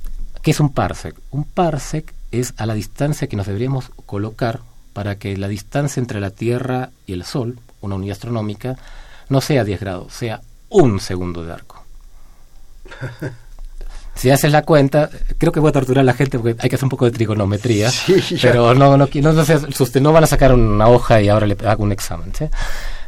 ¿Qué 0.42 0.52
es 0.52 0.60
un 0.60 0.74
parsec? 0.74 1.16
Un 1.32 1.44
parsec 1.44 2.14
es 2.32 2.54
a 2.58 2.66
la 2.66 2.74
distancia 2.74 3.28
que 3.28 3.36
nos 3.36 3.48
deberíamos 3.48 3.92
colocar 4.06 4.62
para 4.98 5.20
que 5.20 5.38
la 5.38 5.48
distancia 5.48 6.00
entre 6.00 6.20
la 6.20 6.32
Tierra 6.32 6.90
y 7.06 7.14
el 7.14 7.24
Sol, 7.24 7.60
una 7.82 7.94
unidad 7.94 8.14
astronómica, 8.14 8.78
no 9.30 9.42
sea 9.42 9.64
10 9.64 9.80
grados, 9.80 10.12
sea 10.12 10.42
un 10.70 11.00
segundo 11.00 11.46
de 11.46 11.54
arco. 11.54 11.84
si 14.16 14.32
haces 14.32 14.52
la 14.52 14.64
cuenta, 14.64 15.12
creo 15.38 15.52
que 15.52 15.60
voy 15.60 15.70
a 15.70 15.74
torturar 15.74 16.02
a 16.02 16.04
la 16.04 16.16
gente 16.16 16.40
porque 16.40 16.56
hay 16.60 16.68
que 16.68 16.78
hacer 16.78 16.86
un 16.86 16.90
poco 16.90 17.06
de 17.06 17.12
trigonometría, 17.12 17.92
pero 18.42 18.74
no, 18.74 18.98
no, 18.98 19.08
no, 19.08 19.34
no, 19.34 20.02
no 20.02 20.12
van 20.12 20.24
a 20.24 20.26
sacar 20.26 20.52
una 20.52 20.88
hoja 20.88 21.22
y 21.22 21.30
ahora 21.30 21.46
le 21.46 21.56
hago 21.68 21.84
un 21.84 21.92
examen, 21.92 22.34
¿sí? 22.34 22.46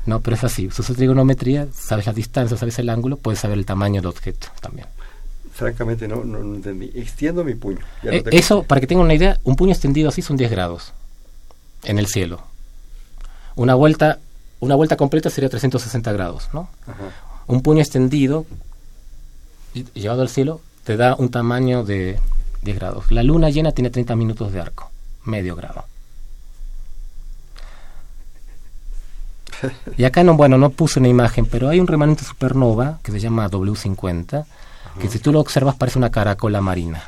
No, 0.06 0.20
pero 0.20 0.36
es 0.36 0.44
así, 0.44 0.70
si 0.70 0.82
usas 0.82 0.96
trigonometría, 0.96 1.70
sabes 1.74 2.06
la 2.06 2.14
distancia, 2.14 2.56
sabes 2.56 2.78
el 2.78 2.90
ángulo, 2.90 3.18
puedes 3.18 3.40
saber 3.40 3.58
el 3.58 3.66
tamaño 3.66 4.00
del 4.00 4.12
objeto 4.12 4.46
también. 4.62 4.86
Francamente 5.54 6.08
no, 6.08 6.24
no, 6.24 6.38
entendí. 6.54 6.92
Extiendo 6.94 7.44
mi 7.44 7.56
puño. 7.56 7.80
Eh, 8.04 8.24
eso, 8.32 8.62
para 8.62 8.80
que 8.80 8.86
tengan 8.86 9.06
una 9.06 9.16
idea, 9.16 9.40
un 9.44 9.56
puño 9.56 9.72
extendido 9.72 10.10
así 10.10 10.22
son 10.22 10.38
10 10.38 10.52
grados 10.52 10.94
en 11.84 12.00
el 12.00 12.08
cielo. 12.08 12.42
Una 13.56 13.76
vuelta, 13.76 14.20
una 14.60 14.76
vuelta 14.76 14.96
completa 14.96 15.30
sería 15.30 15.50
360 15.50 16.12
grados, 16.14 16.50
¿no? 16.54 16.70
Un 17.48 17.62
puño 17.62 17.82
extendido 17.82 18.46
llevado 19.94 20.22
al 20.22 20.30
cielo 20.30 20.62
te 20.84 20.98
da 20.98 21.16
un 21.16 21.30
tamaño 21.30 21.84
de 21.84 22.20
10 22.62 22.76
grados. 22.78 23.12
La 23.12 23.24
luna 23.24 23.50
llena 23.50 23.72
tiene 23.72 23.90
30 23.90 24.16
minutos 24.16 24.52
de 24.52 24.62
arco, 24.62 24.92
medio 25.26 25.56
grado. 25.56 25.86
Y 29.98 30.06
acá 30.06 30.24
no, 30.24 30.36
bueno, 30.36 30.58
no 30.58 30.70
puse 30.70 31.00
una 31.00 31.10
imagen, 31.10 31.46
pero 31.46 31.70
hay 31.70 31.80
un 31.80 31.88
remanente 31.88 32.24
supernova 32.24 33.00
que 33.04 33.12
se 33.12 33.20
llama 33.20 33.50
W50, 33.50 34.46
que 35.02 35.10
si 35.10 35.20
tú 35.20 35.32
lo 35.32 35.40
observas 35.42 35.76
parece 35.76 35.98
una 35.98 36.12
caracola 36.12 36.62
marina. 36.62 37.04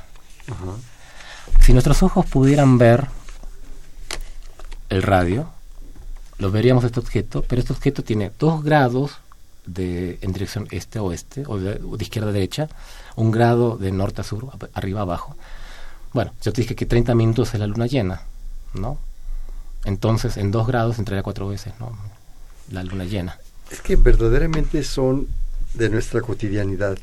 Si 1.61 1.71
nuestros 1.71 2.03
ojos 2.03 2.25
pudieran 2.25 2.77
ver 2.77 3.07
el 4.91 5.01
radio, 5.01 5.49
lo 6.37 6.51
veríamos 6.51 6.83
este 6.83 6.99
objeto, 6.99 7.43
pero 7.47 7.61
este 7.61 7.73
objeto 7.73 8.03
tiene 8.03 8.31
2 8.37 8.63
grados 8.63 9.19
de, 9.65 10.19
en 10.21 10.33
dirección 10.33 10.67
este-oeste, 10.69 11.45
o 11.47 11.57
de, 11.57 11.79
izquierda 11.99 12.29
a 12.29 12.33
derecha, 12.33 12.67
un 13.15 13.31
grado 13.31 13.77
de 13.77 13.91
norte 13.91 14.21
a 14.21 14.23
sur, 14.25 14.49
arriba 14.73 15.01
abajo. 15.01 15.35
Bueno, 16.13 16.33
yo 16.43 16.51
te 16.51 16.61
dije 16.61 16.75
que 16.75 16.85
30 16.85 17.15
minutos 17.15 17.53
es 17.53 17.59
la 17.59 17.67
luna 17.67 17.87
llena, 17.87 18.23
¿no? 18.73 18.97
Entonces, 19.85 20.35
en 20.35 20.51
dos 20.51 20.67
grados 20.67 20.99
entraría 20.99 21.23
cuatro 21.23 21.47
veces, 21.47 21.73
¿no? 21.79 21.97
La 22.69 22.83
luna 22.83 23.05
llena. 23.05 23.39
Es 23.71 23.81
que 23.81 23.95
verdaderamente 23.95 24.83
son 24.83 25.27
de 25.73 25.89
nuestra 25.89 26.19
cotidianidad, 26.19 26.97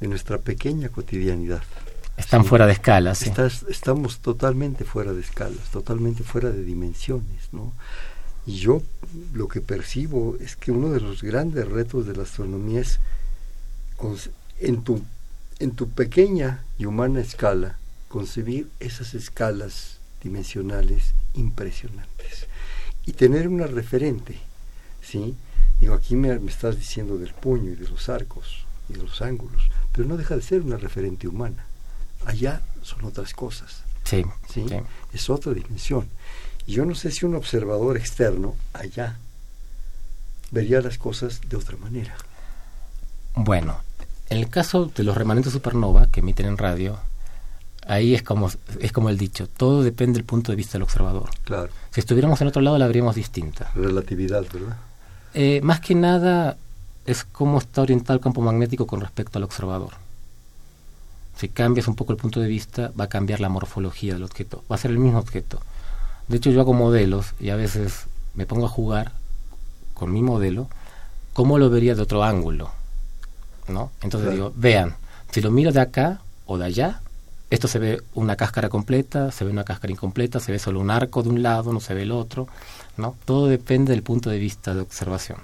de 0.00 0.06
nuestra 0.06 0.38
pequeña 0.38 0.88
cotidianidad. 0.88 1.62
Están 2.16 2.44
fuera 2.44 2.66
de 2.66 2.72
escalas. 2.72 3.18
Sí. 3.18 3.32
estamos 3.68 4.20
totalmente 4.20 4.84
fuera 4.84 5.12
de 5.12 5.20
escalas, 5.20 5.70
totalmente 5.70 6.22
fuera 6.22 6.50
de 6.50 6.64
dimensiones, 6.64 7.52
¿no? 7.52 7.72
Y 8.46 8.56
yo 8.56 8.82
lo 9.32 9.48
que 9.48 9.60
percibo 9.60 10.36
es 10.40 10.56
que 10.56 10.70
uno 10.70 10.90
de 10.90 11.00
los 11.00 11.22
grandes 11.22 11.68
retos 11.68 12.06
de 12.06 12.16
la 12.16 12.22
astronomía 12.22 12.80
es 12.80 13.00
en 14.60 14.82
tu, 14.82 15.02
en 15.58 15.72
tu 15.72 15.90
pequeña 15.90 16.64
y 16.78 16.86
humana 16.86 17.20
escala 17.20 17.78
concebir 18.08 18.68
esas 18.80 19.14
escalas 19.14 19.98
dimensionales 20.22 21.14
impresionantes 21.34 22.46
y 23.04 23.12
tener 23.12 23.48
una 23.48 23.66
referente, 23.66 24.38
¿sí? 25.02 25.34
Digo, 25.80 25.94
aquí 25.94 26.16
me, 26.16 26.38
me, 26.38 26.50
estás 26.50 26.76
diciendo 26.76 27.18
del 27.18 27.34
puño 27.34 27.72
y 27.72 27.74
de 27.74 27.88
los 27.88 28.08
arcos 28.08 28.64
y 28.88 28.94
de 28.94 29.02
los 29.02 29.20
ángulos, 29.22 29.62
pero 29.92 30.08
no 30.08 30.16
deja 30.16 30.36
de 30.36 30.42
ser 30.42 30.62
una 30.62 30.76
referente 30.76 31.28
humana. 31.28 31.66
Allá 32.26 32.60
son 32.82 33.04
otras 33.04 33.32
cosas. 33.32 33.82
sí. 34.04 34.24
¿sí? 34.52 34.66
Es 35.12 35.30
otra 35.30 35.52
dimensión. 35.54 36.08
Y 36.66 36.72
yo 36.72 36.84
no 36.84 36.94
sé 36.94 37.10
si 37.10 37.24
un 37.24 37.36
observador 37.36 37.96
externo 37.96 38.54
allá 38.72 39.18
vería 40.50 40.80
las 40.80 40.98
cosas 40.98 41.40
de 41.48 41.56
otra 41.56 41.76
manera. 41.76 42.14
Bueno, 43.34 43.80
en 44.28 44.38
el 44.38 44.48
caso 44.48 44.86
de 44.86 45.04
los 45.04 45.16
remanentes 45.16 45.52
supernova 45.52 46.08
que 46.08 46.20
emiten 46.20 46.46
en 46.46 46.58
radio, 46.58 46.98
ahí 47.86 48.14
es 48.14 48.22
como, 48.22 48.50
es 48.80 48.92
como 48.92 49.08
el 49.08 49.18
dicho, 49.18 49.46
todo 49.48 49.82
depende 49.82 50.18
del 50.18 50.24
punto 50.24 50.52
de 50.52 50.56
vista 50.56 50.72
del 50.72 50.82
observador. 50.82 51.30
Claro. 51.44 51.68
Si 51.90 52.00
estuviéramos 52.00 52.40
en 52.40 52.48
otro 52.48 52.62
lado 52.62 52.78
la 52.78 52.86
veríamos 52.86 53.14
distinta. 53.14 53.70
Relatividad, 53.74 54.44
¿verdad? 54.52 54.76
Eh, 55.34 55.60
más 55.62 55.80
que 55.80 55.94
nada 55.94 56.56
es 57.04 57.24
cómo 57.24 57.58
está 57.58 57.82
orientado 57.82 58.16
el 58.16 58.22
campo 58.22 58.40
magnético 58.40 58.86
con 58.86 59.00
respecto 59.00 59.38
al 59.38 59.44
observador. 59.44 59.92
Si 61.36 61.48
cambias 61.48 61.88
un 61.88 61.96
poco 61.96 62.12
el 62.12 62.18
punto 62.18 62.40
de 62.40 62.48
vista, 62.48 62.92
va 62.98 63.04
a 63.04 63.08
cambiar 63.08 63.40
la 63.40 63.48
morfología 63.48 64.14
del 64.14 64.22
objeto. 64.22 64.64
Va 64.70 64.76
a 64.76 64.78
ser 64.78 64.90
el 64.90 64.98
mismo 64.98 65.18
objeto. 65.18 65.60
De 66.28 66.38
hecho, 66.38 66.50
yo 66.50 66.60
hago 66.60 66.72
modelos 66.72 67.34
y 67.38 67.50
a 67.50 67.56
veces 67.56 68.06
me 68.34 68.46
pongo 68.46 68.66
a 68.66 68.70
jugar 68.70 69.12
con 69.94 70.12
mi 70.12 70.22
modelo, 70.22 70.68
¿cómo 71.32 71.58
lo 71.58 71.70
vería 71.70 71.94
de 71.94 72.02
otro 72.02 72.22
ángulo? 72.24 72.70
¿No? 73.68 73.90
Entonces 74.02 74.32
digo, 74.32 74.52
vean, 74.56 74.96
si 75.30 75.40
lo 75.40 75.50
miro 75.50 75.72
de 75.72 75.80
acá, 75.80 76.20
o 76.46 76.56
de 76.56 76.64
allá. 76.64 77.00
Esto 77.50 77.68
se 77.68 77.78
ve 77.78 78.02
una 78.14 78.34
cáscara 78.34 78.68
completa, 78.68 79.30
se 79.30 79.44
ve 79.44 79.50
una 79.52 79.62
cáscara 79.62 79.92
incompleta, 79.92 80.40
se 80.40 80.50
ve 80.50 80.58
solo 80.58 80.80
un 80.80 80.90
arco 80.90 81.22
de 81.22 81.28
un 81.28 81.42
lado, 81.42 81.72
no 81.72 81.80
se 81.80 81.94
ve 81.94 82.02
el 82.02 82.10
otro, 82.10 82.48
¿no? 82.96 83.14
Todo 83.24 83.46
depende 83.46 83.92
del 83.92 84.02
punto 84.02 84.30
de 84.30 84.38
vista 84.38 84.74
de 84.74 84.80
observación. 84.80 85.38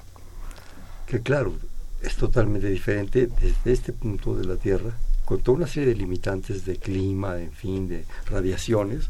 Que 1.06 1.20
claro, 1.20 1.54
es 2.00 2.16
totalmente 2.16 2.68
diferente 2.68 3.28
desde 3.40 3.72
este 3.72 3.92
punto 3.92 4.34
de 4.34 4.46
la 4.46 4.56
Tierra, 4.56 4.90
con 5.24 5.40
toda 5.40 5.58
una 5.58 5.66
serie 5.66 5.90
de 5.90 5.94
limitantes 5.94 6.64
de 6.64 6.76
clima, 6.76 7.38
en 7.38 7.52
fin, 7.52 7.88
de 7.88 8.04
radiaciones, 8.26 9.06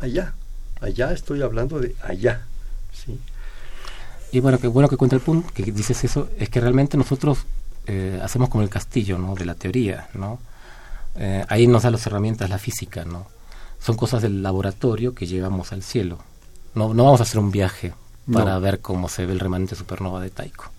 allá. 0.00 0.34
Allá 0.80 1.12
estoy 1.12 1.42
hablando 1.42 1.78
de 1.78 1.94
allá, 2.02 2.42
¿sí? 2.92 3.18
Y 4.32 4.40
bueno, 4.40 4.58
que 4.58 4.66
bueno 4.66 4.88
que 4.88 4.96
cuenta 4.96 5.14
el 5.14 5.22
punto, 5.22 5.48
que 5.52 5.62
dices 5.62 6.02
eso, 6.04 6.28
es 6.38 6.48
que 6.48 6.60
realmente 6.60 6.96
nosotros 6.96 7.44
eh, 7.86 8.18
hacemos 8.22 8.48
como 8.48 8.62
el 8.64 8.70
castillo, 8.70 9.18
¿no? 9.18 9.34
De 9.34 9.44
la 9.44 9.54
teoría, 9.54 10.08
¿no? 10.14 10.40
Eh, 11.16 11.44
ahí 11.48 11.66
nos 11.66 11.82
da 11.82 11.90
las 11.90 12.06
herramientas 12.06 12.48
la 12.48 12.58
física, 12.58 13.04
¿no? 13.04 13.26
Son 13.78 13.96
cosas 13.96 14.22
del 14.22 14.42
laboratorio 14.42 15.14
que 15.14 15.26
llevamos 15.26 15.72
al 15.72 15.82
cielo. 15.82 16.18
No, 16.74 16.94
no 16.94 17.04
vamos 17.04 17.20
a 17.20 17.24
hacer 17.24 17.38
un 17.38 17.50
viaje 17.50 17.92
para 18.32 18.58
ver 18.58 18.80
cómo 18.80 19.08
se 19.08 19.26
ve 19.26 19.32
el 19.32 19.40
remanente 19.40 19.74
supernova 19.74 20.20
de 20.20 20.30
Taiko. 20.30 20.70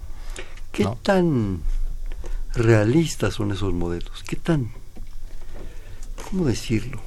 ¿Qué 0.71 0.87
tan 1.03 1.61
realistas 2.53 3.35
son 3.35 3.51
esos 3.51 3.73
modelos? 3.73 4.23
¿Qué 4.27 4.35
tan, 4.35 4.71
cómo 6.29 6.45
decirlo? 6.45 6.99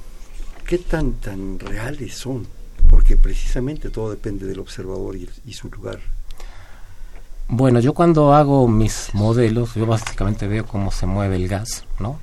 ¿Qué 0.65 0.77
tan, 0.77 1.13
tan 1.13 1.59
reales 1.59 2.15
son? 2.15 2.47
Porque 2.89 3.17
precisamente 3.17 3.89
todo 3.89 4.11
depende 4.11 4.45
del 4.45 4.59
observador 4.59 5.15
y 5.15 5.53
su 5.53 5.69
lugar 5.69 5.99
bueno, 7.49 7.79
yo 7.79 7.93
cuando 7.93 8.33
hago 8.33 8.67
mis 8.67 9.09
modelos, 9.13 9.75
yo 9.75 9.85
básicamente 9.85 10.47
veo 10.47 10.65
cómo 10.65 10.91
se 10.91 11.05
mueve 11.05 11.37
el 11.37 11.47
gas, 11.47 11.85
¿no? 11.97 12.19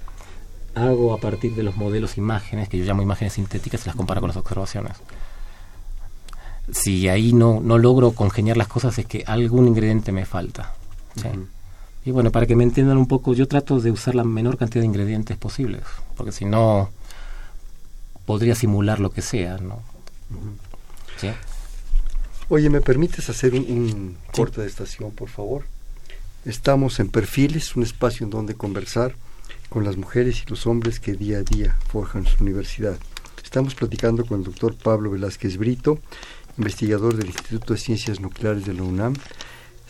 Hago 0.75 1.15
a 1.15 1.19
partir 1.19 1.55
de 1.55 1.63
los 1.63 1.77
modelos 1.77 2.19
imágenes, 2.19 2.69
que 2.69 2.77
yo 2.77 2.85
llamo 2.85 3.01
imágenes 3.01 3.33
sintéticas, 3.33 3.83
y 3.83 3.87
las 3.87 3.97
comparo 3.97 4.21
con 4.21 4.29
las 4.29 4.37
observaciones. 4.37 4.93
Si 6.73 7.09
ahí 7.09 7.33
no, 7.33 7.61
no 7.63 7.79
logro 7.79 8.13
congeniar 8.13 8.59
las 8.59 8.69
cosas 8.69 8.99
es 8.99 9.07
que 9.07 9.25
algún 9.27 9.67
ingrediente 9.67 10.13
me 10.13 10.27
falta. 10.27 10.75
Y 12.05 12.11
bueno, 12.11 12.31
para 12.31 12.47
que 12.47 12.55
me 12.55 12.65
entiendan 12.65 12.99
un 12.99 13.07
poco, 13.07 13.33
yo 13.33 13.49
trato 13.49 13.81
de 13.81 13.91
usar 13.91 14.15
la 14.15 14.25
menor 14.25 14.59
cantidad 14.59 14.83
de 14.83 14.87
ingredientes 14.87 15.37
posibles, 15.39 15.83
porque 16.17 16.33
si 16.33 16.45
no, 16.45 16.91
podría 18.27 18.55
simular 18.55 19.01
lo 19.01 19.11
que 19.11 19.23
sea, 19.23 19.57
¿no? 19.59 19.83
¿Sí? 21.19 21.29
Oye, 22.51 22.69
¿me 22.69 22.83
permites 22.83 23.31
hacer 23.31 23.55
un, 23.55 24.19
corte 24.35 24.61
de 24.61 24.67
estación, 24.67 25.13
por 25.13 25.31
favor? 25.31 25.65
Estamos 26.45 27.01
en 27.01 27.09
Perfiles, 27.09 27.75
un 27.75 27.83
espacio 27.83 28.25
en 28.25 28.31
donde 28.31 28.55
conversar 28.55 29.15
con 29.71 29.85
las 29.85 29.97
mujeres 29.97 30.43
y 30.43 30.51
los 30.51 30.67
hombres 30.67 31.01
que 31.01 31.15
día 31.15 31.39
a 31.39 31.43
día 31.43 31.77
forjan 31.89 32.27
su 32.27 32.43
universidad. 32.43 32.99
Estamos 33.43 33.75
platicando 33.75 34.27
con 34.27 34.41
el 34.41 34.45
doctor 34.45 34.75
Pablo 34.77 35.11
Velázquez 35.11 35.57
Brito, 35.57 35.99
investigador 36.59 37.17
del 37.17 37.29
Instituto 37.29 37.73
de 37.73 37.81
Ciencias 37.81 38.21
Nucleares 38.21 38.67
de 38.67 38.75
la 38.75 38.83
UNAM. 38.83 39.15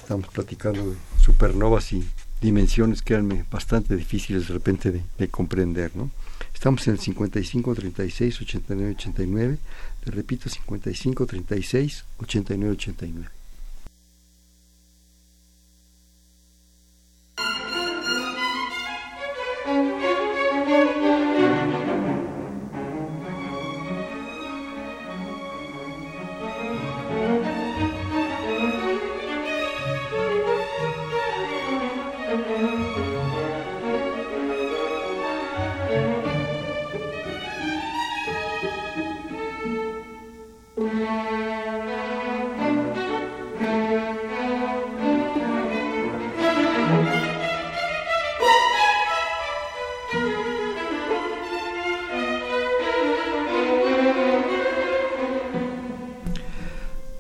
Estamos 0.05 0.29
platicando 0.29 0.91
de 0.91 0.97
supernovas 1.19 1.91
y 1.95 2.05
dimensiones 2.43 3.01
que 3.01 3.15
eran 3.15 3.47
bastante 3.51 3.97
difíciles 3.97 4.49
de 4.49 4.53
repente 4.53 4.93
de, 4.93 5.03
de 5.17 5.29
comprender, 5.29 5.97
¿no? 5.97 6.11
Estamos 6.53 6.87
en 6.87 6.93
el 6.93 7.01
55 7.01 7.75
36 7.75 8.43
89 8.43 8.95
89. 8.99 9.59
Te 10.05 10.11
repito, 10.11 10.51
55 10.51 11.25
36 11.25 12.05
89 12.19 12.73
89. 12.75 13.34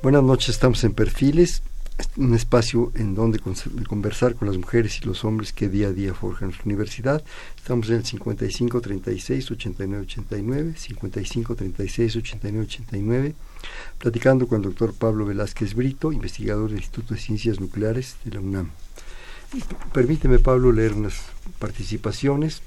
Buenas 0.04 0.22
noches, 0.22 0.50
estamos 0.50 0.84
en 0.84 0.92
Perfiles, 0.92 1.62
un 2.18 2.34
espacio 2.34 2.92
en 2.94 3.14
donde 3.14 3.40
conversar 3.88 4.34
con 4.34 4.46
las 4.46 4.58
mujeres 4.58 5.00
y 5.00 5.06
los 5.06 5.24
hombres 5.24 5.54
que 5.54 5.70
día 5.70 5.88
a 5.88 5.92
día 5.92 6.12
forjan 6.12 6.52
su 6.52 6.60
universidad. 6.66 7.24
Estamos 7.56 7.88
en 7.88 7.94
el 7.94 8.04
55 8.04 8.82
36 8.82 9.50
89 9.50 10.02
89, 10.02 10.74
55 10.76 11.54
36 11.54 12.16
89 12.16 12.66
89, 12.66 13.34
platicando 13.96 14.46
con 14.46 14.58
el 14.58 14.64
doctor 14.64 14.92
Pablo 14.92 15.24
Velázquez 15.24 15.72
Brito, 15.72 16.12
investigador 16.12 16.68
del 16.68 16.80
Instituto 16.80 17.14
de 17.14 17.20
Ciencias 17.20 17.58
Nucleares 17.58 18.16
de 18.26 18.32
la 18.32 18.40
UNAM. 18.40 18.72
Permíteme, 19.94 20.38
Pablo, 20.38 20.70
leer 20.70 20.92
unas 20.92 21.14
participaciones. 21.58 22.60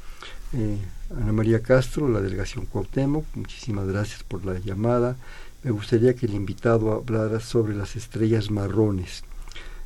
Eh, 0.54 0.78
Ana 1.16 1.34
María 1.34 1.62
Castro, 1.62 2.10
la 2.10 2.20
delegación 2.20 2.66
Cuauhtémoc, 2.66 3.26
muchísimas 3.36 3.86
gracias 3.86 4.24
por 4.24 4.44
la 4.44 4.58
llamada 4.58 5.18
me 5.64 5.72
gustaría 5.72 6.16
que 6.16 6.26
el 6.26 6.34
invitado 6.34 6.94
hablara 6.94 7.40
sobre 7.40 7.76
las 7.76 7.96
estrellas 7.96 8.50
marrones. 8.52 9.24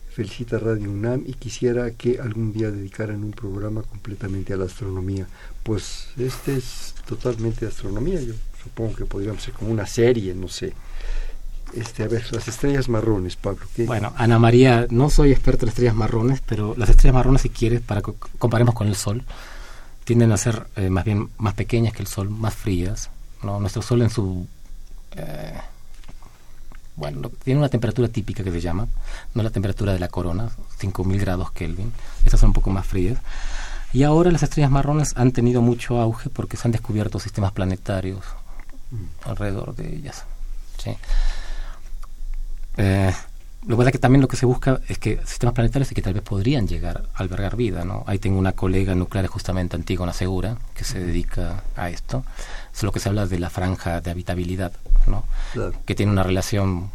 Felicita 0.09 0.59
Radio 0.59 0.91
UNAM 0.91 1.23
y 1.25 1.33
quisiera 1.33 1.91
que 1.91 2.19
algún 2.19 2.51
día 2.51 2.69
dedicaran 2.69 3.23
un 3.23 3.31
programa 3.31 3.81
completamente 3.83 4.53
a 4.53 4.57
la 4.57 4.65
astronomía. 4.65 5.25
Pues 5.63 6.09
este 6.17 6.57
es 6.57 6.93
totalmente 7.07 7.65
astronomía, 7.65 8.21
yo 8.21 8.33
supongo 8.61 8.95
que 8.95 9.05
podríamos 9.05 9.41
ser 9.41 9.53
como 9.53 9.71
una 9.71 9.87
serie, 9.87 10.35
no 10.35 10.49
sé. 10.49 10.73
Este, 11.73 12.03
a 12.03 12.09
ver, 12.09 12.25
las 12.33 12.49
estrellas 12.49 12.89
marrones, 12.89 13.37
Pablo. 13.37 13.65
Bueno, 13.85 14.11
Ana 14.17 14.37
María, 14.37 14.87
no 14.89 15.09
soy 15.09 15.31
experto 15.31 15.63
en 15.63 15.69
estrellas 15.69 15.95
marrones, 15.95 16.41
pero 16.45 16.75
las 16.77 16.89
estrellas 16.89 17.15
marrones, 17.15 17.43
si 17.43 17.49
quieres, 17.49 17.79
para 17.79 18.01
que 18.01 18.11
comparemos 18.37 18.75
con 18.75 18.87
el 18.87 18.95
Sol, 18.95 19.23
tienden 20.03 20.33
a 20.33 20.37
ser 20.37 20.67
eh, 20.75 20.89
más 20.89 21.05
bien 21.05 21.29
más 21.37 21.53
pequeñas 21.53 21.93
que 21.93 22.01
el 22.01 22.07
Sol, 22.07 22.29
más 22.29 22.53
frías. 22.53 23.09
¿no? 23.43 23.61
Nuestro 23.61 23.81
Sol 23.81 24.01
en 24.01 24.09
su 24.09 24.45
eh, 25.15 25.53
bueno, 26.95 27.31
tiene 27.43 27.59
una 27.59 27.69
temperatura 27.69 28.07
típica 28.07 28.43
que 28.43 28.51
se 28.51 28.61
llama, 28.61 28.87
no 29.33 29.43
la 29.43 29.49
temperatura 29.49 29.93
de 29.93 29.99
la 29.99 30.07
corona, 30.07 30.49
5000 30.77 31.19
grados 31.19 31.51
Kelvin, 31.51 31.91
estas 32.23 32.39
son 32.39 32.49
un 32.49 32.53
poco 32.53 32.69
más 32.69 32.85
frías. 32.85 33.17
Y 33.93 34.03
ahora 34.03 34.31
las 34.31 34.43
estrellas 34.43 34.71
marrones 34.71 35.13
han 35.17 35.31
tenido 35.31 35.61
mucho 35.61 35.99
auge 35.99 36.29
porque 36.29 36.55
se 36.55 36.67
han 36.67 36.71
descubierto 36.71 37.19
sistemas 37.19 37.51
planetarios 37.51 38.23
mm. 38.91 39.29
alrededor 39.29 39.75
de 39.75 39.95
ellas. 39.95 40.23
¿sí? 40.77 40.95
Eh, 42.77 43.13
lo 43.67 43.75
que 43.75 43.77
pasa 43.77 43.89
es 43.89 43.93
que 43.93 43.99
también 43.99 44.21
lo 44.21 44.27
que 44.27 44.37
se 44.37 44.47
busca 44.47 44.81
es 44.87 44.97
que 44.97 45.19
sistemas 45.25 45.53
planetarios 45.53 45.91
y 45.91 45.95
que 45.95 46.01
tal 46.01 46.15
vez 46.15 46.23
podrían 46.23 46.67
llegar 46.67 47.03
a 47.13 47.21
albergar 47.21 47.55
vida, 47.55 47.85
¿no? 47.85 48.03
Ahí 48.07 48.17
tengo 48.17 48.39
una 48.39 48.53
colega 48.53 48.95
nuclear 48.95 49.27
justamente 49.27 49.75
Antígona 49.75 50.13
Segura 50.13 50.57
que 50.73 50.83
se 50.83 50.99
dedica 50.99 51.63
a 51.75 51.89
esto. 51.89 52.23
Es 52.73 52.81
lo 52.81 52.91
que 52.91 52.99
se 52.99 53.09
habla 53.09 53.27
de 53.27 53.37
la 53.37 53.51
franja 53.51 54.01
de 54.01 54.09
habitabilidad, 54.09 54.71
¿no? 55.05 55.25
Que 55.85 55.93
tiene 55.93 56.11
una 56.11 56.23
relación, 56.23 56.89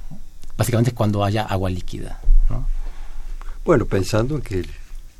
básicamente 0.56 0.90
es 0.90 0.96
cuando 0.96 1.24
haya 1.24 1.42
agua 1.42 1.70
líquida, 1.70 2.18
¿no? 2.50 2.66
Bueno, 3.64 3.86
pensando 3.86 4.34
en 4.34 4.42
que 4.42 4.66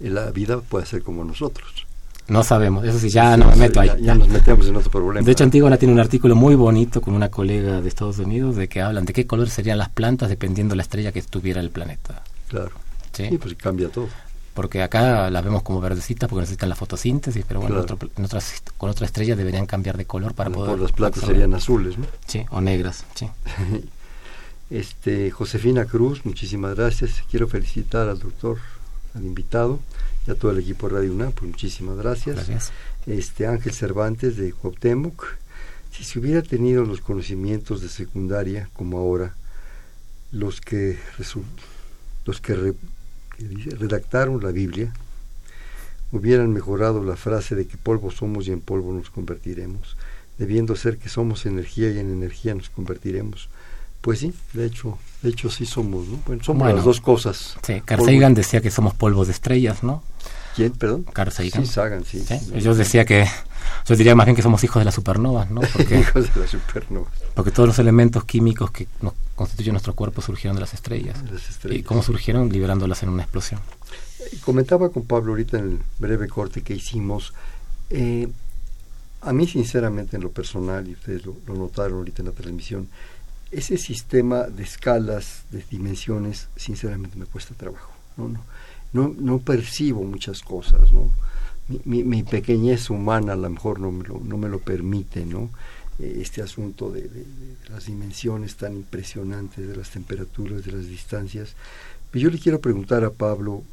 la 0.01 0.31
vida 0.33 0.61
puede 0.61 0.87
ser 0.87 1.03
como 1.03 1.25
nosotros. 1.25 1.86
No 2.29 2.43
sabemos, 2.43 2.85
eso 2.85 2.99
sí, 2.99 3.09
ya 3.09 3.37
no 3.37 3.51
me 3.51 3.57
meto 3.57 3.81
ahí. 3.81 3.91
Ya, 4.01 4.15
nos 4.15 4.29
metemos 4.29 4.67
en 4.67 4.77
otro 4.77 4.91
problema. 4.91 5.25
De 5.25 5.33
hecho, 5.33 5.45
Antígona 5.45 5.77
tiene 5.77 5.95
un 5.95 6.01
artículo 6.01 6.35
muy 6.35 6.57
bonito 6.57 7.01
con 7.01 7.15
una 7.15 7.31
colega 7.31 7.81
de 7.81 7.89
Estados 7.89 8.19
Unidos 8.19 8.57
de 8.57 8.69
que 8.69 8.83
hablan 8.83 9.05
de 9.05 9.13
qué 9.13 9.27
color 9.27 9.49
serían 9.49 9.79
las 9.79 9.91
plantas 9.91 10.29
dependiendo 10.29 10.73
de 10.73 10.77
la 10.77 10.83
estrella 10.83 11.13
que 11.13 11.21
estuviera 11.21 11.61
el 11.61 11.71
planeta. 11.71 12.23
Claro. 12.49 12.73
Sí, 13.13 13.39
pues 13.41 13.55
cambia 13.55 13.89
todo. 13.89 14.09
Porque 14.55 14.83
acá 14.83 15.31
las 15.31 15.45
vemos 15.45 15.63
como 15.63 15.81
verdecitas 15.81 16.29
porque 16.29 16.41
necesitan 16.41 16.69
la 16.69 16.75
fotosíntesis, 16.75 17.45
pero 17.47 17.61
bueno, 17.61 17.85
con 18.77 18.91
otra 18.91 19.07
estrella 19.07 19.37
deberían 19.37 19.67
cambiar 19.67 19.97
de 19.97 20.07
color 20.07 20.35
para 20.35 20.51
poder... 20.51 20.71
Por 20.71 20.81
las 20.81 20.93
plantas 20.93 21.25
serían 21.25 21.55
azules, 21.55 21.97
¿no? 21.99 22.07
Sí, 22.27 22.45
o 22.51 22.61
negras, 22.61 23.05
sí. 23.15 23.29
este, 24.71 25.31
Josefina 25.31 25.85
Cruz, 25.85 26.25
muchísimas 26.25 26.75
gracias. 26.75 27.23
Quiero 27.31 27.47
felicitar 27.49 28.09
al 28.09 28.19
doctor, 28.19 28.59
al 29.15 29.25
invitado 29.25 29.79
y 30.27 30.31
a 30.31 30.35
todo 30.35 30.51
el 30.51 30.59
equipo 30.59 30.89
de 30.89 30.97
Radio 30.97 31.13
UNAM, 31.13 31.33
pues 31.33 31.51
muchísimas 31.51 31.97
gracias. 31.97 32.71
Este 33.07 33.47
Ángel 33.47 33.73
Cervantes 33.73 34.37
de 34.37 34.53
Cuauhtémoc, 34.53 35.25
si 35.93 36.05
se 36.05 36.19
hubiera 36.19 36.43
tenido 36.43 36.85
los 36.85 37.01
conocimientos 37.01 37.81
de 37.81 37.89
secundaria 37.89 38.69
como 38.73 38.99
ahora, 38.99 39.35
los 40.33 40.61
que 40.61 40.99
los 42.25 42.41
que, 42.41 42.75
redactaron 43.79 44.43
la 44.43 44.51
Biblia, 44.51 44.93
hubieran 46.11 46.53
mejorado 46.53 47.05
la 47.05 47.17
frase 47.17 47.55
de 47.55 47.67
que 47.67 47.77
polvo 47.77 48.11
somos 48.11 48.49
y 48.49 48.53
en 48.53 48.61
polvo 48.61 48.93
nos 48.93 49.11
convertiremos, 49.11 49.97
debiendo 50.39 50.75
ser 50.75 50.99
que 50.99 51.09
somos 51.09 51.47
energía 51.47 51.91
y 51.91 51.99
en 51.99 52.11
energía 52.11 52.55
nos 52.55 52.69
convertiremos. 52.71 53.49
Pues 54.07 54.21
sí, 54.21 54.33
de 54.53 54.67
hecho, 54.67 54.99
de 55.21 55.31
hecho 55.31 55.51
sí 55.51 55.67
somos, 55.67 56.07
¿no? 56.07 56.21
Bueno, 56.25 56.45
somos 56.45 56.73
las 56.73 56.85
dos 56.85 57.01
cosas. 57.01 57.57
Sí, 57.67 57.83
Carl 57.85 58.05
Sagan 58.05 58.35
decía 58.35 58.61
que 58.61 58.71
somos 58.71 58.95
polvo 58.95 59.25
de 59.25 59.33
estrellas, 59.33 59.83
¿no? 59.83 60.01
¿Quién, 60.55 60.71
perdón? 60.75 61.03
Carl 61.13 61.33
Sagan. 61.33 61.67
Sí, 61.67 61.67
Sagan, 61.67 62.05
sí. 62.05 62.25
Yo 62.61 62.77
decía 62.77 63.05
que, 63.05 63.27
yo 63.85 63.97
diría 63.97 64.15
más 64.15 64.27
bien 64.27 64.37
que 64.37 64.43
somos 64.43 64.63
hijos 64.63 64.81
de 64.81 64.85
las 64.85 64.95
supernovas, 64.95 65.51
¿no? 65.51 65.61
Porque, 65.73 65.99
hijos 65.99 66.33
de 66.33 66.41
las 66.41 66.51
supernovas. 66.51 67.13
Porque 67.35 67.51
todos 67.51 67.69
los 67.69 67.81
elementos 67.81 68.23
químicos 68.23 68.71
que 68.71 68.87
nos 69.03 69.13
constituyen 69.35 69.73
nuestro 69.73 69.97
cuerpo 69.97 70.23
surgieron 70.23 70.55
de 70.55 70.61
las 70.61 70.73
estrellas. 70.73 71.25
De 71.25 71.33
las 71.33 71.51
estrellas. 71.51 71.81
¿Y 71.81 71.83
cómo 71.83 72.01
surgieron? 72.01 72.49
Liberándolas 72.49 73.03
en 73.03 73.09
una 73.09 73.25
explosión. 73.25 73.61
Comentaba 74.45 74.91
con 74.91 75.05
Pablo 75.05 75.33
ahorita 75.33 75.59
en 75.59 75.65
el 75.65 75.81
breve 75.99 76.29
corte 76.29 76.63
que 76.63 76.75
hicimos, 76.75 77.35
eh, 77.91 78.29
a 79.23 79.33
mí 79.33 79.49
sinceramente 79.49 80.15
en 80.15 80.23
lo 80.23 80.31
personal, 80.31 80.87
y 80.87 80.93
ustedes 80.93 81.27
lo, 81.27 81.35
notaron 81.49 81.99
ahorita 81.99 82.23
en 82.23 82.27
la 82.27 82.35
transmisión, 82.35 82.89
ese 83.57 83.79
sistema 83.79 84.45
de 84.45 84.63
escalas, 84.63 85.45
de 85.51 85.65
dimensiones, 85.71 86.49
sinceramente 86.57 87.17
me 87.17 87.25
cuesta 87.25 87.55
trabajo. 87.55 87.91
No, 88.19 88.29
no, 88.29 88.45
no, 88.93 89.15
no 89.19 89.39
percibo 89.39 90.05
muchas 90.05 90.43
cosas, 90.43 90.93
¿no? 90.93 91.11
Mi, 91.85 92.05
mi, 92.05 92.23
pequeñez 92.23 92.91
humana 92.91 93.33
a 93.33 93.37
lo 93.37 93.49
mejor 93.51 93.81
no 93.81 93.91
me 93.91 94.07
lo, 94.07 94.21
no 94.21 94.37
me 94.37 94.49
lo 94.49 94.61
permite, 94.61 95.25
¿no? 95.25 95.51
Eh, 95.99 96.19
este 96.21 96.43
asunto 96.43 96.91
de, 96.91 97.03
de, 97.09 97.25
las 97.71 97.87
dimensiones 97.87 98.57
tan 98.57 98.75
impresionantes, 98.75 99.67
de 99.67 99.75
las 99.75 99.91
temperaturas, 99.91 100.63
de 100.65 100.73
las 100.73 100.87
distancias. 100.87 101.55
Pero 102.11 102.25
yo 102.25 102.31
le 102.31 102.39
quiero 102.39 102.61
preguntar 102.61 103.05
a 103.05 103.11
Pablo, 103.11 103.65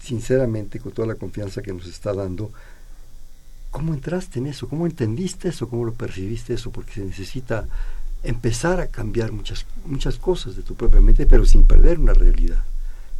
sinceramente, 0.00 0.78
con 0.78 0.92
toda 0.92 1.08
la 1.08 1.16
confianza 1.16 1.60
que 1.60 1.72
nos 1.72 1.86
está 1.86 2.14
dando, 2.14 2.52
¿cómo 3.76 3.92
entraste 3.92 4.38
en 4.38 4.46
eso? 4.46 4.70
¿Cómo 4.70 4.86
entendiste 4.86 5.50
eso? 5.50 5.68
¿Cómo 5.68 5.84
lo 5.84 5.92
percibiste 5.92 6.54
eso? 6.54 6.70
Porque 6.70 6.94
se 6.94 7.04
necesita 7.04 7.68
empezar 8.22 8.80
a 8.80 8.86
cambiar 8.86 9.32
muchas, 9.32 9.66
muchas 9.84 10.16
cosas 10.16 10.56
de 10.56 10.62
tu 10.62 10.74
propia 10.74 11.02
mente, 11.02 11.26
pero 11.26 11.44
sin 11.44 11.64
perder 11.64 11.98
una 11.98 12.14
realidad. 12.14 12.64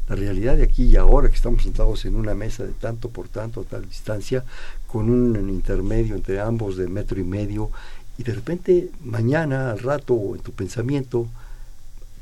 La 0.08 0.16
realidad 0.16 0.56
de 0.56 0.62
aquí 0.62 0.84
y 0.84 0.96
ahora, 0.96 1.28
que 1.28 1.34
estamos 1.34 1.62
sentados 1.62 2.06
en 2.06 2.16
una 2.16 2.34
mesa 2.34 2.64
de 2.64 2.72
tanto 2.72 3.10
por 3.10 3.28
tanto, 3.28 3.60
a 3.60 3.64
tal 3.64 3.86
distancia, 3.86 4.46
con 4.86 5.10
un 5.10 5.50
intermedio 5.50 6.14
entre 6.14 6.40
ambos 6.40 6.78
de 6.78 6.88
metro 6.88 7.20
y 7.20 7.24
medio, 7.24 7.70
y 8.16 8.22
de 8.22 8.32
repente 8.32 8.90
mañana, 9.04 9.72
al 9.72 9.80
rato, 9.80 10.34
en 10.34 10.40
tu 10.40 10.52
pensamiento, 10.52 11.28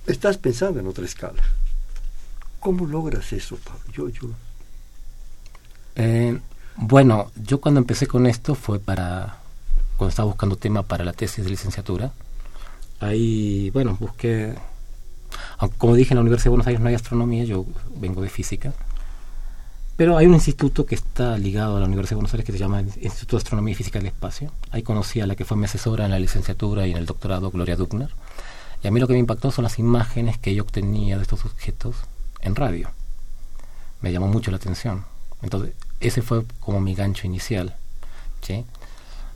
estás 0.09 0.39
pensando 0.39 0.81
en 0.81 0.89
otra 0.89 1.05
escala. 1.05 1.45
¿Cómo 2.59 2.85
logras 2.85 3.33
eso, 3.33 3.57
Pablo? 3.59 3.85
Yo, 3.93 4.09
yo 4.09 4.31
eh, 5.95 6.37
bueno, 6.77 7.31
yo 7.37 7.61
cuando 7.61 7.81
empecé 7.81 8.07
con 8.07 8.27
esto 8.27 8.55
fue 8.55 8.79
para, 8.79 9.39
cuando 9.97 10.11
estaba 10.11 10.27
buscando 10.27 10.57
tema 10.57 10.83
para 10.83 11.05
la 11.05 11.13
tesis 11.13 11.45
de 11.45 11.51
licenciatura. 11.51 12.13
Ahí, 13.01 13.71
bueno, 13.71 13.97
busqué, 13.99 14.55
como 15.79 15.95
dije, 15.95 16.15
en 16.15 16.17
la 16.17 16.23
Universidad 16.23 16.47
de 16.47 16.51
Buenos 16.51 16.67
Aires 16.67 16.81
no 16.81 16.89
hay 16.89 16.95
astronomía, 16.95 17.45
yo 17.45 17.67
vengo 17.97 18.23
de 18.23 18.29
física. 18.29 18.73
Pero 19.97 20.17
hay 20.17 20.27
un 20.27 20.35
instituto 20.35 20.87
que 20.87 20.97
está 20.97 21.39
ligado 21.39 21.77
a 21.77 21.81
la 21.81 21.87
Universidad 21.87 22.17
de 22.17 22.17
Buenos 22.17 22.35
Aires 22.35 22.45
que 22.45 22.53
se 22.53 22.59
llama 22.59 22.81
Instituto 22.81 23.37
de 23.37 23.43
Astronomía 23.43 23.73
y 23.73 23.77
Física 23.77 24.01
del 24.01 24.09
Espacio. 24.09 24.51
Ahí 24.73 24.83
conocí 24.83 25.21
a 25.21 25.27
la 25.27 25.37
que 25.37 25.45
fue 25.45 25.57
mi 25.57 25.67
asesora 25.67 26.05
en 26.05 26.11
la 26.11 26.19
licenciatura 26.19 26.87
y 26.87 26.91
en 26.91 26.97
el 26.97 27.07
doctorado, 27.07 27.51
Gloria 27.53 27.77
Duckner. 27.77 28.11
Y 28.83 28.89
a 28.89 28.91
mí 28.91 28.99
lo 28.99 29.07
que 29.07 29.13
me 29.13 29.21
impactó 29.21 29.53
son 29.53 29.63
las 29.63 29.79
imágenes 29.79 30.37
que 30.37 30.53
yo 30.53 30.65
obtenía 30.65 31.17
de 31.17 31.23
estos 31.23 31.45
objetos 31.45 31.95
en 32.41 32.57
radio. 32.57 32.91
Me 34.01 34.11
llamó 34.13 34.27
mucho 34.27 34.51
la 34.51 34.57
atención. 34.57 35.05
Entonces, 35.43 35.75
ese 36.01 36.23
fue 36.23 36.45
como 36.61 36.81
mi 36.81 36.95
gancho 36.95 37.27
inicial. 37.27 37.77
¿sí? 38.43 38.65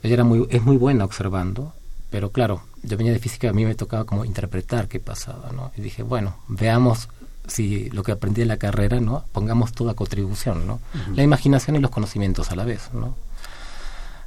Ella 0.03 0.13
era 0.13 0.23
muy, 0.23 0.47
es 0.49 0.61
muy 0.61 0.77
buena 0.77 1.05
observando, 1.05 1.73
pero 2.09 2.31
claro, 2.31 2.61
yo 2.83 2.97
venía 2.97 3.13
de 3.13 3.19
física, 3.19 3.49
a 3.49 3.53
mí 3.53 3.65
me 3.65 3.75
tocaba 3.75 4.05
como 4.05 4.25
interpretar 4.25 4.87
qué 4.87 4.99
pasaba, 4.99 5.51
¿no? 5.51 5.71
Y 5.75 5.81
dije, 5.81 6.03
bueno, 6.03 6.37
veamos 6.47 7.09
si 7.47 7.89
lo 7.89 8.03
que 8.03 8.11
aprendí 8.11 8.41
en 8.41 8.47
la 8.47 8.57
carrera, 8.57 8.99
¿no? 8.99 9.25
Pongamos 9.31 9.73
toda 9.73 9.95
contribución, 9.95 10.65
¿no? 10.67 10.79
La 11.15 11.23
imaginación 11.23 11.75
y 11.75 11.79
los 11.79 11.91
conocimientos 11.91 12.51
a 12.51 12.55
la 12.55 12.63
vez, 12.63 12.89
¿no? 12.93 13.15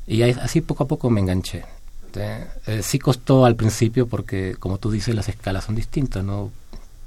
Y 0.06 0.22
así 0.22 0.60
poco 0.60 0.84
a 0.84 0.88
poco 0.88 1.10
me 1.10 1.20
enganché. 1.20 1.64
Eh, 2.14 2.82
sí 2.82 2.98
costó 2.98 3.46
al 3.46 3.56
principio 3.56 4.06
porque, 4.06 4.56
como 4.58 4.78
tú 4.78 4.90
dices, 4.90 5.14
las 5.14 5.28
escalas 5.28 5.64
son 5.64 5.74
distintas, 5.74 6.22
¿no? 6.22 6.50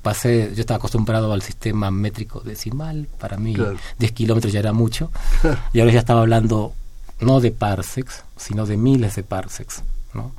Pasé, 0.06 0.52
yo 0.54 0.62
estaba 0.62 0.78
acostumbrado 0.78 1.34
al 1.34 1.42
sistema 1.42 1.90
métrico 1.90 2.40
decimal, 2.42 3.08
para 3.18 3.38
mí 3.38 3.56
10 3.98 4.12
kilómetros 4.12 4.54
ya 4.54 4.60
era 4.60 4.72
mucho, 4.72 5.10
y 5.74 5.80
ahora 5.80 5.92
ya 5.92 5.98
estaba 5.98 6.22
hablando 6.22 6.74
no 7.22 7.40
de 7.40 7.50
parsecs, 7.50 8.24
sino 8.38 8.68
de 8.68 8.78
miles 8.78 9.16
de 9.16 9.24
parsecs, 9.24 9.82
¿no? 10.14 10.32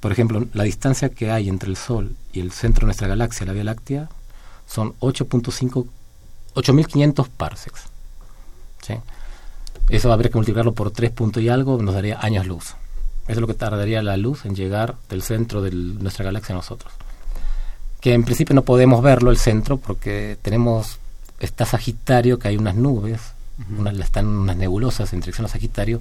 Por 0.00 0.10
ejemplo, 0.10 0.44
la 0.52 0.64
distancia 0.64 1.10
que 1.10 1.30
hay 1.30 1.48
entre 1.48 1.70
el 1.70 1.76
Sol 1.76 2.16
y 2.32 2.40
el 2.40 2.50
centro 2.50 2.80
de 2.80 2.86
nuestra 2.86 3.06
galaxia, 3.06 3.46
la 3.46 3.52
Vía 3.52 3.62
Láctea, 3.62 4.08
son 4.66 4.94
8.5, 4.98 5.86
8.500 6.56 7.28
parsecs. 7.28 7.82
¿sí? 8.82 8.94
Eso 9.90 10.12
habría 10.12 10.30
que 10.30 10.38
multiplicarlo 10.38 10.74
por 10.74 10.90
3 10.90 11.12
puntos 11.12 11.40
y 11.40 11.48
algo, 11.48 11.80
nos 11.80 11.94
daría 11.94 12.18
años 12.20 12.48
luz. 12.48 12.74
Eso 13.28 13.32
es 13.34 13.38
lo 13.38 13.46
que 13.46 13.54
tardaría 13.54 14.02
la 14.02 14.16
luz 14.16 14.44
en 14.44 14.56
llegar 14.56 14.96
del 15.08 15.22
centro 15.22 15.62
de 15.62 15.70
nuestra 15.70 16.24
galaxia 16.24 16.54
a 16.54 16.58
nosotros 16.58 16.92
que 18.00 18.14
en 18.14 18.24
principio 18.24 18.54
no 18.54 18.62
podemos 18.62 19.02
verlo 19.02 19.30
el 19.30 19.38
centro 19.38 19.76
porque 19.76 20.36
tenemos 20.42 20.98
está 21.40 21.64
Sagitario 21.64 22.38
que 22.38 22.48
hay 22.48 22.56
unas 22.56 22.74
nubes 22.74 23.20
están 24.00 24.26
unas 24.26 24.56
nebulosas 24.56 25.12
en 25.12 25.20
dirección 25.20 25.46
a 25.46 25.48
Sagitario 25.48 26.00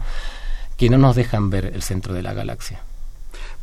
que 0.77 0.89
no 0.89 0.97
nos 0.97 1.15
dejan 1.15 1.49
ver 1.49 1.65
el 1.65 1.81
centro 1.81 2.13
de 2.13 2.21
la 2.21 2.33
galaxia. 2.33 2.81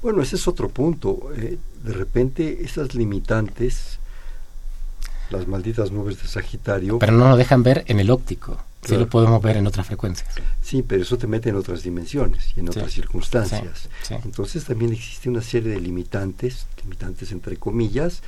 Bueno 0.03 0.23
ese 0.23 0.37
es 0.37 0.49
otro 0.49 0.69
punto 0.69 1.31
eh, 1.37 1.59
de 1.83 1.93
repente 1.93 2.65
esas 2.65 2.95
limitantes 2.95 3.99
las 5.31 5.47
malditas 5.47 5.91
nubes 5.91 6.21
de 6.23 6.29
Sagitario 6.29 6.99
pero 6.99 7.13
no 7.13 7.29
nos 7.29 7.39
dejan 7.39 7.63
ver 7.63 7.85
en 7.87 8.01
el 8.01 8.11
óptico 8.11 8.59
Sí 8.87 8.97
lo 8.97 9.09
podemos 9.09 9.41
ver 9.43 9.57
en 9.57 9.67
otras 9.67 9.87
frecuencias. 9.87 10.29
Sí, 10.63 10.83
pero 10.83 11.03
eso 11.03 11.17
te 11.17 11.27
mete 11.27 11.49
en 11.51 11.57
otras 11.57 11.83
dimensiones 11.83 12.53
y 12.57 12.61
en 12.61 12.69
otras 12.69 12.93
circunstancias. 12.93 13.89
Entonces 14.25 14.65
también 14.65 14.93
existe 14.93 15.29
una 15.29 15.43
serie 15.43 15.71
de 15.71 15.81
limitantes, 15.81 16.67
limitantes 16.83 17.33
entre 17.33 17.57
comillas, 17.57 18.23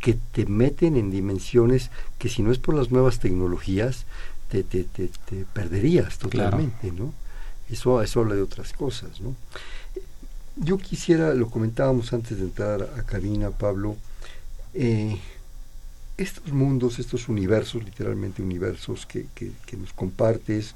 que 0.00 0.14
te 0.14 0.46
meten 0.46 0.96
en 0.96 1.10
dimensiones 1.10 1.90
que 2.18 2.28
si 2.28 2.42
no 2.42 2.50
es 2.50 2.58
por 2.58 2.74
las 2.74 2.90
nuevas 2.90 3.20
tecnologías, 3.20 4.04
te, 4.48 4.62
te, 4.64 4.84
te, 4.84 5.44
perderías 5.52 6.18
totalmente, 6.18 6.92
¿no? 6.92 7.14
Eso, 7.70 8.02
eso 8.02 8.20
habla 8.20 8.34
de 8.34 8.42
otras 8.42 8.72
cosas, 8.72 9.20
¿no? 9.20 9.34
Yo 10.56 10.76
quisiera, 10.76 11.32
lo 11.32 11.48
comentábamos 11.48 12.12
antes 12.12 12.36
de 12.36 12.44
entrar 12.44 12.82
a 12.82 13.02
cabina, 13.04 13.50
Pablo, 13.50 13.96
eh, 14.74 15.18
estos 16.22 16.52
mundos, 16.52 16.98
estos 16.98 17.28
universos, 17.28 17.84
literalmente 17.84 18.42
universos 18.42 19.06
que, 19.06 19.26
que, 19.34 19.76
nos 19.76 19.92
compartes, 19.92 20.74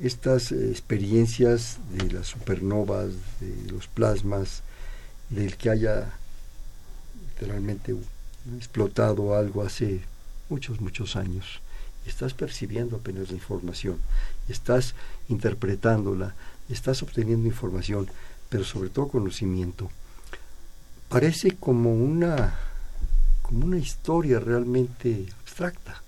estas 0.00 0.50
eh, 0.52 0.70
experiencias 0.70 1.78
de 1.92 2.10
las 2.10 2.28
supernovas, 2.28 3.10
de 3.40 3.70
los 3.70 3.86
plasmas, 3.86 4.62
del 5.28 5.56
que 5.56 5.70
haya 5.70 6.10
literalmente 7.28 7.94
explotado 8.56 9.36
algo 9.36 9.62
hace 9.62 10.00
muchos, 10.48 10.80
muchos 10.80 11.16
años. 11.16 11.60
Estás 12.06 12.34
percibiendo 12.34 12.96
apenas 12.96 13.28
la 13.28 13.34
información, 13.36 13.98
estás 14.48 14.94
interpretándola, 15.28 16.34
estás 16.68 17.02
obteniendo 17.02 17.46
información, 17.46 18.08
pero 18.48 18.64
sobre 18.64 18.90
todo 18.90 19.08
conocimiento. 19.08 19.90
Parece 21.08 21.52
como 21.52 21.94
una 21.94 22.58
como 23.52 23.66
una 23.66 23.76
historia 23.76 24.40
realmente 24.40 25.26
abstracta, 25.40 26.02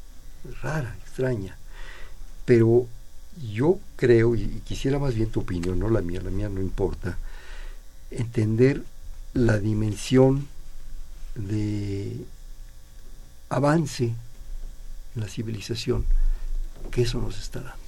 rara, 0.62 0.96
extraña. 1.02 1.58
Pero 2.46 2.86
yo 3.52 3.78
creo, 3.96 4.34
y 4.34 4.62
quisiera 4.64 4.98
más 4.98 5.14
bien 5.14 5.30
tu 5.30 5.40
opinión, 5.40 5.78
no 5.78 5.90
la 5.90 6.00
mía, 6.00 6.22
la 6.22 6.30
mía 6.30 6.48
no 6.48 6.62
importa, 6.62 7.18
entender 8.10 8.82
la 9.34 9.58
dimensión 9.58 10.48
de 11.34 12.24
avance 13.50 14.04
en 14.04 15.20
la 15.20 15.28
civilización 15.28 16.06
que 16.90 17.02
eso 17.02 17.20
nos 17.20 17.38
está 17.38 17.60
dando. 17.60 17.78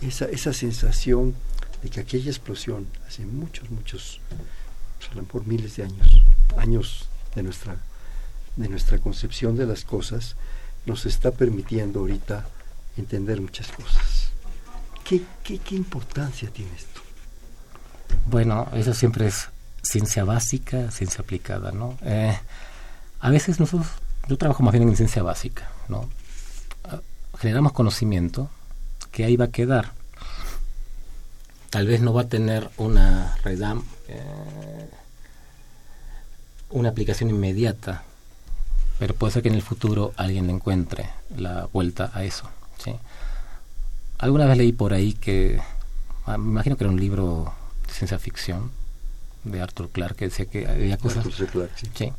Esa, 0.00 0.24
esa 0.26 0.54
sensación 0.54 1.34
de 1.82 1.90
que 1.90 2.00
aquella 2.00 2.30
explosión 2.30 2.86
hace 3.06 3.26
muchos, 3.26 3.70
muchos, 3.70 4.18
pues 4.98 5.10
a 5.10 5.40
miles 5.46 5.76
de 5.76 5.82
años, 5.82 6.22
años 6.56 7.06
de 7.34 7.42
nuestra 7.42 7.76
de 8.56 8.68
nuestra 8.68 8.98
concepción 8.98 9.56
de 9.56 9.66
las 9.66 9.84
cosas 9.84 10.36
nos 10.86 11.06
está 11.06 11.30
permitiendo 11.30 12.00
ahorita 12.00 12.46
entender 12.96 13.40
muchas 13.40 13.68
cosas. 13.68 14.30
¿Qué, 15.04 15.22
qué, 15.42 15.74
importancia 15.74 16.50
tiene 16.50 16.70
esto? 16.76 17.00
Bueno, 18.26 18.68
eso 18.74 18.94
siempre 18.94 19.26
es 19.26 19.48
ciencia 19.82 20.24
básica, 20.24 20.90
ciencia 20.90 21.22
aplicada, 21.22 21.72
¿no? 21.72 21.98
Eh, 22.02 22.38
a 23.20 23.30
veces 23.30 23.58
nosotros, 23.58 23.88
yo 24.28 24.36
trabajo 24.36 24.62
más 24.62 24.72
bien 24.72 24.88
en 24.88 24.96
ciencia 24.96 25.22
básica, 25.22 25.70
¿no? 25.88 26.08
generamos 27.40 27.72
conocimiento 27.72 28.50
que 29.10 29.24
ahí 29.24 29.36
va 29.36 29.46
a 29.46 29.50
quedar. 29.50 29.92
Tal 31.70 31.86
vez 31.86 32.02
no 32.02 32.12
va 32.12 32.22
a 32.22 32.28
tener 32.28 32.68
una 32.76 33.36
redam, 33.42 33.82
eh, 34.08 34.90
una 36.70 36.90
aplicación 36.90 37.30
inmediata, 37.30 38.04
pero 39.00 39.14
puede 39.14 39.32
ser 39.32 39.42
que 39.42 39.48
en 39.48 39.54
el 39.54 39.62
futuro 39.62 40.12
alguien 40.18 40.50
encuentre 40.50 41.08
la 41.34 41.66
vuelta 41.72 42.10
a 42.12 42.22
eso. 42.22 42.50
¿sí? 42.76 42.92
Alguna 44.18 44.44
vez 44.44 44.58
leí 44.58 44.72
por 44.72 44.92
ahí 44.92 45.14
que, 45.14 45.58
ah, 46.26 46.36
me 46.36 46.50
imagino 46.50 46.76
que 46.76 46.84
era 46.84 46.92
un 46.92 47.00
libro 47.00 47.50
de 47.86 47.94
ciencia 47.94 48.18
ficción 48.18 48.70
de 49.44 49.62
Arthur 49.62 49.88
Clarke 49.88 50.18
que 50.18 50.24
decía 50.26 50.44
que 50.44 50.68
había 50.68 50.98
cosas 50.98 51.24
sí. 51.94 52.12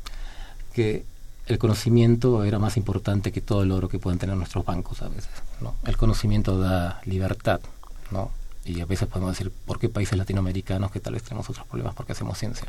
que 0.73 1.05
el 1.45 1.59
conocimiento 1.59 2.43
era 2.43 2.57
más 2.57 2.77
importante 2.77 3.31
que 3.31 3.41
todo 3.41 3.61
el 3.61 3.71
oro 3.71 3.87
que 3.87 3.99
pueden 3.99 4.17
tener 4.17 4.35
nuestros 4.35 4.65
bancos 4.65 5.03
a 5.03 5.07
veces. 5.09 5.29
¿no? 5.59 5.75
El 5.85 5.97
conocimiento 5.97 6.57
da 6.57 6.99
libertad, 7.05 7.61
¿no? 8.09 8.31
Y 8.65 8.81
a 8.81 8.87
veces 8.87 9.07
podemos 9.07 9.37
decir, 9.37 9.53
¿por 9.67 9.77
qué 9.77 9.87
países 9.87 10.17
latinoamericanos 10.17 10.89
que 10.89 10.99
tal 10.99 11.13
vez 11.13 11.21
tenemos 11.21 11.47
otros 11.47 11.67
problemas 11.67 11.93
porque 11.93 12.13
hacemos 12.13 12.39
ciencia? 12.39 12.67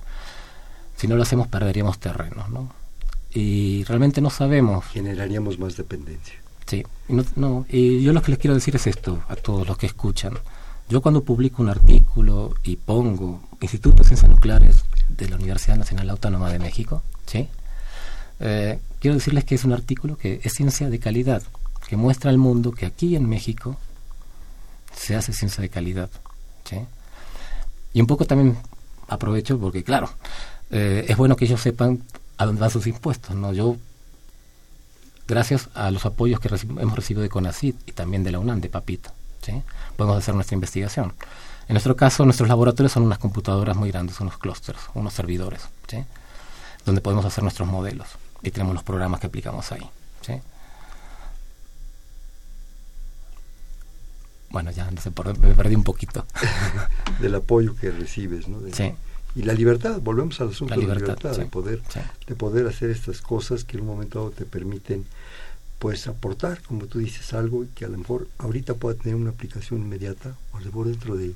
Si 0.98 1.08
no 1.08 1.16
lo 1.16 1.22
hacemos, 1.22 1.48
perderíamos 1.48 1.98
terrenos, 1.98 2.50
¿no? 2.50 2.81
Y 3.34 3.84
realmente 3.84 4.20
no 4.20 4.30
sabemos. 4.30 4.84
Generaríamos 4.86 5.58
más 5.58 5.76
dependencia. 5.76 6.34
Sí, 6.66 6.84
no, 7.08 7.24
no, 7.36 7.66
y 7.68 8.02
yo 8.02 8.12
lo 8.12 8.22
que 8.22 8.30
les 8.30 8.40
quiero 8.40 8.54
decir 8.54 8.76
es 8.76 8.86
esto 8.86 9.22
a 9.28 9.36
todos 9.36 9.66
los 9.66 9.76
que 9.76 9.86
escuchan. 9.86 10.38
Yo 10.88 11.00
cuando 11.00 11.22
publico 11.22 11.62
un 11.62 11.68
artículo 11.68 12.54
y 12.62 12.76
pongo 12.76 13.42
Instituto 13.60 14.02
de 14.02 14.08
Ciencias 14.08 14.30
Nucleares 14.30 14.84
de 15.08 15.28
la 15.28 15.36
Universidad 15.36 15.76
Nacional 15.76 16.10
Autónoma 16.10 16.50
de 16.50 16.58
México, 16.58 17.02
¿sí? 17.26 17.48
Eh, 18.40 18.78
quiero 18.98 19.14
decirles 19.14 19.44
que 19.44 19.54
es 19.54 19.64
un 19.64 19.72
artículo 19.72 20.16
que 20.16 20.40
es 20.42 20.52
ciencia 20.52 20.90
de 20.90 20.98
calidad, 20.98 21.42
que 21.88 21.96
muestra 21.96 22.30
al 22.30 22.38
mundo 22.38 22.72
que 22.72 22.86
aquí 22.86 23.16
en 23.16 23.28
México 23.28 23.76
se 24.94 25.14
hace 25.14 25.32
ciencia 25.32 25.62
de 25.62 25.68
calidad. 25.68 26.10
¿sí? 26.64 26.76
Y 27.92 28.00
un 28.00 28.06
poco 28.06 28.24
también 28.24 28.56
aprovecho 29.08 29.58
porque, 29.58 29.84
claro, 29.84 30.10
eh, 30.70 31.04
es 31.08 31.16
bueno 31.16 31.36
que 31.36 31.44
ellos 31.44 31.60
sepan 31.60 32.02
a 32.36 32.46
dónde 32.46 32.60
van 32.60 32.70
sus 32.70 32.86
impuestos. 32.86 33.34
¿no? 33.34 33.52
Yo, 33.52 33.76
gracias 35.26 35.68
a 35.74 35.90
los 35.90 36.06
apoyos 36.06 36.40
que 36.40 36.48
hemos 36.48 36.96
recibido 36.96 37.22
de 37.22 37.28
CONACID 37.28 37.74
y 37.86 37.92
también 37.92 38.24
de 38.24 38.32
la 38.32 38.38
UNAM, 38.38 38.60
de 38.60 38.68
Papito, 38.68 39.10
¿sí? 39.42 39.62
podemos 39.96 40.18
hacer 40.18 40.34
nuestra 40.34 40.54
investigación. 40.54 41.14
En 41.68 41.74
nuestro 41.74 41.96
caso, 41.96 42.24
nuestros 42.24 42.48
laboratorios 42.48 42.92
son 42.92 43.04
unas 43.04 43.18
computadoras 43.18 43.76
muy 43.76 43.90
grandes, 43.90 44.20
unos 44.20 44.38
clústeres, 44.38 44.82
unos 44.94 45.12
servidores, 45.14 45.62
¿sí? 45.88 46.04
donde 46.84 47.00
podemos 47.00 47.24
hacer 47.24 47.42
nuestros 47.42 47.68
modelos 47.68 48.08
y 48.42 48.50
tenemos 48.50 48.74
los 48.74 48.82
programas 48.82 49.20
que 49.20 49.28
aplicamos 49.28 49.70
ahí. 49.72 49.88
¿sí? 50.22 50.34
Bueno, 54.50 54.70
ya 54.70 54.90
no 54.90 55.00
sé, 55.00 55.10
por, 55.10 55.38
me 55.38 55.54
perdí 55.54 55.74
un 55.74 55.84
poquito. 55.84 56.26
Del 57.20 57.36
apoyo 57.36 57.74
que 57.76 57.90
recibes, 57.90 58.48
¿no? 58.48 58.58
sí. 58.72 58.92
Y 59.34 59.42
la 59.42 59.54
libertad, 59.54 60.00
volvemos 60.00 60.40
al 60.40 60.50
asunto 60.50 60.74
de 60.74 60.86
la 60.86 60.94
libertad, 60.94 61.36
de, 61.36 61.46
poder, 61.46 61.80
de 62.26 62.34
poder 62.34 62.66
hacer 62.66 62.90
estas 62.90 63.22
cosas 63.22 63.64
que 63.64 63.76
en 63.76 63.82
un 63.82 63.88
momento 63.88 64.18
dado 64.18 64.30
te 64.30 64.44
permiten 64.44 65.06
pues 65.78 66.06
aportar, 66.06 66.62
como 66.62 66.86
tú 66.86 66.98
dices, 67.00 67.32
algo 67.32 67.66
que 67.74 67.84
a 67.84 67.88
lo 67.88 67.98
mejor 67.98 68.28
ahorita 68.38 68.74
pueda 68.74 68.96
tener 68.96 69.16
una 69.16 69.30
aplicación 69.30 69.80
inmediata 69.80 70.36
o 70.52 70.58
a 70.58 70.60
lo 70.60 70.66
mejor 70.66 70.86
dentro 70.86 71.16
de 71.16 71.34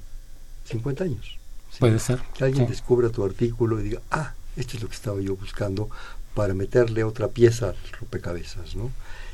50 0.66 1.05
años. 1.05 1.38
Puede 1.80 1.99
ser. 1.99 2.20
Que 2.34 2.44
alguien 2.44 2.68
descubra 2.68 3.09
tu 3.09 3.24
artículo 3.24 3.80
y 3.80 3.84
diga, 3.84 4.03
ah, 4.11 4.34
esto 4.57 4.76
es 4.76 4.82
lo 4.82 4.88
que 4.88 4.94
estaba 4.94 5.20
yo 5.20 5.34
buscando 5.36 5.90
para 6.34 6.55
meterle 6.55 7.03
otra 7.03 7.28
pieza 7.28 7.70
al 7.70 7.76
rompecabezas, 7.99 8.76
¿no? 8.76 8.92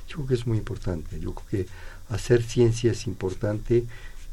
Yo 0.08 0.16
creo 0.16 0.26
que 0.28 0.34
es 0.34 0.46
muy 0.46 0.58
importante. 0.58 1.20
Yo 1.20 1.34
creo 1.34 1.64
que 1.64 1.70
hacer 2.08 2.42
ciencia 2.42 2.92
es 2.92 3.06
importante. 3.06 3.84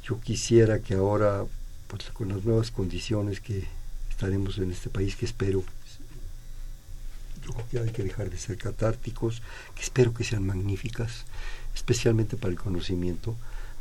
Yo 0.03 0.19
quisiera 0.21 0.79
que 0.79 0.95
ahora, 0.95 1.43
pues 1.87 2.05
con 2.11 2.29
las 2.29 2.45
nuevas 2.45 2.71
condiciones 2.71 3.41
que 3.41 3.67
estaremos 4.19 4.57
en 4.57 4.69
este 4.69 4.89
país, 4.89 5.15
que 5.15 5.25
espero, 5.25 5.63
yo 7.41 7.53
creo 7.53 7.67
que 7.69 7.79
hay 7.79 7.91
que 7.91 8.03
dejar 8.03 8.29
de 8.29 8.37
ser 8.37 8.57
catárticos, 8.57 9.41
que 9.75 9.81
espero 9.81 10.13
que 10.13 10.25
sean 10.25 10.45
magníficas, 10.45 11.23
especialmente 11.73 12.35
para 12.35 12.51
el 12.51 12.59
conocimiento, 12.59 13.37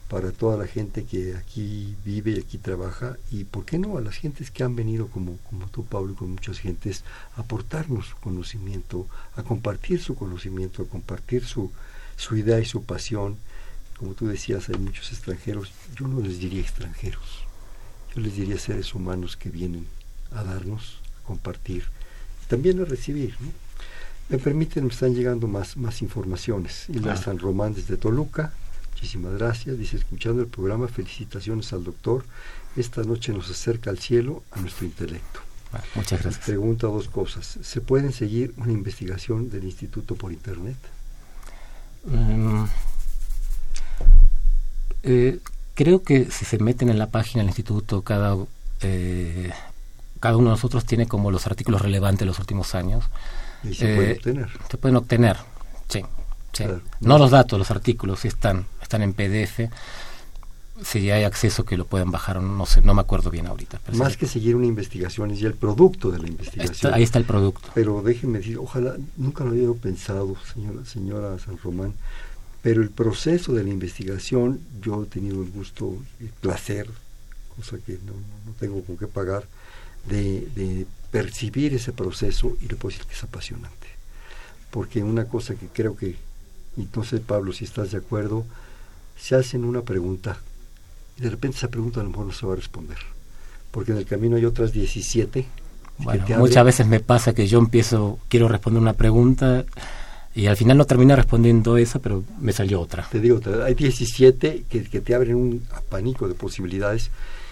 para 0.09 0.31
toda 0.31 0.57
la 0.57 0.69
gente 0.69 1.05
que 1.05 1.35
aquí 1.35 1.97
vive 2.05 2.31
y 2.31 2.39
aquí 2.39 2.57
trabaja 2.57 3.17
y, 3.33 3.45
¿por 3.45 3.65
qué 3.65 3.81
no?, 3.81 3.99
a 3.99 4.01
las 4.01 4.15
gentes 4.15 4.53
que 4.53 4.63
han 4.63 4.77
venido 4.77 5.09
como, 5.09 5.39
como 5.39 5.67
tú, 5.67 5.85
Pablo, 5.85 6.13
y 6.13 6.15
con 6.15 6.31
muchas 6.31 6.61
gentes, 6.61 7.03
a 7.37 7.41
aportarnos 7.41 8.07
su 8.07 8.17
conocimiento, 8.19 9.09
a 9.35 9.43
compartir 9.43 10.01
su 10.01 10.15
conocimiento, 10.15 10.85
a 10.85 10.87
compartir 10.87 11.45
su, 11.47 11.73
su 12.17 12.37
idea 12.37 12.61
y 12.61 12.65
su 12.65 12.85
pasión. 12.85 13.37
Como 13.99 14.15
tú 14.15 14.29
decías, 14.29 14.69
hay 14.69 14.77
muchos 14.77 15.11
extranjeros, 15.11 15.73
yo 15.97 16.07
no 16.07 16.21
les 16.21 16.39
diría 16.39 16.61
extranjeros, 16.61 17.45
yo 18.15 18.21
les 18.21 18.37
diría 18.37 18.57
seres 18.57 18.95
humanos 18.95 19.37
que 19.37 19.51
vienen 19.51 19.98
a 20.33 20.45
darnos, 20.45 21.01
a 21.23 21.27
compartir, 21.27 21.85
también 22.49 22.81
a 22.81 22.85
recibir, 22.85 23.35
Me 24.31 24.37
permiten, 24.39 24.85
me 24.85 24.91
están 24.91 25.15
llegando 25.15 25.49
más, 25.49 25.79
más 25.79 26.03
informaciones. 26.03 26.85
Y 26.89 26.99
la 26.99 27.17
San 27.17 27.39
Román 27.39 27.73
desde 27.73 27.97
Toluca, 27.97 28.53
Muchísimas 28.99 29.35
gracias. 29.35 29.79
Dice, 29.79 29.97
escuchando 29.97 30.43
el 30.43 30.49
programa, 30.49 30.89
felicitaciones 30.89 31.73
al 31.73 31.85
doctor. 31.85 32.25
Esta 32.77 33.05
noche 33.05 33.33
nos 33.33 33.49
acerca 33.49 33.91
al 33.91 34.01
cielo, 34.01 34.43
a 34.51 34.61
nuestro 34.61 34.87
intelecto. 34.87 35.39
Ah, 35.73 35.81
muchas 35.95 36.21
gracias. 36.21 36.45
Pregunta 36.45 36.89
dos 36.89 37.07
cosas. 37.07 37.59
¿Se 37.63 37.81
pueden 37.81 38.13
seguir 38.13 38.53
una 38.57 38.73
investigación 38.73 39.51
del 39.51 39.63
instituto 39.63 40.17
por 40.17 40.33
internet? 40.33 40.77
Mm, 42.07 42.65
eh, 45.05 45.39
creo 45.75 46.03
que 46.03 46.29
si 46.33 46.45
se 46.45 46.59
meten 46.59 46.89
en 46.89 46.99
la 46.99 47.09
página 47.09 47.43
del 47.43 47.51
instituto, 47.51 48.03
cada, 48.03 48.37
eh, 48.81 49.53
cada 50.21 50.37
uno 50.37 50.51
de 50.51 50.57
nosotros 50.57 50.85
tiene 50.85 51.07
como 51.07 51.31
los 51.31 51.47
artículos 51.47 51.83
relevantes 51.83 52.21
de 52.21 52.27
los 52.27 52.39
últimos 52.39 52.75
años. 52.75 53.05
¿Y 53.65 53.75
se 53.75 53.95
pueden 53.95 54.11
eh, 54.11 54.15
obtener? 54.15 54.49
Se 54.71 54.77
pueden 54.79 54.97
obtener, 54.97 55.37
sí. 55.89 56.05
No 57.01 57.19
los 57.19 57.31
datos, 57.31 57.59
los 57.59 57.71
artículos, 57.71 58.21
si 58.21 58.29
están, 58.29 58.67
están 58.83 59.03
en 59.03 59.13
PDF. 59.13 59.71
Si 60.83 61.11
hay 61.11 61.25
acceso 61.25 61.65
que 61.65 61.77
lo 61.77 61.87
pueden 61.87 62.13
bajar, 62.13 62.41
no 62.41 62.65
sé, 62.65 62.83
no 62.83 62.95
me 62.95 63.01
acuerdo 63.01 63.31
bien 63.31 63.49
ahorita. 63.49 63.81
Más 63.95 64.17
que 64.17 64.29
seguir 64.29 64.55
una 64.55 64.67
investigación 64.67 65.33
es 65.33 65.41
ya 65.41 65.49
el 65.49 65.55
producto 65.55 66.13
de 66.13 66.21
la 66.21 66.29
investigación. 66.29 66.95
ahí 66.95 67.03
está 67.03 67.19
el 67.19 67.25
producto. 67.25 67.69
Pero 67.75 68.01
déjenme 68.01 68.39
decir, 68.39 68.59
ojalá, 68.59 68.95
nunca 69.17 69.43
lo 69.43 69.51
había 69.51 69.73
pensado, 69.73 70.37
señora, 70.55 70.85
señora 70.85 71.39
San 71.41 71.59
Román, 71.59 71.95
pero 72.63 72.81
el 72.81 72.91
proceso 72.91 73.53
de 73.55 73.65
la 73.65 73.71
investigación, 73.71 74.61
yo 74.81 75.03
he 75.03 75.07
tenido 75.07 75.43
el 75.43 75.51
gusto, 75.51 75.97
el 76.21 76.29
placer, 76.29 76.89
cosa 77.57 77.79
que 77.85 77.95
no, 78.05 78.13
no 78.47 78.53
tengo 78.61 78.81
con 78.85 78.97
qué 78.97 79.09
pagar, 79.09 79.47
de, 80.07 80.49
de 80.55 80.87
percibir 81.11 81.75
ese 81.75 81.93
proceso 81.93 82.57
y 82.61 82.69
le 82.69 82.77
puedo 82.77 82.93
decir 82.93 83.07
que 83.07 83.15
es 83.15 83.25
apasionante. 83.25 83.89
Porque 84.71 85.03
una 85.03 85.25
cosa 85.27 85.55
que 85.55 85.67
creo 85.69 85.97
que 85.97 86.17
entonces, 86.77 87.21
Pablo, 87.21 87.53
si 87.53 87.65
estás 87.65 87.91
de 87.91 87.99
acuerdo, 87.99 88.45
se 89.19 89.35
hacen 89.35 89.65
una 89.65 89.83
pregunta 89.83 90.39
y 91.19 91.23
de 91.23 91.31
repente 91.31 91.57
esa 91.59 91.69
pregunta 91.69 92.01
a 92.01 92.05
lo 92.05 92.11
mejor 92.11 92.27
no 92.27 92.33
se 92.33 92.47
va 92.47 92.53
a 92.53 92.57
responder. 92.57 92.99
Porque 93.71 93.93
en 93.93 93.99
el 93.99 94.07
camino 94.07 94.37
hay 94.37 94.45
otras 94.45 94.73
17. 94.73 95.47
Bueno, 95.99 96.25
muchas 96.39 96.65
veces 96.65 96.87
me 96.87 97.01
pasa 97.01 97.35
que 97.35 97.49
yo 97.49 97.59
empiezo, 97.59 98.21
quiero 98.29 98.49
responder 98.49 98.81
una 98.81 98.93
pregunta 98.93 99.65
y 100.33 100.47
al 100.47 100.57
final 100.57 100.79
no 100.79 100.85
termina 100.85 101.17
respondiendo 101.17 101.77
esa, 101.77 101.99
pero 101.99 102.23
me 102.41 102.53
salió 102.53 102.81
otra. 102.81 103.09
Te 103.11 103.19
digo, 103.19 103.41
hay 103.65 103.75
17 103.75 104.65
que, 104.69 104.85
que 104.85 105.01
te 105.01 105.15
abren 105.15 105.35
un 105.35 105.67
abanico 105.73 106.29
de 106.29 106.35
posibilidades 106.35 107.11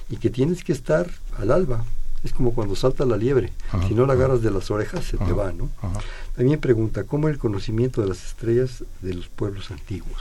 y 0.09 0.19
que 0.19 0.31
tienes 0.31 0.63
que 0.63 0.73
estar 0.73 1.11
al 1.37 1.51
alba. 1.51 1.85
Es 2.27 2.33
como 2.33 2.53
cuando 2.53 2.75
salta 2.75 3.07
la 3.07 3.17
liebre. 3.17 3.53
si 3.87 3.95
no 3.95 4.05
la 4.05 4.15
agarras 4.15 4.43
de 4.43 4.51
las 4.51 4.69
orejas, 4.73 5.05
se 5.05 5.17
te 5.17 5.33
va, 5.33 5.53
¿no? 5.53 5.71
También 6.35 6.59
pregunta, 6.59 7.05
¿cómo 7.05 7.29
el 7.29 7.39
conocimiento 7.39 8.03
de 8.03 8.09
las 8.09 8.27
estrellas 8.27 8.83
de 9.01 9.15
los 9.15 9.29
pueblos 9.29 9.71
antiguos? 9.71 10.21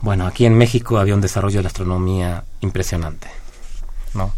Bueno, 0.00 0.26
aquí 0.26 0.46
en 0.46 0.56
México 0.56 0.96
había 0.96 1.14
un 1.14 1.20
desarrollo 1.20 1.58
de 1.58 1.64
la 1.64 1.66
astronomía 1.66 2.44
impresionante, 2.62 3.28
¿no? 4.14 4.32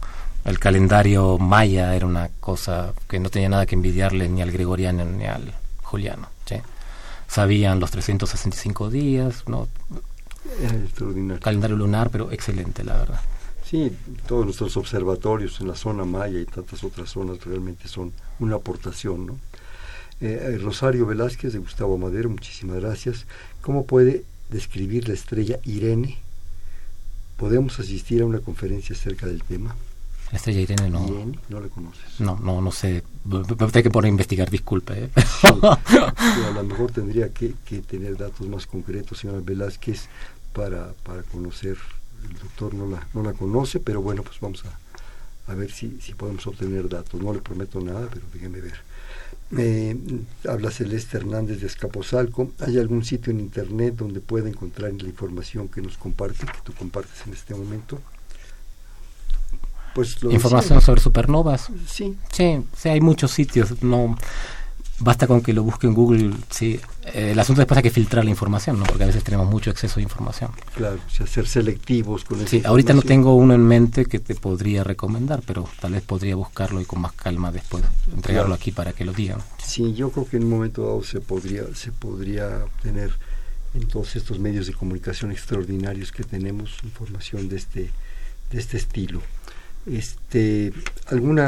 El 0.45 0.59
calendario 0.59 1.39
maya 1.39 1.95
era 1.95 2.05
una 2.05 2.29
cosa 2.41 2.93
que 3.09 3.20
no 3.20 3.31
tenía 3.31 3.49
nada 3.49 3.64
que 3.64 3.77
envidiarle 3.77 4.29
ni 4.29 4.43
al 4.43 4.51
gregoriano 4.51 5.05
ni 5.05 5.27
al 5.27 5.55
juliano, 5.83 6.27
¿sí? 6.47 6.57
Sabían 7.29 7.79
los 7.79 7.93
365 7.93 8.91
días, 8.91 9.45
¿no? 9.47 9.68
extraordinario. 10.61 11.41
Calendario 11.41 11.77
lunar, 11.77 12.11
pero 12.11 12.33
excelente, 12.33 12.83
la 12.83 12.95
verdad. 12.95 13.20
Sí, 13.73 13.91
todos 14.27 14.45
nuestros 14.45 14.77
observatorios 14.77 15.59
en 15.62 15.68
la 15.68 15.75
zona 15.75 16.05
maya 16.05 16.39
y 16.39 16.45
tantas 16.45 16.85
otras 16.85 17.09
zonas 17.09 17.43
realmente 17.43 17.89
son 17.89 18.12
una 18.39 18.57
aportación. 18.57 19.25
¿no? 19.25 19.39
Eh, 20.20 20.59
Rosario 20.61 21.07
Velázquez 21.07 21.55
de 21.55 21.59
Gustavo 21.59 21.97
Madero, 21.97 22.29
muchísimas 22.29 22.77
gracias. 22.77 23.25
¿Cómo 23.62 23.87
puede 23.87 24.25
describir 24.51 25.09
la 25.09 25.14
estrella 25.14 25.59
Irene? 25.64 26.18
¿Podemos 27.39 27.81
asistir 27.81 28.20
a 28.20 28.27
una 28.27 28.41
conferencia 28.41 28.95
acerca 28.95 29.25
del 29.25 29.43
tema? 29.43 29.75
La 30.31 30.37
estrella 30.37 30.61
Irene 30.61 30.91
no. 30.91 31.33
¿No 31.49 31.61
le 31.62 31.70
conoces? 31.70 32.20
No, 32.20 32.39
no, 32.41 32.61
no 32.61 32.73
sé. 32.73 33.03
Tengo 33.27 33.70
que 33.70 33.91
poner 33.91 34.09
a 34.09 34.11
investigar, 34.11 34.51
disculpe. 34.51 35.05
¿eh? 35.05 35.11
a 35.45 36.51
lo 36.55 36.62
mejor 36.64 36.91
tendría 36.91 37.31
que, 37.31 37.55
tener 37.89 38.18
datos 38.18 38.47
más 38.47 38.66
concretos, 38.66 39.20
señora 39.20 39.41
Velázquez, 39.43 40.11
para, 40.53 40.93
para 41.05 41.23
conocer. 41.23 41.79
El 42.29 42.39
doctor 42.39 42.75
no 42.75 42.89
la, 42.89 43.07
no 43.14 43.23
la 43.23 43.33
conoce, 43.33 43.81
pero 43.81 44.03
bueno, 44.03 44.23
pues 44.23 44.39
vamos 44.41 44.64
a, 44.64 45.53
a 45.53 45.55
ver 45.55 45.70
si, 45.70 45.99
si 46.01 46.14
podemos 46.14 46.47
obtener 46.47 46.89
datos. 46.89 47.20
No 47.20 47.33
le 47.33 47.41
prometo 47.41 47.81
nada, 47.81 48.09
pero 48.12 48.25
déjeme 48.33 48.61
ver. 48.61 48.75
Eh, 49.59 49.97
habla 50.49 50.70
Celeste 50.70 51.18
Hernández 51.18 51.61
de 51.61 51.66
Escaposalco. 51.66 52.53
¿Hay 52.61 52.79
algún 52.79 53.05
sitio 53.05 53.33
en 53.33 53.41
internet 53.41 53.97
donde 53.97 54.20
pueda 54.20 54.49
encontrar 54.49 54.93
la 54.93 55.09
información 55.09 55.68
que 55.68 55.83
nos 55.83 55.99
comparte, 55.99 56.47
que 56.47 56.59
tú 56.64 56.73
compartes 56.73 57.27
en 57.27 57.35
este 57.35 57.55
momento? 57.55 58.01
Pues 59.95 60.16
información 60.23 60.81
sobre 60.81 61.03
supernovas. 61.03 61.68
Sí. 61.87 62.16
sí. 62.33 62.62
Sí, 62.75 62.89
hay 62.89 63.03
muchos 63.03 63.31
sitios. 63.31 63.83
No 63.83 64.16
basta 64.99 65.26
con 65.26 65.43
que 65.43 65.53
lo 65.53 65.62
busque 65.62 65.86
en 65.86 65.95
Google. 65.95 66.32
Sí. 66.51 66.80
Eh, 67.05 67.32
el 67.32 67.38
asunto 67.38 67.61
después 67.61 67.76
hay 67.76 67.82
que 67.82 67.90
filtrar 67.90 68.24
la 68.24 68.30
información, 68.30 68.78
¿no? 68.78 68.84
Porque 68.84 69.05
a 69.05 69.07
veces 69.07 69.24
tenemos 69.24 69.49
mucho 69.49 69.70
exceso 69.70 69.97
de 69.97 70.03
información. 70.03 70.51
Claro, 70.74 70.97
o 70.97 71.26
ser 71.26 71.47
selectivos 71.47 72.24
con 72.24 72.47
Sí, 72.47 72.62
ahorita 72.64 72.93
no 72.95 73.03
tengo 73.03 73.34
uno 73.34 73.55
en 73.55 73.66
mente 73.66 74.07
que 74.07 74.18
te 74.18 74.34
podría 74.34 74.84
recomendar, 74.84 75.43
pero 75.47 75.68
tal 75.80 75.93
vez 75.93 76.03
podría 76.03 76.36
buscarlo 76.36 76.80
y 76.80 76.84
con 76.84 77.01
más 77.01 77.12
calma 77.12 77.51
después 77.51 77.82
entregarlo 78.12 78.55
aquí 78.55 78.70
para 78.70 78.93
que 78.93 79.05
lo 79.05 79.12
digan. 79.12 79.40
Sí, 79.59 79.95
yo 79.95 80.11
creo 80.11 80.26
que 80.28 80.36
en 80.36 80.45
un 80.45 80.51
momento 80.51 80.82
dado 80.82 81.03
se 81.03 81.20
podría, 81.20 81.62
se 81.74 81.93
podría 81.93 82.64
obtener 82.64 83.12
en 83.74 83.88
todos 83.88 84.16
estos 84.16 84.38
medios 84.38 84.66
de 84.66 84.74
comunicación 84.74 85.32
extraordinarios 85.32 86.12
que 86.12 86.24
tenemos 86.24 86.78
información 86.84 87.49
de 87.49 87.57
este, 87.57 87.90
de 88.51 88.59
este 88.59 88.76
estilo. 88.76 89.22
Este, 89.86 90.72
¿Algún 91.07 91.40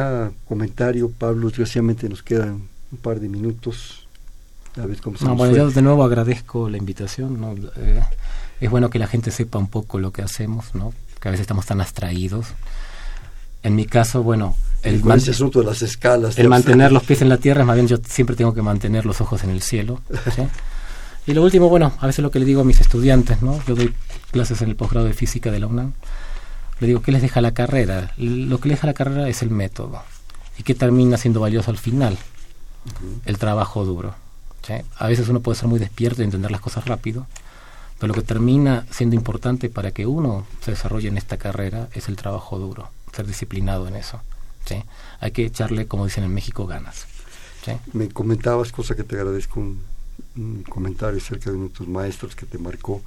comentario, 0.48 1.10
Pablo? 1.10 1.48
Desgraciadamente 1.48 2.08
nos 2.08 2.22
quedan 2.22 2.73
un 2.92 2.98
par 2.98 3.20
de 3.20 3.28
minutos. 3.28 4.06
A 4.76 4.86
ver 4.86 5.00
cómo 5.00 5.16
se 5.16 5.24
no, 5.24 5.36
bueno, 5.36 5.56
yo 5.56 5.70
de 5.70 5.82
nuevo 5.82 6.04
agradezco 6.04 6.68
la 6.68 6.76
invitación. 6.76 7.40
¿no? 7.40 7.54
Eh, 7.76 8.02
es 8.60 8.70
bueno 8.70 8.90
que 8.90 8.98
la 8.98 9.06
gente 9.06 9.30
sepa 9.30 9.58
un 9.58 9.68
poco 9.68 9.98
lo 9.98 10.12
que 10.12 10.22
hacemos, 10.22 10.74
¿no? 10.74 10.92
que 11.20 11.28
a 11.28 11.30
veces 11.30 11.42
estamos 11.42 11.66
tan 11.66 11.80
abstraídos. 11.80 12.46
En 13.62 13.76
mi 13.76 13.86
caso, 13.86 14.22
bueno, 14.22 14.56
el, 14.82 15.00
asunto 15.10 15.60
de 15.60 15.66
las 15.66 15.80
escalas. 15.80 16.38
El 16.38 16.48
mantener 16.48 16.92
los 16.92 17.04
pies 17.04 17.22
en 17.22 17.30
la 17.30 17.38
tierra, 17.38 17.64
más 17.64 17.76
bien 17.76 17.88
yo 17.88 17.96
siempre 18.06 18.36
tengo 18.36 18.52
que 18.52 18.60
mantener 18.60 19.06
los 19.06 19.20
ojos 19.20 19.42
en 19.42 19.50
el 19.50 19.62
cielo. 19.62 20.02
y 21.26 21.32
lo 21.32 21.42
último, 21.42 21.70
bueno, 21.70 21.94
a 21.98 22.06
veces 22.06 22.22
lo 22.22 22.30
que 22.30 22.40
le 22.40 22.44
digo 22.44 22.60
a 22.60 22.64
mis 22.64 22.80
estudiantes, 22.80 23.40
¿no? 23.40 23.64
Yo 23.66 23.74
doy 23.74 23.94
clases 24.32 24.60
en 24.60 24.68
el 24.68 24.76
posgrado 24.76 25.06
de 25.06 25.14
física 25.14 25.50
de 25.50 25.60
la 25.60 25.66
UNAM 25.66 25.94
le 26.80 26.88
digo, 26.88 27.02
¿qué 27.02 27.12
les 27.12 27.22
deja 27.22 27.40
la 27.40 27.52
carrera? 27.52 28.12
Lo 28.16 28.58
que 28.58 28.68
les 28.68 28.78
deja 28.78 28.86
la 28.86 28.94
carrera 28.94 29.28
es 29.28 29.42
el 29.42 29.50
método. 29.50 30.02
¿Y 30.58 30.62
qué 30.62 30.74
termina 30.74 31.16
siendo 31.16 31.40
valioso 31.40 31.70
al 31.70 31.78
final? 31.78 32.18
El 33.24 33.38
trabajo 33.38 33.84
duro. 33.84 34.14
A 34.96 35.08
veces 35.08 35.28
uno 35.28 35.40
puede 35.40 35.58
ser 35.58 35.68
muy 35.68 35.78
despierto 35.78 36.22
y 36.22 36.24
entender 36.24 36.50
las 36.50 36.60
cosas 36.60 36.86
rápido, 36.86 37.26
pero 37.98 38.08
lo 38.08 38.14
que 38.14 38.26
termina 38.26 38.86
siendo 38.90 39.14
importante 39.14 39.68
para 39.68 39.90
que 39.90 40.06
uno 40.06 40.46
se 40.62 40.70
desarrolle 40.70 41.08
en 41.08 41.18
esta 41.18 41.36
carrera 41.36 41.88
es 41.92 42.08
el 42.08 42.16
trabajo 42.16 42.58
duro, 42.58 42.88
ser 43.12 43.26
disciplinado 43.26 43.86
en 43.88 43.96
eso. 43.96 44.20
Hay 45.20 45.32
que 45.32 45.44
echarle, 45.44 45.86
como 45.86 46.06
dicen 46.06 46.24
en 46.24 46.32
México, 46.32 46.66
ganas. 46.66 47.06
Me 47.92 48.08
comentabas, 48.08 48.72
cosa 48.72 48.94
que 48.94 49.04
te 49.04 49.16
agradezco, 49.16 49.60
un, 49.60 49.82
un 50.36 50.62
comentario 50.62 51.18
acerca 51.18 51.50
de 51.50 51.58
nuestros 51.58 51.88
maestros 51.88 52.34
que 52.34 52.46
te 52.46 52.58
marcó, 52.58 53.02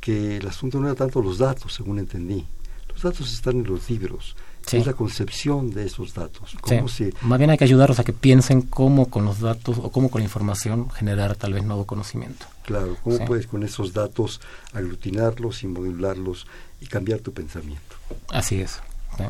que 0.00 0.38
el 0.38 0.46
asunto 0.46 0.80
no 0.80 0.86
era 0.88 0.96
tanto 0.96 1.22
los 1.22 1.38
datos, 1.38 1.72
según 1.74 1.98
entendí, 1.98 2.46
los 2.88 3.02
datos 3.02 3.32
están 3.32 3.56
en 3.56 3.64
los 3.64 3.88
libros. 3.88 4.36
Es 4.70 4.86
la 4.86 4.92
concepción 4.94 5.70
de 5.70 5.84
esos 5.84 6.14
datos. 6.14 6.56
Cómo 6.60 6.86
Más 7.22 7.38
bien 7.38 7.50
hay 7.50 7.58
que 7.58 7.64
ayudarlos 7.64 7.98
a 7.98 8.04
que 8.04 8.12
piensen 8.12 8.62
cómo 8.62 9.10
con 9.10 9.24
los 9.24 9.40
datos 9.40 9.78
o 9.78 9.90
cómo 9.90 10.10
con 10.10 10.20
la 10.20 10.24
información 10.24 10.88
generar 10.90 11.36
tal 11.36 11.52
vez 11.52 11.64
nuevo 11.64 11.84
conocimiento. 11.84 12.46
Claro, 12.64 12.96
cómo 13.02 13.24
puedes 13.24 13.46
con 13.46 13.62
esos 13.62 13.92
datos 13.92 14.40
aglutinarlos 14.72 15.62
y 15.62 15.66
modularlos 15.66 16.46
y 16.80 16.86
cambiar 16.86 17.20
tu 17.20 17.32
pensamiento. 17.32 17.96
Así 18.30 18.60
es. 18.60 18.80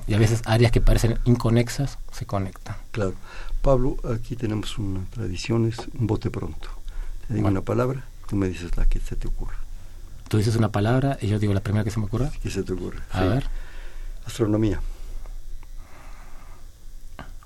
Y 0.07 0.15
a 0.15 0.19
veces 0.19 0.43
áreas 0.45 0.71
que 0.71 0.81
parecen 0.81 1.19
inconexas 1.25 1.99
se 2.13 2.25
conectan. 2.25 2.77
Claro. 2.93 3.15
Pablo, 3.63 3.97
aquí 4.15 4.37
tenemos 4.37 4.79
una 4.79 5.05
tradición, 5.11 5.69
es 5.69 5.79
un 5.99 6.07
bote 6.07 6.31
pronto. 6.31 6.69
Te 7.27 7.35
digo 7.35 7.49
una 7.49 7.63
palabra, 7.63 8.05
tú 8.29 8.37
me 8.37 8.49
dices 8.49 8.77
la 8.77 8.87
que 8.87 9.01
se 9.01 9.17
te 9.17 9.29
ocurra. 9.29 9.57
Tú 10.29 10.39
dices 10.39 10.57
una 10.57 10.71
palabra 10.71 11.19
y 11.21 11.27
yo 11.27 11.39
digo 11.39 11.53
la 11.53 11.61
primera 11.61 11.85
que 11.85 11.91
se 11.91 12.01
me 12.01 12.07
ocurra. 12.07 12.31
¿Qué 12.43 12.51
se 12.51 12.63
te 12.63 12.73
ocurre? 12.73 13.01
A 13.11 13.25
ver. 13.25 13.45
Astronomía. 14.25 14.81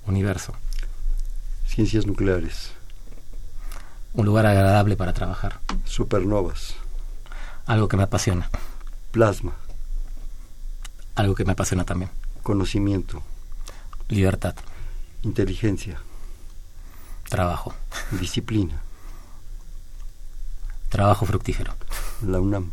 Universo. 0.06 0.52
Ciencias 1.66 2.06
nucleares. 2.06 2.72
Un 4.14 4.24
lugar 4.24 4.46
agradable 4.46 4.96
para 4.96 5.12
trabajar. 5.12 5.60
Supernovas. 5.84 6.74
Algo 7.66 7.88
que 7.88 7.96
me 7.96 8.04
apasiona. 8.04 8.48
Plasma. 9.10 9.52
Algo 11.16 11.34
que 11.34 11.44
me 11.44 11.52
apasiona 11.52 11.84
también. 11.84 12.10
Conocimiento. 12.42 13.22
Libertad. 14.08 14.54
Inteligencia. 15.22 16.00
Trabajo. 17.28 17.74
Disciplina. 18.12 18.80
Trabajo 20.88 21.26
fructífero. 21.26 21.74
La 22.24 22.40
UNAM. 22.40 22.70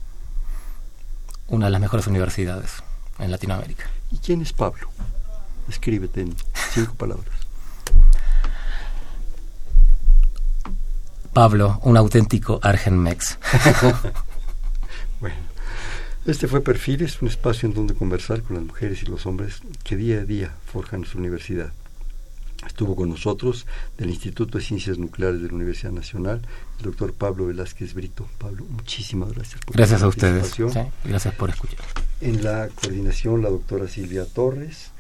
Una 1.47 1.65
de 1.65 1.71
las 1.71 1.81
mejores 1.81 2.05
universidades 2.05 2.83
en 3.17 3.31
Latinoamérica. 3.31 3.89
¿Y 4.11 4.17
quién 4.17 4.41
es 4.41 4.53
Pablo? 4.53 4.89
Escríbete 5.67 6.21
en 6.21 6.35
cinco 6.73 6.95
palabras. 6.95 7.27
Pablo, 11.33 11.79
un 11.83 11.97
auténtico 11.97 12.59
Argenmex. 12.61 13.39
bueno, 15.19 15.35
este 16.25 16.47
fue 16.47 16.61
Perfiles, 16.61 17.21
un 17.21 17.27
espacio 17.27 17.67
en 17.67 17.73
donde 17.73 17.95
conversar 17.95 18.43
con 18.43 18.55
las 18.55 18.65
mujeres 18.65 19.01
y 19.01 19.07
los 19.07 19.25
hombres 19.25 19.61
que 19.83 19.95
día 19.95 20.19
a 20.19 20.25
día 20.25 20.53
forjan 20.65 21.01
nuestra 21.01 21.19
universidad. 21.19 21.73
Estuvo 22.65 22.95
con 22.95 23.09
nosotros 23.09 23.65
del 23.97 24.09
Instituto 24.09 24.57
de 24.57 24.63
Ciencias 24.63 24.97
Nucleares 24.97 25.41
de 25.41 25.49
la 25.49 25.55
Universidad 25.55 25.91
Nacional, 25.91 26.41
el 26.77 26.85
doctor 26.85 27.13
Pablo 27.13 27.47
Velázquez 27.47 27.93
Brito. 27.93 28.27
Pablo, 28.37 28.63
muchísimas 28.69 29.33
gracias 29.33 29.59
por 29.65 29.75
Gracias 29.75 30.01
a 30.01 30.07
ustedes. 30.07 30.55
gracias 31.03 31.35
por 31.35 31.49
escuchar. 31.49 31.85
En 32.21 32.43
la 32.43 32.69
coordinación, 32.69 33.41
la 33.41 33.49
doctora 33.49 33.87
Silvia 33.87 34.25
Torres. 34.25 34.92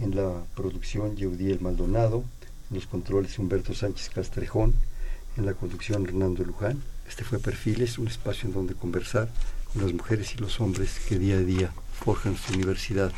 En 0.00 0.16
la 0.16 0.44
producción, 0.56 1.14
Yeudiel 1.14 1.60
Maldonado. 1.60 2.24
En 2.70 2.76
los 2.76 2.86
controles, 2.86 3.38
Humberto 3.38 3.74
Sánchez 3.74 4.08
Castrejón. 4.08 4.74
En 5.36 5.44
la 5.44 5.52
conducción, 5.52 6.06
Hernando 6.06 6.42
Luján. 6.42 6.82
Este 7.06 7.22
fue 7.22 7.38
Perfiles, 7.38 7.98
un 7.98 8.08
espacio 8.08 8.48
en 8.48 8.54
donde 8.54 8.74
conversar 8.74 9.28
con 9.72 9.82
las 9.82 9.92
mujeres 9.92 10.34
y 10.34 10.38
los 10.38 10.58
hombres 10.60 11.00
que 11.06 11.18
día 11.18 11.36
a 11.36 11.40
día 11.40 11.70
forjan 11.92 12.36
su 12.36 12.54
universidad. 12.54 13.12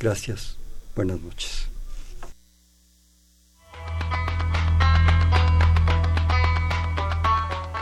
Gracias. 0.00 0.56
Buenas 0.96 1.20
noches. 1.20 1.68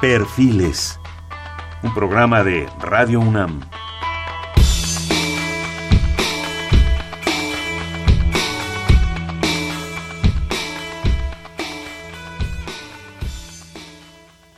Perfiles, 0.00 0.98
un 1.84 1.94
programa 1.94 2.42
de 2.42 2.66
Radio 2.80 3.20
UNAM. 3.20 3.60